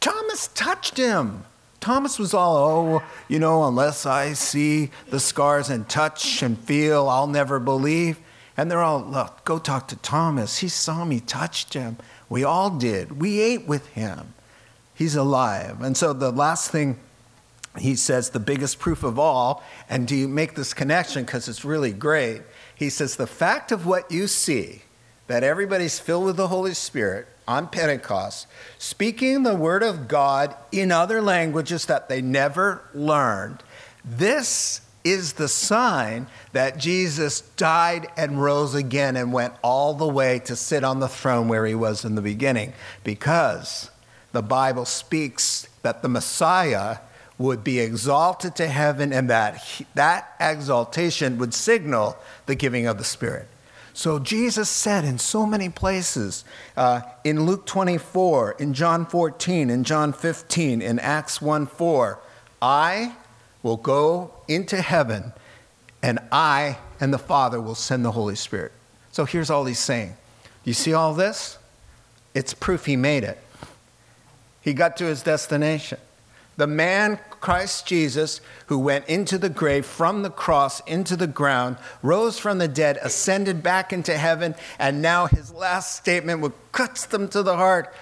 Thomas 0.00 0.48
touched 0.48 0.98
him. 0.98 1.44
Thomas 1.82 2.18
was 2.18 2.32
all, 2.32 2.56
oh, 2.56 3.02
you 3.28 3.40
know, 3.40 3.64
unless 3.64 4.06
I 4.06 4.32
see 4.34 4.90
the 5.10 5.20
scars 5.20 5.68
and 5.68 5.86
touch 5.88 6.42
and 6.42 6.56
feel, 6.56 7.08
I'll 7.08 7.26
never 7.26 7.58
believe. 7.58 8.20
And 8.56 8.70
they're 8.70 8.82
all, 8.82 9.00
look, 9.00 9.44
go 9.44 9.58
talk 9.58 9.88
to 9.88 9.96
Thomas. 9.96 10.58
He 10.58 10.68
saw 10.68 11.04
me, 11.04 11.18
touched 11.20 11.74
him. 11.74 11.96
We 12.28 12.44
all 12.44 12.70
did. 12.70 13.20
We 13.20 13.40
ate 13.40 13.66
with 13.66 13.88
him. 13.88 14.32
He's 14.94 15.16
alive. 15.16 15.82
And 15.82 15.96
so 15.96 16.12
the 16.12 16.30
last 16.30 16.70
thing 16.70 16.98
he 17.78 17.96
says, 17.96 18.30
the 18.30 18.38
biggest 18.38 18.78
proof 18.78 19.02
of 19.02 19.18
all, 19.18 19.64
and 19.88 20.06
do 20.06 20.14
you 20.14 20.28
make 20.28 20.54
this 20.54 20.74
connection 20.74 21.24
because 21.24 21.48
it's 21.48 21.64
really 21.64 21.92
great? 21.92 22.42
He 22.76 22.90
says, 22.90 23.16
the 23.16 23.26
fact 23.26 23.72
of 23.72 23.86
what 23.86 24.10
you 24.10 24.28
see, 24.28 24.82
that 25.26 25.42
everybody's 25.42 25.98
filled 25.98 26.26
with 26.26 26.36
the 26.36 26.48
Holy 26.48 26.74
Spirit 26.74 27.26
on 27.46 27.68
Pentecost, 27.68 28.46
speaking 28.78 29.42
the 29.42 29.54
word 29.54 29.82
of 29.82 30.08
God 30.08 30.56
in 30.70 30.92
other 30.92 31.20
languages 31.20 31.86
that 31.86 32.08
they 32.08 32.22
never 32.22 32.82
learned, 32.94 33.62
this 34.04 34.80
is 35.04 35.34
the 35.34 35.48
sign 35.48 36.26
that 36.52 36.78
Jesus 36.78 37.40
died 37.56 38.06
and 38.16 38.42
rose 38.42 38.74
again 38.74 39.16
and 39.16 39.32
went 39.32 39.54
all 39.62 39.94
the 39.94 40.06
way 40.06 40.38
to 40.40 40.54
sit 40.54 40.84
on 40.84 41.00
the 41.00 41.08
throne 41.08 41.48
where 41.48 41.66
he 41.66 41.74
was 41.74 42.04
in 42.04 42.14
the 42.14 42.22
beginning. 42.22 42.72
Because 43.02 43.90
the 44.32 44.42
Bible 44.42 44.84
speaks 44.84 45.68
that 45.82 46.02
the 46.02 46.08
Messiah 46.08 46.98
would 47.38 47.64
be 47.64 47.80
exalted 47.80 48.54
to 48.56 48.68
heaven 48.68 49.12
and 49.12 49.28
that 49.28 49.56
he, 49.56 49.86
that 49.94 50.34
exaltation 50.38 51.38
would 51.38 51.52
signal 51.52 52.16
the 52.46 52.54
giving 52.54 52.86
of 52.86 52.98
the 52.98 53.04
Spirit. 53.04 53.48
So 53.94 54.18
Jesus 54.18 54.70
said 54.70 55.04
in 55.04 55.18
so 55.18 55.44
many 55.44 55.68
places, 55.68 56.44
uh, 56.76 57.02
in 57.24 57.44
Luke 57.44 57.66
24, 57.66 58.52
in 58.58 58.72
John 58.72 59.04
14, 59.04 59.68
in 59.68 59.84
John 59.84 60.12
15, 60.12 60.80
in 60.80 60.98
Acts 60.98 61.42
1 61.42 61.66
4, 61.66 62.18
I 62.60 63.14
will 63.62 63.76
go 63.76 64.32
into 64.48 64.80
heaven 64.80 65.32
and 66.02 66.18
I 66.30 66.78
and 67.00 67.12
the 67.12 67.18
Father 67.18 67.60
will 67.60 67.74
send 67.74 68.04
the 68.04 68.12
Holy 68.12 68.34
Spirit. 68.34 68.72
So 69.12 69.24
here's 69.24 69.50
all 69.50 69.64
he's 69.64 69.78
saying. 69.78 70.16
You 70.64 70.72
see 70.72 70.94
all 70.94 71.14
this? 71.14 71.58
It's 72.34 72.54
proof 72.54 72.86
he 72.86 72.96
made 72.96 73.24
it. 73.24 73.38
He 74.62 74.72
got 74.72 74.96
to 74.98 75.04
his 75.04 75.22
destination. 75.22 75.98
The 76.56 76.66
man, 76.66 77.18
Christ 77.42 77.86
Jesus, 77.86 78.40
who 78.68 78.78
went 78.78 79.06
into 79.06 79.36
the 79.36 79.50
grave 79.50 79.84
from 79.84 80.22
the 80.22 80.30
cross 80.30 80.80
into 80.86 81.16
the 81.16 81.26
ground, 81.26 81.76
rose 82.02 82.38
from 82.38 82.56
the 82.56 82.68
dead, 82.68 82.98
ascended 83.02 83.62
back 83.62 83.92
into 83.92 84.16
heaven, 84.16 84.54
and 84.78 85.02
now 85.02 85.26
his 85.26 85.52
last 85.52 85.94
statement 85.96 86.40
would 86.40 86.54
cuts 86.72 87.04
them 87.04 87.28
to 87.28 87.42
the 87.42 87.56
heart. 87.56 87.92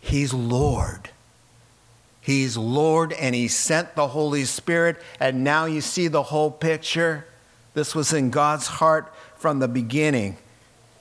He's 0.00 0.32
Lord. 0.32 1.10
He's 2.20 2.56
Lord, 2.56 3.12
and 3.12 3.34
He 3.36 3.46
sent 3.46 3.94
the 3.94 4.08
Holy 4.08 4.44
Spirit, 4.44 4.96
and 5.20 5.44
now 5.44 5.66
you 5.66 5.80
see 5.80 6.08
the 6.08 6.24
whole 6.24 6.50
picture. 6.50 7.24
This 7.74 7.94
was 7.94 8.12
in 8.12 8.30
God's 8.30 8.66
heart 8.66 9.12
from 9.36 9.60
the 9.60 9.68
beginning. 9.68 10.36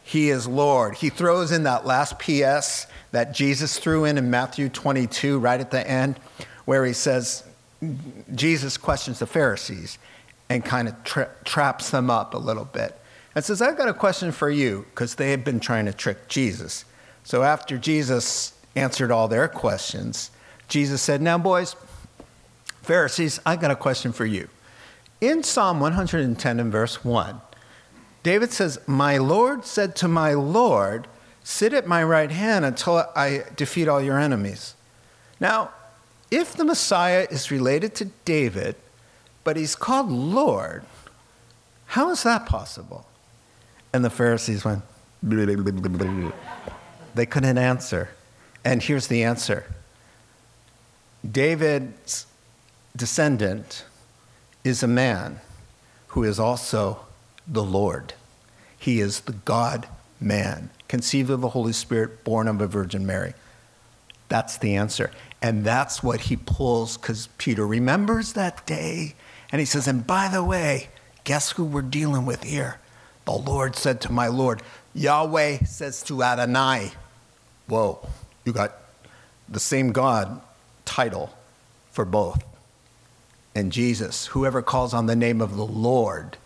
He 0.03 0.29
is 0.29 0.47
Lord. 0.47 0.95
He 0.95 1.09
throws 1.09 1.51
in 1.51 1.63
that 1.63 1.83
last 1.83 2.19
PS 2.19 2.85
that 3.11 3.33
Jesus 3.33 3.79
threw 3.79 4.05
in 4.05 4.19
in 4.19 4.29
Matthew 4.29 4.69
22, 4.69 5.39
right 5.39 5.59
at 5.59 5.71
the 5.71 5.89
end, 5.89 6.19
where 6.65 6.85
he 6.85 6.93
says, 6.93 7.43
Jesus 8.33 8.77
questions 8.77 9.19
the 9.19 9.27
Pharisees 9.27 9.97
and 10.49 10.63
kind 10.63 10.87
of 10.87 11.03
tra- 11.03 11.31
traps 11.43 11.89
them 11.89 12.09
up 12.09 12.33
a 12.33 12.37
little 12.37 12.65
bit 12.65 12.99
and 13.35 13.43
says, 13.43 13.61
I've 13.61 13.77
got 13.77 13.89
a 13.89 13.93
question 13.93 14.31
for 14.31 14.49
you, 14.49 14.85
because 14.91 15.15
they 15.15 15.31
had 15.31 15.43
been 15.43 15.59
trying 15.59 15.85
to 15.85 15.93
trick 15.93 16.29
Jesus. 16.29 16.85
So 17.23 17.43
after 17.43 17.77
Jesus 17.77 18.53
answered 18.75 19.11
all 19.11 19.27
their 19.27 19.49
questions, 19.49 20.31
Jesus 20.69 21.01
said, 21.01 21.21
Now, 21.21 21.37
boys, 21.37 21.75
Pharisees, 22.81 23.39
I've 23.45 23.59
got 23.59 23.71
a 23.71 23.75
question 23.75 24.13
for 24.13 24.25
you. 24.25 24.47
In 25.19 25.43
Psalm 25.43 25.79
110 25.79 26.59
and 26.59 26.71
verse 26.71 27.03
1, 27.03 27.41
David 28.23 28.51
says, 28.51 28.79
My 28.87 29.17
Lord 29.17 29.65
said 29.65 29.95
to 29.97 30.07
my 30.07 30.33
Lord, 30.33 31.07
Sit 31.43 31.73
at 31.73 31.85
my 31.85 32.03
right 32.03 32.31
hand 32.31 32.65
until 32.65 33.05
I 33.15 33.43
defeat 33.55 33.87
all 33.87 34.01
your 34.01 34.19
enemies. 34.19 34.75
Now, 35.39 35.71
if 36.35 36.53
the 36.53 36.65
Messiah 36.65 37.25
is 37.31 37.49
related 37.49 37.95
to 37.95 38.05
David, 38.25 38.75
but 39.45 39.55
he's 39.55 39.73
called 39.73 40.11
Lord, 40.11 40.83
how 41.87 42.09
is 42.09 42.23
that 42.23 42.45
possible? 42.45 43.07
And 43.93 44.03
the 44.03 44.09
Pharisees 44.09 44.65
went, 44.65 44.81
they 47.15 47.25
couldn't 47.25 47.57
answer. 47.57 48.09
And 48.65 48.83
here's 48.83 49.07
the 49.07 49.23
answer 49.23 49.65
David's 51.29 52.27
descendant 52.95 53.85
is 54.65 54.83
a 54.83 54.87
man 54.87 55.39
who 56.07 56.23
is 56.23 56.37
also 56.37 57.05
the 57.47 57.63
Lord. 57.63 58.13
He 58.77 58.99
is 58.99 59.21
the 59.21 59.33
God 59.33 59.87
man, 60.19 60.69
conceived 60.89 61.29
of 61.29 61.39
the 61.39 61.49
Holy 61.49 61.73
Spirit, 61.73 62.25
born 62.25 62.49
of 62.49 62.59
a 62.59 62.67
Virgin 62.67 63.05
Mary. 63.05 63.33
That's 64.27 64.57
the 64.57 64.75
answer. 64.75 65.11
And 65.41 65.63
that's 65.63 66.01
what 66.01 66.21
he 66.21 66.37
pulls 66.37 66.97
because 66.97 67.27
Peter 67.37 67.67
remembers 67.67 68.33
that 68.33 68.65
day. 68.65 69.15
And 69.51 69.59
he 69.59 69.65
says, 69.65 69.87
And 69.87 70.05
by 70.05 70.27
the 70.27 70.43
way, 70.43 70.89
guess 71.23 71.51
who 71.51 71.63
we're 71.63 71.81
dealing 71.81 72.25
with 72.25 72.43
here? 72.43 72.79
The 73.25 73.33
Lord 73.33 73.75
said 73.75 74.01
to 74.01 74.11
my 74.11 74.27
Lord, 74.27 74.61
Yahweh 74.93 75.65
says 75.65 76.03
to 76.03 76.23
Adonai, 76.23 76.91
Whoa, 77.67 78.07
you 78.43 78.53
got 78.53 78.73
the 79.49 79.59
same 79.59 79.91
God 79.91 80.41
title 80.85 81.35
for 81.91 82.05
both. 82.05 82.43
And 83.55 83.71
Jesus, 83.71 84.27
whoever 84.27 84.61
calls 84.61 84.93
on 84.93 85.05
the 85.05 85.15
name 85.15 85.41
of 85.41 85.55
the 85.55 85.65
Lord 85.65 86.37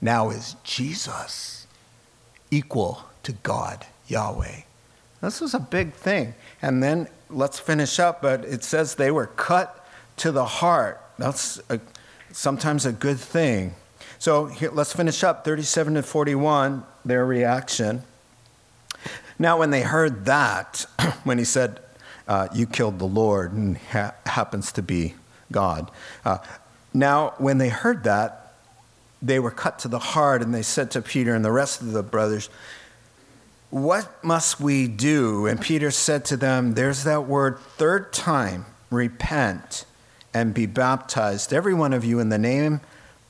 now 0.00 0.30
is 0.30 0.56
Jesus, 0.64 1.66
equal 2.50 3.04
to 3.22 3.32
God, 3.32 3.86
Yahweh. 4.08 4.62
This 5.24 5.40
was 5.40 5.54
a 5.54 5.60
big 5.60 5.92
thing. 5.94 6.34
And 6.62 6.82
then 6.82 7.08
let's 7.30 7.58
finish 7.58 7.98
up, 7.98 8.22
but 8.22 8.44
it 8.44 8.62
says 8.62 8.94
they 8.94 9.10
were 9.10 9.26
cut 9.26 9.86
to 10.18 10.30
the 10.30 10.44
heart. 10.44 11.00
That's 11.18 11.60
a, 11.68 11.80
sometimes 12.32 12.86
a 12.86 12.92
good 12.92 13.18
thing. 13.18 13.74
So 14.18 14.46
here, 14.46 14.70
let's 14.70 14.92
finish 14.92 15.24
up 15.24 15.44
37 15.44 15.94
to 15.94 16.02
41, 16.02 16.84
their 17.04 17.26
reaction. 17.26 18.02
Now, 19.38 19.58
when 19.58 19.70
they 19.70 19.82
heard 19.82 20.26
that, 20.26 20.86
when 21.24 21.38
he 21.38 21.44
said, 21.44 21.80
uh, 22.28 22.48
You 22.54 22.66
killed 22.66 22.98
the 22.98 23.06
Lord, 23.06 23.52
and 23.52 23.76
ha- 23.76 24.14
happens 24.26 24.72
to 24.72 24.82
be 24.82 25.14
God. 25.50 25.90
Uh, 26.24 26.38
now, 26.92 27.34
when 27.38 27.58
they 27.58 27.68
heard 27.68 28.04
that, 28.04 28.54
they 29.20 29.38
were 29.38 29.50
cut 29.50 29.78
to 29.80 29.88
the 29.88 29.98
heart, 29.98 30.42
and 30.42 30.54
they 30.54 30.62
said 30.62 30.90
to 30.92 31.02
Peter 31.02 31.34
and 31.34 31.44
the 31.44 31.52
rest 31.52 31.80
of 31.80 31.92
the 31.92 32.02
brothers, 32.02 32.48
What 33.74 34.22
must 34.22 34.60
we 34.60 34.86
do? 34.86 35.46
And 35.46 35.60
Peter 35.60 35.90
said 35.90 36.24
to 36.26 36.36
them, 36.36 36.74
There's 36.74 37.02
that 37.02 37.26
word, 37.26 37.58
third 37.58 38.12
time, 38.12 38.66
repent 38.88 39.84
and 40.32 40.54
be 40.54 40.66
baptized, 40.66 41.52
every 41.52 41.74
one 41.74 41.92
of 41.92 42.04
you, 42.04 42.20
in 42.20 42.28
the 42.28 42.38
name 42.38 42.82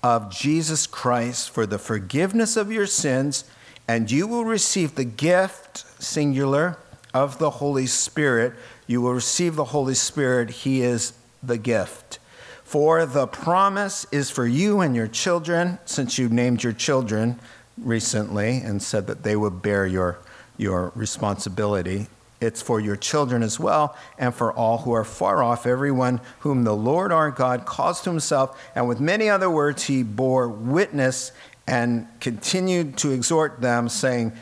of 0.03 0.31
Jesus 0.31 0.87
Christ 0.87 1.49
for 1.49 1.65
the 1.65 1.79
forgiveness 1.79 2.59
of 2.59 2.71
your 2.71 2.87
sins, 2.87 3.45
and 3.89 4.11
you 4.11 4.27
will 4.27 4.45
receive 4.45 4.97
the 4.97 5.07
gift, 5.07 5.87
singular, 5.99 6.77
of 7.15 7.39
the 7.39 7.49
Holy 7.49 7.87
Spirit. 7.87 8.53
You 8.87 9.01
will 9.01 9.15
receive 9.15 9.57
the 9.57 9.65
Holy 9.65 9.95
Spirit. 9.95 10.51
He 10.51 10.83
is 10.83 11.15
the 11.43 11.57
gift. 11.57 12.19
For 12.65 13.07
the 13.07 13.27
promise 13.27 14.05
is 14.13 14.29
for 14.29 14.47
you 14.47 14.83
and 14.83 14.95
your 14.95 15.09
children, 15.09 15.79
since 15.87 16.19
you 16.19 16.29
named 16.29 16.63
your 16.63 16.75
children 16.75 17.41
recently 17.79 18.59
and 18.59 18.83
said 18.83 19.07
that 19.07 19.23
they 19.23 19.37
would 19.37 19.63
bear 19.63 19.87
your, 19.87 20.19
your 20.57 20.93
responsibility. 20.95 22.07
It's 22.41 22.61
for 22.61 22.81
your 22.81 22.97
children 22.97 23.43
as 23.43 23.59
well, 23.59 23.97
and 24.19 24.35
for 24.35 24.53
all 24.53 24.79
who 24.79 24.93
are 24.93 25.05
far 25.05 25.43
off, 25.43 25.67
everyone 25.67 26.21
whom 26.41 26.65
the 26.65 26.77
Lord 26.77 27.11
our 27.11 27.31
God 27.31 27.65
calls 27.65 28.03
to 28.03 28.11
himself. 28.11 28.61
And 28.75 28.87
with 28.87 29.01
many 29.01 29.31
other 29.31 29.49
words, 29.49 29.85
he 29.85 30.03
bore 30.03 30.49
witness 30.49 31.33
and 31.67 32.07
continued 32.21 32.99
to 32.99 33.13
exhort 33.13 33.61
them, 33.61 33.89
saying, 33.89 34.33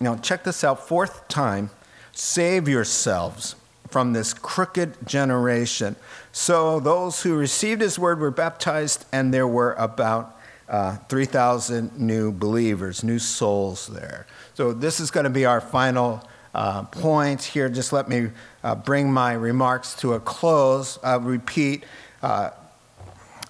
Now, 0.00 0.16
check 0.16 0.44
this 0.44 0.64
out, 0.64 0.88
fourth 0.88 1.28
time, 1.28 1.70
save 2.12 2.68
yourselves 2.68 3.54
from 3.88 4.12
this 4.12 4.34
crooked 4.34 5.06
generation. 5.06 5.94
So 6.32 6.80
those 6.80 7.22
who 7.22 7.36
received 7.36 7.82
his 7.82 7.98
word 7.98 8.18
were 8.18 8.30
baptized, 8.30 9.04
and 9.12 9.32
there 9.32 9.46
were 9.46 9.74
about 9.74 10.36
uh, 10.68 10.96
3,000 11.08 11.98
new 11.98 12.32
believers, 12.32 13.04
new 13.04 13.18
souls 13.18 13.88
there. 13.88 14.26
So 14.54 14.72
this 14.72 15.00
is 15.00 15.10
going 15.10 15.24
to 15.24 15.30
be 15.30 15.44
our 15.44 15.60
final 15.60 16.26
uh, 16.54 16.82
point 16.84 17.42
here. 17.42 17.68
Just 17.68 17.92
let 17.92 18.08
me 18.08 18.30
uh, 18.62 18.74
bring 18.74 19.12
my 19.12 19.32
remarks 19.32 19.94
to 19.96 20.14
a 20.14 20.20
close. 20.20 20.98
I'll 21.02 21.20
repeat. 21.20 21.84
Uh, 22.22 22.50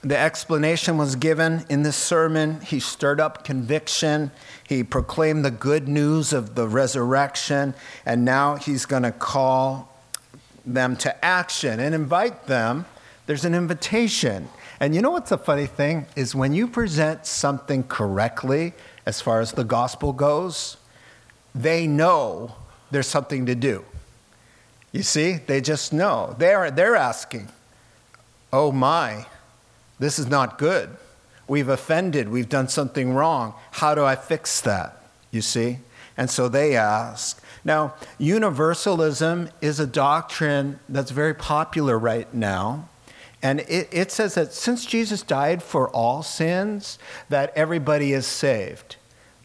the 0.03 0.19
explanation 0.19 0.99
was 0.99 1.15
given 1.15 1.65
in 1.69 1.85
this 1.85 1.97
sermon. 1.97 2.61
He 2.61 2.81
stirred 2.81 3.21
up 3.21 3.45
conviction. 3.45 4.33
He 4.69 4.83
proclaimed 4.83 5.45
the 5.45 5.51
good 5.53 5.87
news 5.87 6.33
of 6.33 6.57
the 6.57 6.67
resurrection. 6.67 7.75
And 8.05 8.25
now 8.25 8.57
he's 8.57 8.85
going 8.85 9.05
to 9.05 9.13
call 9.13 9.89
them 10.67 10.97
to 10.97 11.25
action 11.25 11.79
and 11.79 11.95
invite 11.95 12.47
them. 12.47 12.87
There's 13.27 13.45
an 13.45 13.55
invitation. 13.55 14.49
And 14.83 14.97
you 14.97 15.01
know 15.01 15.13
what's 15.13 15.31
a 15.31 15.39
funny 15.39 15.67
thing 15.67 16.07
is 16.17 16.35
when 16.35 16.53
you 16.53 16.67
present 16.67 17.25
something 17.25 17.85
correctly 17.85 18.73
as 19.07 19.21
far 19.21 19.41
as 19.41 19.53
the 19.53 19.63
gospel 19.63 20.13
goes, 20.13 20.77
they 21.55 21.87
know 21.87 22.57
there's 22.91 23.07
something 23.07 23.47
to 23.47 23.55
do. 23.55 23.85
You 24.91 25.05
see, 25.05 25.35
they 25.35 25.61
just 25.61 25.93
know. 25.93 26.35
They're, 26.37 26.73
they're 26.73 26.97
asking, 26.97 27.47
oh 28.53 28.73
my, 28.73 29.27
this 30.01 30.19
is 30.19 30.27
not 30.27 30.59
good. 30.59 30.91
We've 31.47 31.69
offended, 31.69 32.29
we've 32.29 32.49
done 32.49 32.67
something 32.67 33.15
wrong. 33.15 33.55
How 33.71 33.95
do 33.95 34.05
I 34.05 34.17
fix 34.17 34.61
that? 34.63 35.01
You 35.31 35.43
see? 35.43 35.79
And 36.17 36.29
so 36.29 36.49
they 36.49 36.75
ask. 36.75 37.41
Now, 37.65 37.95
universalism 38.19 39.49
is 39.61 39.79
a 39.79 39.87
doctrine 39.87 40.81
that's 40.89 41.13
very 41.13 41.35
popular 41.35 41.97
right 41.97 42.35
now. 42.35 42.89
And 43.43 43.61
it, 43.61 43.89
it, 43.91 44.13
says 44.13 44.35
that 44.35 44.53
since 44.53 44.87
Jesus 44.87 45.23
died 45.23 45.63
for 45.63 45.89
all 45.91 46.23
sins, 46.23 46.99
that 47.29 47.53
everybody 47.57 48.13
is 48.13 48.27
saved. 48.27 48.97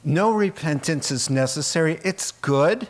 No 0.04 0.32
repentance 0.32 1.10
is 1.10 1.30
necessary. 1.30 2.00
It's 2.04 2.32
good 2.32 2.88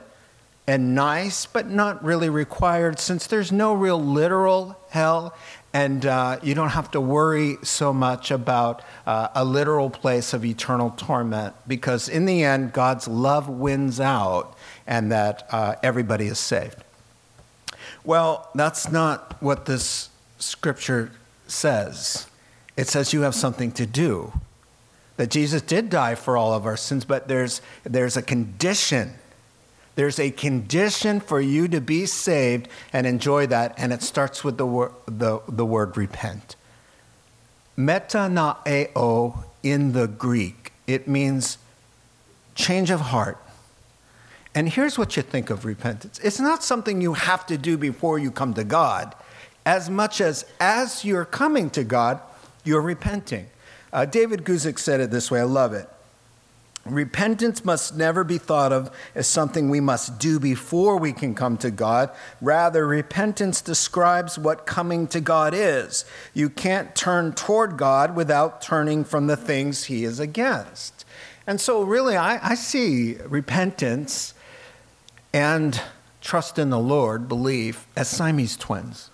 and 0.67 0.93
nice, 0.93 1.45
but 1.45 1.69
not 1.69 2.03
really 2.03 2.29
required 2.29 2.99
since 2.99 3.25
there's 3.25 3.53
no 3.53 3.73
real 3.73 4.01
literal 4.01 4.77
hell 4.89 5.33
and 5.77 6.07
uh, 6.07 6.39
you 6.41 6.55
don't 6.55 6.69
have 6.69 6.89
to 6.91 6.99
worry 6.99 7.57
so 7.61 7.93
much 7.93 8.31
about 8.31 8.81
uh, 9.05 9.27
a 9.35 9.45
literal 9.45 9.91
place 9.91 10.33
of 10.33 10.43
eternal 10.43 10.89
torment 10.97 11.53
because 11.67 12.09
in 12.09 12.25
the 12.25 12.43
end, 12.43 12.73
God's 12.73 13.07
love 13.07 13.47
wins 13.47 13.99
out 13.99 14.57
and 14.87 15.11
that 15.11 15.47
uh, 15.51 15.75
everybody 15.83 16.25
is 16.25 16.39
saved. 16.39 16.83
Well, 18.03 18.49
that's 18.55 18.89
not 18.91 19.39
what 19.39 19.67
this 19.67 20.09
scripture 20.37 21.11
says. 21.47 22.27
It 22.75 22.87
says 22.87 23.13
you 23.13 23.21
have 23.21 23.35
something 23.35 23.71
to 23.73 23.85
do. 23.85 24.33
That 25.17 25.31
Jesus 25.31 25.61
did 25.61 25.89
die 25.89 26.15
for 26.15 26.37
all 26.37 26.53
of 26.53 26.65
our 26.65 26.77
sins, 26.77 27.03
but 27.03 27.27
there's, 27.27 27.61
there's 27.83 28.17
a 28.17 28.21
condition 28.21 29.15
there's 29.97 30.19
a 30.19 30.29
condition 30.29 31.19
for 31.19 31.41
you 31.41 31.67
to 31.69 31.81
be 31.81 32.05
saved 32.05 32.67
and 32.93 33.07
enjoy 33.07 33.47
that, 33.47 33.73
and 33.77 33.91
it 33.91 34.03
starts 34.03 34.43
with 34.43 34.57
the, 34.57 34.65
wor- 34.65 34.93
the, 35.07 35.41
the 35.49 35.65
word 35.65 35.97
repent. 35.97 36.55
Metanoeo 37.75 39.43
in 39.63 39.93
the 39.93 40.07
Greek, 40.07 40.71
it 40.85 41.07
means 41.07 41.57
change 42.53 42.91
of 42.91 43.01
heart. 43.01 43.39
And 44.53 44.69
here's 44.69 44.99
what 44.99 45.17
you 45.17 45.23
think 45.23 45.49
of 45.49 45.65
repentance 45.65 46.19
it's 46.19 46.39
not 46.39 46.63
something 46.63 47.01
you 47.01 47.15
have 47.15 47.47
to 47.47 47.57
do 47.57 47.75
before 47.75 48.19
you 48.19 48.29
come 48.29 48.53
to 48.53 48.63
God, 48.63 49.15
as 49.67 49.89
much 49.89 50.21
as 50.21 50.45
as 50.61 51.03
you're 51.03 51.25
coming 51.25 51.69
to 51.69 51.83
God, 51.83 52.21
you're 52.63 52.81
repenting. 52.81 53.47
Uh, 53.91 54.05
David 54.05 54.45
Guzik 54.45 54.79
said 54.79 55.01
it 55.01 55.11
this 55.11 55.29
way, 55.29 55.41
I 55.41 55.43
love 55.43 55.73
it. 55.73 55.89
Repentance 56.85 57.65
must 57.65 57.97
never 57.97 58.23
be 58.23 58.37
thought 58.37 58.71
of 58.71 58.89
as 59.13 59.27
something 59.27 59.69
we 59.69 59.81
must 59.81 60.19
do 60.19 60.39
before 60.39 60.97
we 60.97 61.11
can 61.11 61.35
come 61.35 61.57
to 61.57 61.69
God. 61.69 62.11
Rather, 62.39 62.87
repentance 62.87 63.59
describes 63.59 64.39
what 64.39 64.65
coming 64.65 65.05
to 65.07 65.19
God 65.19 65.53
is. 65.53 66.05
You 66.33 66.49
can't 66.49 66.95
turn 66.95 67.33
toward 67.33 67.75
God 67.75 68.15
without 68.15 68.61
turning 68.61 69.03
from 69.03 69.27
the 69.27 69.35
things 69.35 69.83
He 69.85 70.05
is 70.05 70.21
against. 70.21 71.03
And 71.45 71.59
so, 71.59 71.83
really, 71.83 72.15
I, 72.15 72.51
I 72.51 72.55
see 72.55 73.15
repentance 73.15 74.33
and 75.33 75.81
trust 76.21 76.57
in 76.57 76.69
the 76.69 76.79
Lord, 76.79 77.27
belief, 77.27 77.85
as 77.97 78.07
Siamese 78.07 78.55
twins. 78.55 79.09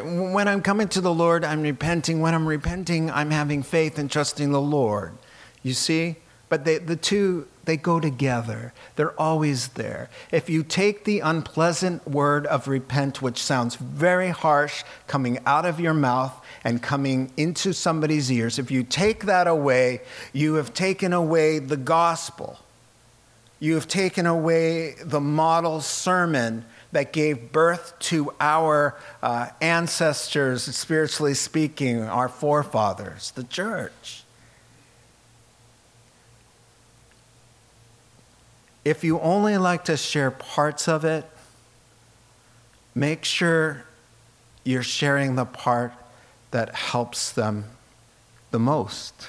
Uh, 0.00 0.32
when 0.32 0.48
I'm 0.48 0.62
coming 0.62 0.88
to 0.88 1.00
the 1.00 1.12
Lord, 1.12 1.44
I'm 1.44 1.62
repenting. 1.62 2.20
When 2.20 2.34
I'm 2.34 2.46
repenting, 2.46 3.10
I'm 3.10 3.30
having 3.30 3.62
faith 3.62 3.98
and 3.98 4.10
trusting 4.10 4.52
the 4.52 4.60
Lord. 4.60 5.12
You 5.62 5.74
see? 5.74 6.16
but 6.52 6.66
they, 6.66 6.76
the 6.76 6.96
two 6.96 7.48
they 7.64 7.78
go 7.78 7.98
together 7.98 8.74
they're 8.96 9.18
always 9.18 9.68
there 9.68 10.10
if 10.30 10.50
you 10.50 10.62
take 10.62 11.04
the 11.04 11.20
unpleasant 11.20 12.06
word 12.06 12.44
of 12.44 12.68
repent 12.68 13.22
which 13.22 13.42
sounds 13.42 13.76
very 13.76 14.28
harsh 14.28 14.84
coming 15.06 15.38
out 15.46 15.64
of 15.64 15.80
your 15.80 15.94
mouth 15.94 16.44
and 16.62 16.82
coming 16.82 17.32
into 17.38 17.72
somebody's 17.72 18.30
ears 18.30 18.58
if 18.58 18.70
you 18.70 18.82
take 18.82 19.24
that 19.24 19.46
away 19.46 20.02
you 20.34 20.52
have 20.52 20.74
taken 20.74 21.14
away 21.14 21.58
the 21.58 21.78
gospel 21.78 22.58
you 23.58 23.72
have 23.74 23.88
taken 23.88 24.26
away 24.26 24.94
the 25.02 25.22
model 25.22 25.80
sermon 25.80 26.66
that 26.92 27.12
gave 27.12 27.50
birth 27.52 27.98
to 27.98 28.32
our 28.38 28.94
uh, 29.22 29.48
ancestors, 29.60 30.62
spiritually 30.62 31.34
speaking, 31.34 32.02
our 32.02 32.28
forefathers, 32.28 33.30
the 33.32 33.44
church. 33.44 34.24
If 38.84 39.02
you 39.02 39.18
only 39.20 39.56
like 39.56 39.84
to 39.84 39.96
share 39.96 40.30
parts 40.30 40.86
of 40.86 41.04
it, 41.04 41.24
make 42.94 43.24
sure 43.24 43.84
you're 44.64 44.82
sharing 44.82 45.34
the 45.34 45.44
part 45.44 45.92
that 46.50 46.74
helps 46.74 47.32
them 47.32 47.64
the 48.50 48.58
most 48.58 49.28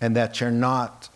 and 0.00 0.14
that 0.14 0.40
you're 0.40 0.50
not 0.50 1.08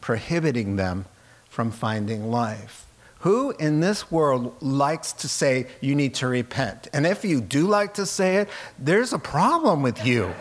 prohibiting 0.00 0.76
them 0.76 1.04
from 1.48 1.70
finding 1.70 2.30
life. 2.30 2.86
Who 3.20 3.50
in 3.52 3.80
this 3.80 4.10
world 4.10 4.56
likes 4.62 5.12
to 5.12 5.28
say 5.28 5.66
you 5.80 5.94
need 5.94 6.14
to 6.16 6.26
repent? 6.26 6.88
And 6.92 7.06
if 7.06 7.24
you 7.24 7.40
do 7.40 7.66
like 7.66 7.94
to 7.94 8.06
say 8.06 8.36
it, 8.36 8.48
there's 8.78 9.12
a 9.12 9.18
problem 9.18 9.82
with 9.82 10.06
you, 10.06 10.32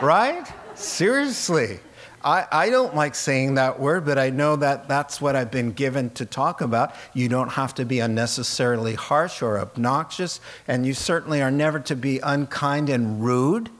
right? 0.00 0.46
Seriously. 0.74 1.80
I, 2.22 2.46
I 2.52 2.70
don't 2.70 2.94
like 2.94 3.14
saying 3.14 3.54
that 3.54 3.80
word, 3.80 4.04
but 4.04 4.18
I 4.18 4.30
know 4.30 4.54
that 4.56 4.88
that's 4.88 5.20
what 5.20 5.34
I've 5.34 5.50
been 5.50 5.72
given 5.72 6.10
to 6.10 6.26
talk 6.26 6.60
about. 6.60 6.94
You 7.14 7.28
don't 7.28 7.48
have 7.48 7.74
to 7.76 7.84
be 7.84 7.98
unnecessarily 7.98 8.94
harsh 8.94 9.42
or 9.42 9.58
obnoxious, 9.58 10.40
and 10.68 10.86
you 10.86 10.94
certainly 10.94 11.42
are 11.42 11.50
never 11.50 11.80
to 11.80 11.96
be 11.96 12.20
unkind 12.20 12.90
and 12.90 13.24
rude, 13.24 13.70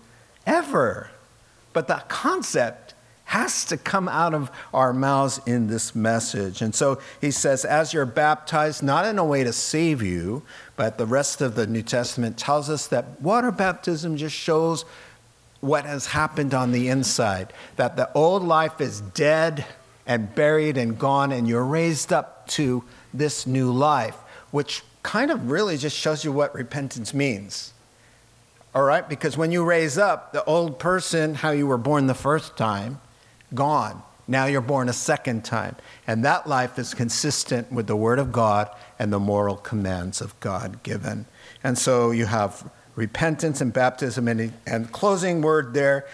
ever. 0.46 1.10
But 1.72 1.86
that 1.88 2.08
concept 2.08 2.89
has 3.30 3.64
to 3.64 3.76
come 3.76 4.08
out 4.08 4.34
of 4.34 4.50
our 4.74 4.92
mouths 4.92 5.40
in 5.46 5.68
this 5.68 5.94
message. 5.94 6.62
And 6.62 6.74
so 6.74 7.00
he 7.20 7.30
says, 7.30 7.64
as 7.64 7.94
you're 7.94 8.04
baptized, 8.04 8.82
not 8.82 9.06
in 9.06 9.20
a 9.20 9.24
way 9.24 9.44
to 9.44 9.52
save 9.52 10.02
you, 10.02 10.42
but 10.74 10.98
the 10.98 11.06
rest 11.06 11.40
of 11.40 11.54
the 11.54 11.64
New 11.64 11.82
Testament 11.82 12.36
tells 12.36 12.68
us 12.68 12.88
that 12.88 13.20
water 13.20 13.52
baptism 13.52 14.16
just 14.16 14.34
shows 14.34 14.84
what 15.60 15.84
has 15.84 16.06
happened 16.06 16.54
on 16.54 16.72
the 16.72 16.88
inside, 16.88 17.52
that 17.76 17.96
the 17.96 18.12
old 18.14 18.42
life 18.42 18.80
is 18.80 19.00
dead 19.00 19.64
and 20.08 20.34
buried 20.34 20.76
and 20.76 20.98
gone, 20.98 21.30
and 21.30 21.46
you're 21.46 21.64
raised 21.64 22.12
up 22.12 22.48
to 22.48 22.82
this 23.14 23.46
new 23.46 23.70
life, 23.70 24.16
which 24.50 24.82
kind 25.04 25.30
of 25.30 25.52
really 25.52 25.76
just 25.76 25.96
shows 25.96 26.24
you 26.24 26.32
what 26.32 26.52
repentance 26.52 27.14
means. 27.14 27.74
All 28.74 28.82
right? 28.82 29.08
Because 29.08 29.36
when 29.36 29.52
you 29.52 29.62
raise 29.62 29.98
up, 29.98 30.32
the 30.32 30.44
old 30.46 30.80
person, 30.80 31.36
how 31.36 31.52
you 31.52 31.68
were 31.68 31.78
born 31.78 32.08
the 32.08 32.14
first 32.14 32.56
time, 32.56 33.00
gone. 33.54 34.02
Now 34.28 34.46
you're 34.46 34.60
born 34.60 34.88
a 34.88 34.92
second 34.92 35.44
time. 35.44 35.76
And 36.06 36.24
that 36.24 36.46
life 36.46 36.78
is 36.78 36.94
consistent 36.94 37.72
with 37.72 37.86
the 37.86 37.96
Word 37.96 38.18
of 38.18 38.30
God 38.30 38.70
and 38.98 39.12
the 39.12 39.18
moral 39.18 39.56
commands 39.56 40.20
of 40.20 40.38
God 40.40 40.82
given. 40.82 41.26
And 41.64 41.76
so 41.76 42.10
you 42.10 42.26
have 42.26 42.70
repentance 42.94 43.60
and 43.60 43.72
baptism. 43.72 44.28
And, 44.28 44.52
and 44.66 44.92
closing 44.92 45.42
word 45.42 45.74
there 45.74 46.06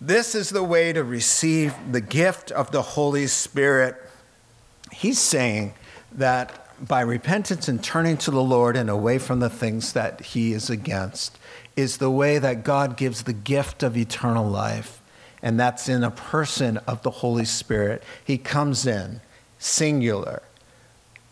this 0.00 0.34
is 0.34 0.50
the 0.50 0.62
way 0.62 0.92
to 0.92 1.02
receive 1.02 1.74
the 1.90 2.00
gift 2.00 2.50
of 2.50 2.70
the 2.72 2.82
Holy 2.82 3.26
Spirit. 3.26 3.96
He's 4.92 5.18
saying 5.18 5.72
that 6.12 6.60
by 6.86 7.00
repentance 7.00 7.68
and 7.68 7.82
turning 7.82 8.18
to 8.18 8.30
the 8.30 8.42
Lord 8.42 8.76
and 8.76 8.90
away 8.90 9.18
from 9.18 9.40
the 9.40 9.48
things 9.48 9.94
that 9.94 10.20
he 10.20 10.52
is 10.52 10.68
against 10.68 11.38
is 11.74 11.96
the 11.96 12.10
way 12.10 12.38
that 12.38 12.64
God 12.64 12.98
gives 12.98 13.22
the 13.22 13.32
gift 13.32 13.82
of 13.82 13.96
eternal 13.96 14.46
life. 14.46 15.00
And 15.44 15.60
that's 15.60 15.90
in 15.90 16.02
a 16.02 16.10
person 16.10 16.78
of 16.88 17.02
the 17.02 17.10
Holy 17.10 17.44
Spirit. 17.44 18.02
He 18.24 18.38
comes 18.38 18.86
in, 18.86 19.20
singular. 19.58 20.42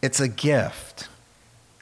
It's 0.03 0.21
a 0.21 0.29
gift. 0.29 1.09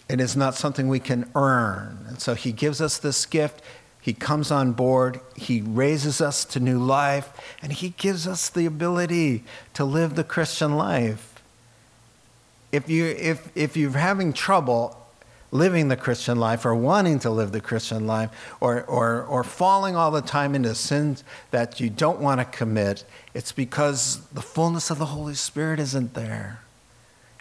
It 0.08 0.20
is 0.20 0.36
not 0.36 0.54
something 0.54 0.88
we 0.88 1.00
can 1.00 1.28
earn. 1.34 2.04
And 2.06 2.20
so 2.20 2.34
he 2.34 2.52
gives 2.52 2.80
us 2.80 2.98
this 2.98 3.26
gift. 3.26 3.60
He 4.00 4.12
comes 4.12 4.52
on 4.52 4.72
board. 4.72 5.20
He 5.34 5.60
raises 5.60 6.20
us 6.20 6.44
to 6.46 6.60
new 6.60 6.78
life. 6.78 7.32
And 7.60 7.72
he 7.72 7.90
gives 7.90 8.28
us 8.28 8.48
the 8.48 8.64
ability 8.64 9.42
to 9.74 9.84
live 9.84 10.14
the 10.14 10.22
Christian 10.22 10.76
life. 10.76 11.42
If, 12.70 12.88
you, 12.88 13.06
if, 13.06 13.50
if 13.56 13.76
you're 13.76 13.90
having 13.90 14.32
trouble 14.32 14.96
living 15.52 15.88
the 15.88 15.96
Christian 15.96 16.38
life 16.38 16.64
or 16.64 16.74
wanting 16.74 17.18
to 17.20 17.30
live 17.30 17.52
the 17.52 17.60
Christian 17.60 18.06
life 18.06 18.30
or, 18.60 18.84
or, 18.84 19.22
or 19.22 19.42
falling 19.42 19.96
all 19.96 20.10
the 20.10 20.22
time 20.22 20.54
into 20.54 20.74
sins 20.74 21.24
that 21.50 21.80
you 21.80 21.90
don't 21.90 22.20
want 22.20 22.40
to 22.40 22.44
commit, 22.44 23.04
it's 23.34 23.52
because 23.52 24.20
the 24.28 24.42
fullness 24.42 24.90
of 24.90 24.98
the 24.98 25.06
Holy 25.06 25.34
Spirit 25.34 25.80
isn't 25.80 26.14
there. 26.14 26.60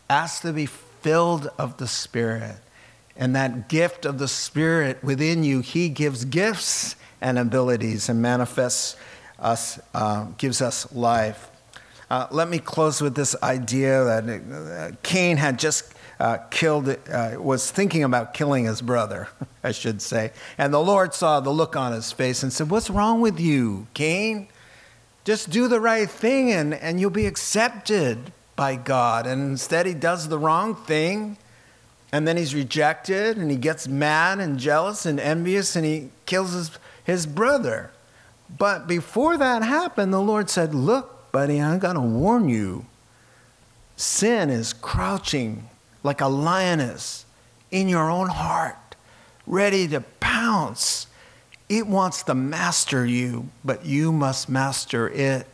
Ask 0.10 0.42
to 0.42 0.54
be 0.54 0.66
filled 0.66 1.52
of 1.58 1.78
the 1.78 1.88
Spirit. 1.88 2.58
And 3.16 3.36
that 3.36 3.68
gift 3.70 4.06
of 4.06 4.18
the 4.18 4.28
Spirit 4.28 5.04
within 5.04 5.44
you, 5.44 5.60
He 5.60 5.90
gives 5.90 6.26
gifts 6.26 6.96
and 7.22 7.38
abilities 7.38 8.10
and 8.10 8.22
manifests 8.22 8.96
us, 9.38 9.80
uh, 9.94 10.28
gives 10.38 10.62
us 10.62 10.92
life. 10.94 11.50
Uh, 12.10 12.28
let 12.32 12.50
me 12.50 12.58
close 12.58 13.02
with 13.02 13.14
this 13.16 13.36
idea 13.44 14.04
that 14.04 14.24
uh, 14.24 14.96
Cain 15.04 15.38
had 15.38 15.60
just 15.60 15.94
uh, 16.20 16.38
killed, 16.50 16.90
uh, 17.12 17.36
was 17.38 17.72
thinking 17.72 18.04
about 18.04 18.34
killing 18.34 18.66
his 18.66 18.82
brother, 18.82 19.30
I 19.64 19.72
should 19.72 20.02
say. 20.02 20.32
And 20.58 20.74
the 20.74 20.80
Lord 20.80 21.14
saw 21.14 21.40
the 21.40 21.50
look 21.50 21.76
on 21.76 21.94
his 21.94 22.12
face 22.12 22.44
and 22.44 22.52
said, 22.52 22.70
What's 22.70 22.90
wrong 22.90 23.22
with 23.22 23.40
you, 23.40 23.88
Cain? 23.94 24.48
Just 25.24 25.50
do 25.50 25.68
the 25.68 25.80
right 25.80 26.10
thing 26.10 26.52
and, 26.52 26.74
and 26.74 27.00
you'll 27.00 27.10
be 27.10 27.26
accepted 27.26 28.32
by 28.56 28.76
God. 28.76 29.28
And 29.28 29.52
instead, 29.52 29.86
he 29.86 29.94
does 29.94 30.28
the 30.28 30.40
wrong 30.40 30.76
thing. 30.76 31.38
And 32.12 32.28
then 32.28 32.38
he's 32.38 32.56
rejected 32.56 33.38
and 33.38 33.52
he 33.52 33.58
gets 33.58 33.88
mad 33.88 34.40
and 34.40 34.58
jealous 34.58 35.06
and 35.06 35.20
envious 35.20 35.76
and 35.76 35.86
he 35.86 36.10
kills 36.26 36.54
his, 36.54 36.72
his 37.04 37.26
brother. 37.28 37.92
But 38.58 38.88
before 38.88 39.38
that 39.38 39.62
happened, 39.62 40.12
the 40.12 40.22
Lord 40.22 40.50
said, 40.50 40.74
Look, 40.74 41.32
buddy, 41.32 41.62
I'm 41.62 41.78
going 41.78 41.96
to 41.96 42.02
warn 42.02 42.50
you. 42.50 42.88
Sin 43.96 44.50
is 44.50 44.74
crouching 44.74 45.70
like 46.04 46.22
a 46.22 46.28
lioness 46.28 47.26
in 47.72 47.88
your 47.88 48.10
own 48.10 48.30
heart, 48.30 48.96
ready 49.46 49.88
to 49.88 50.02
pounce. 50.20 51.08
It 51.68 51.88
wants 51.88 52.24
to 52.24 52.34
master 52.34 53.06
you, 53.06 53.50
but 53.64 53.86
you 53.86 54.12
must 54.12 54.50
master 54.50 55.10
it. 55.10 55.48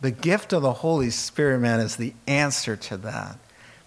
The 0.00 0.10
gift 0.10 0.52
of 0.52 0.62
the 0.62 0.72
Holy 0.72 1.10
Spirit, 1.10 1.60
man, 1.60 1.78
is 1.78 1.96
the 1.96 2.12
answer 2.26 2.76
to 2.76 2.96
that. 2.98 3.38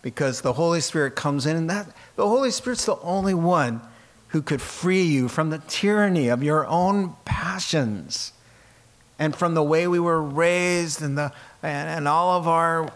Because 0.02 0.42
the 0.42 0.54
Holy 0.54 0.80
Spirit 0.80 1.16
comes 1.16 1.46
in, 1.46 1.58
and 1.58 1.70
that 1.70 1.88
the 2.16 2.28
Holy 2.28 2.52
Spirit's 2.52 2.86
the 2.86 2.98
only 3.00 3.34
one 3.34 3.82
who 4.30 4.42
could 4.42 4.62
free 4.62 5.02
you 5.02 5.28
from 5.28 5.50
the 5.50 5.58
tyranny 5.60 6.28
of 6.28 6.44
your 6.44 6.66
own 6.68 7.16
passions 7.26 8.34
and 9.18 9.36
from 9.36 9.54
the 9.54 9.64
way 9.64 9.88
we 9.88 10.00
were 10.00 10.22
raised 10.22 11.02
and, 11.02 11.18
the, 11.18 11.32
and, 11.64 11.90
and 11.90 12.08
all 12.08 12.38
of 12.38 12.48
our 12.48 12.92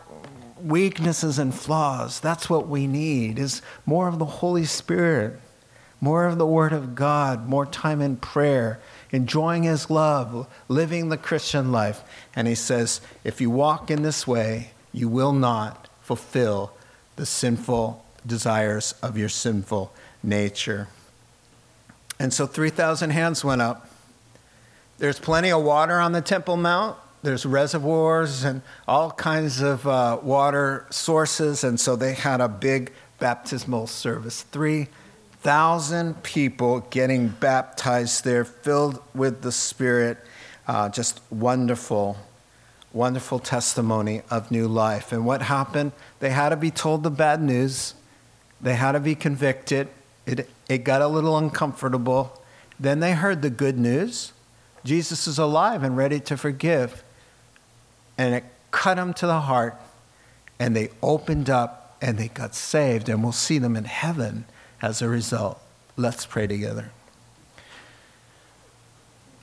weaknesses 0.64 1.40
and 1.40 1.54
flaws. 1.54 2.20
That's 2.20 2.50
what 2.50 2.68
we 2.68 2.88
need 2.88 3.40
is 3.40 3.62
more 3.86 4.08
of 4.08 4.20
the 4.20 4.26
Holy 4.26 4.66
Spirit, 4.66 5.40
more 6.02 6.26
of 6.26 6.38
the 6.38 6.46
Word 6.46 6.74
of 6.74 6.96
God, 6.96 7.48
more 7.48 7.66
time 7.66 8.02
in 8.02 8.18
prayer, 8.18 8.80
enjoying 9.12 9.64
his 9.64 9.90
love, 9.90 10.48
living 10.68 11.10
the 11.10 11.18
Christian 11.18 11.72
life. 11.72 12.04
And 12.36 12.48
he 12.48 12.56
says, 12.56 13.02
if 13.24 13.42
you 13.42 13.50
walk 13.50 13.90
in 13.92 14.04
this 14.04 14.26
way, 14.26 14.72
you 14.92 15.10
will 15.10 15.34
not 15.34 15.90
fulfill 16.02 16.72
the 17.16 17.26
sinful 17.26 18.06
desires 18.26 18.94
of 19.02 19.18
your 19.18 19.30
sinful 19.30 19.94
nature. 20.24 20.88
And 22.20 22.34
so 22.34 22.46
3,000 22.48 23.12
hands 23.12 23.44
went 23.44 23.62
up. 23.62 23.90
There's 24.98 25.20
plenty 25.20 25.52
of 25.52 25.64
water 25.64 26.00
on 26.00 26.12
the 26.12 26.22
Temple 26.22 26.58
Mount. 26.58 26.98
There's 27.22 27.46
reservoirs 27.46 28.44
and 28.44 28.62
all 28.88 29.12
kinds 29.12 29.62
of 29.62 29.86
uh, 29.86 30.20
water 30.22 30.86
sources. 30.90 31.64
And 31.64 31.80
so 31.80 31.96
they 31.96 32.14
had 32.14 32.40
a 32.42 32.48
big 32.48 32.94
baptismal 33.20 33.88
service. 33.88 34.44
Three 34.44 34.88
thousand 35.42 36.22
people 36.24 36.82
getting 36.90 37.30
baptized 37.30 38.24
there, 38.24 38.46
filled 38.46 39.02
with 39.14 39.42
the 39.42 39.52
Spirit. 39.52 40.18
Uh, 40.68 40.88
just 40.88 41.20
wonderful, 41.32 42.16
wonderful 42.94 43.40
testimony 43.40 44.22
of 44.30 44.52
new 44.52 44.68
life. 44.68 45.12
And 45.12 45.26
what 45.26 45.42
happened? 45.42 45.92
They 46.20 46.30
had 46.30 46.50
to 46.50 46.58
be 46.58 46.72
told 46.72 47.04
the 47.04 47.10
bad 47.10 47.42
news, 47.42 47.96
they 48.62 48.76
had 48.76 48.92
to 48.92 49.00
be 49.00 49.16
convicted. 49.16 49.88
It, 50.26 50.50
it 50.70 50.84
got 50.84 51.02
a 51.02 51.08
little 51.08 51.38
uncomfortable. 51.38 52.42
Then 52.80 53.00
they 53.00 53.14
heard 53.14 53.42
the 53.42 53.50
good 53.50 53.78
news 53.80 54.32
Jesus 54.84 55.28
is 55.28 55.38
alive 55.38 55.84
and 55.84 55.98
ready 55.98 56.20
to 56.22 56.38
forgive. 56.38 57.04
And 58.20 58.36
it 58.36 58.44
cut 58.72 58.98
them 58.98 59.14
to 59.14 59.26
the 59.26 59.40
heart, 59.40 59.80
and 60.60 60.76
they 60.76 60.90
opened 61.02 61.50
up 61.50 61.96
and 62.02 62.18
they 62.18 62.28
got 62.28 62.54
saved, 62.54 63.08
and 63.08 63.24
we'll 63.24 63.32
see 63.32 63.60
them 63.60 63.78
in 63.78 63.86
heaven 63.86 64.44
as 64.82 65.02
a 65.02 65.08
result. 65.08 65.58
Let's 65.96 66.26
pray 66.26 66.46
together. 66.46 66.92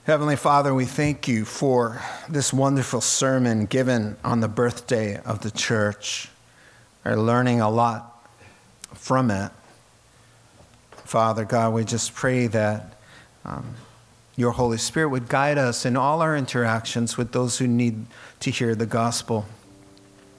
Heavenly 0.05 0.37
Father, 0.37 0.75
we 0.75 0.85
thank 0.85 1.27
you 1.27 1.47
for 1.47 2.03
this 2.29 2.53
wonderful 2.53 3.01
sermon 3.01 3.65
given 3.65 4.19
on 4.23 4.41
the 4.41 4.49
birthday 4.49 5.21
of 5.23 5.41
the 5.41 5.51
church. 5.51 6.29
We're 7.03 7.17
learning 7.17 7.63
a 7.63 7.71
lot 7.71 8.29
from 8.93 9.31
it. 9.31 9.53
Father 10.93 11.47
God, 11.47 11.73
we 11.73 11.85
just 11.85 12.15
pray 12.15 12.47
that 12.49 12.99
um, 13.45 13.75
your 14.37 14.53
Holy 14.53 14.79
Spirit 14.79 15.09
would 15.09 15.29
guide 15.29 15.57
us 15.57 15.87
in 15.87 15.97
all 15.97 16.21
our 16.21 16.37
interactions 16.37 17.17
with 17.17 17.33
those 17.33 17.59
who 17.59 17.67
need 17.67 18.07
to 18.41 18.51
hear 18.51 18.75
the 18.75 18.87
gospel. 18.87 19.47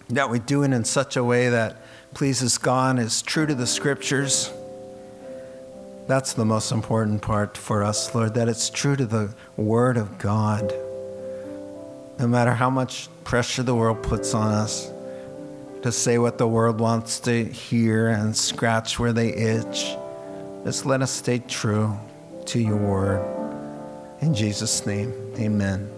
That 0.09 0.29
we 0.29 0.39
do 0.39 0.63
it 0.63 0.71
in 0.71 0.85
such 0.85 1.17
a 1.17 1.23
way 1.23 1.49
that 1.49 1.81
pleases 2.13 2.57
God, 2.57 2.99
is 2.99 3.21
true 3.21 3.45
to 3.45 3.55
the 3.55 3.67
scriptures 3.67 4.51
that's 6.07 6.31
the 6.33 6.45
most 6.45 6.71
important 6.71 7.21
part 7.21 7.57
for 7.57 7.83
us, 7.83 8.15
Lord, 8.15 8.33
that 8.35 8.47
it's 8.47 8.69
true 8.69 8.95
to 8.95 9.05
the 9.05 9.35
Word 9.57 9.97
of 9.97 10.17
God. 10.17 10.73
No 12.17 12.27
matter 12.27 12.53
how 12.53 12.69
much 12.69 13.09
pressure 13.25 13.61
the 13.61 13.75
world 13.75 14.01
puts 14.03 14.33
on 14.33 14.53
us 14.53 14.89
to 15.83 15.91
say 15.91 16.17
what 16.17 16.37
the 16.37 16.47
world 16.47 16.79
wants 16.79 17.19
to 17.21 17.43
hear 17.43 18.07
and 18.07 18.35
scratch 18.35 18.97
where 18.97 19.11
they 19.11 19.33
itch, 19.33 19.95
just 20.63 20.85
let 20.85 21.01
us 21.01 21.11
stay 21.11 21.39
true 21.39 21.97
to 22.45 22.59
your 22.59 22.77
Word. 22.77 23.21
In 24.21 24.33
Jesus' 24.33 24.85
name, 24.85 25.13
amen. 25.37 25.96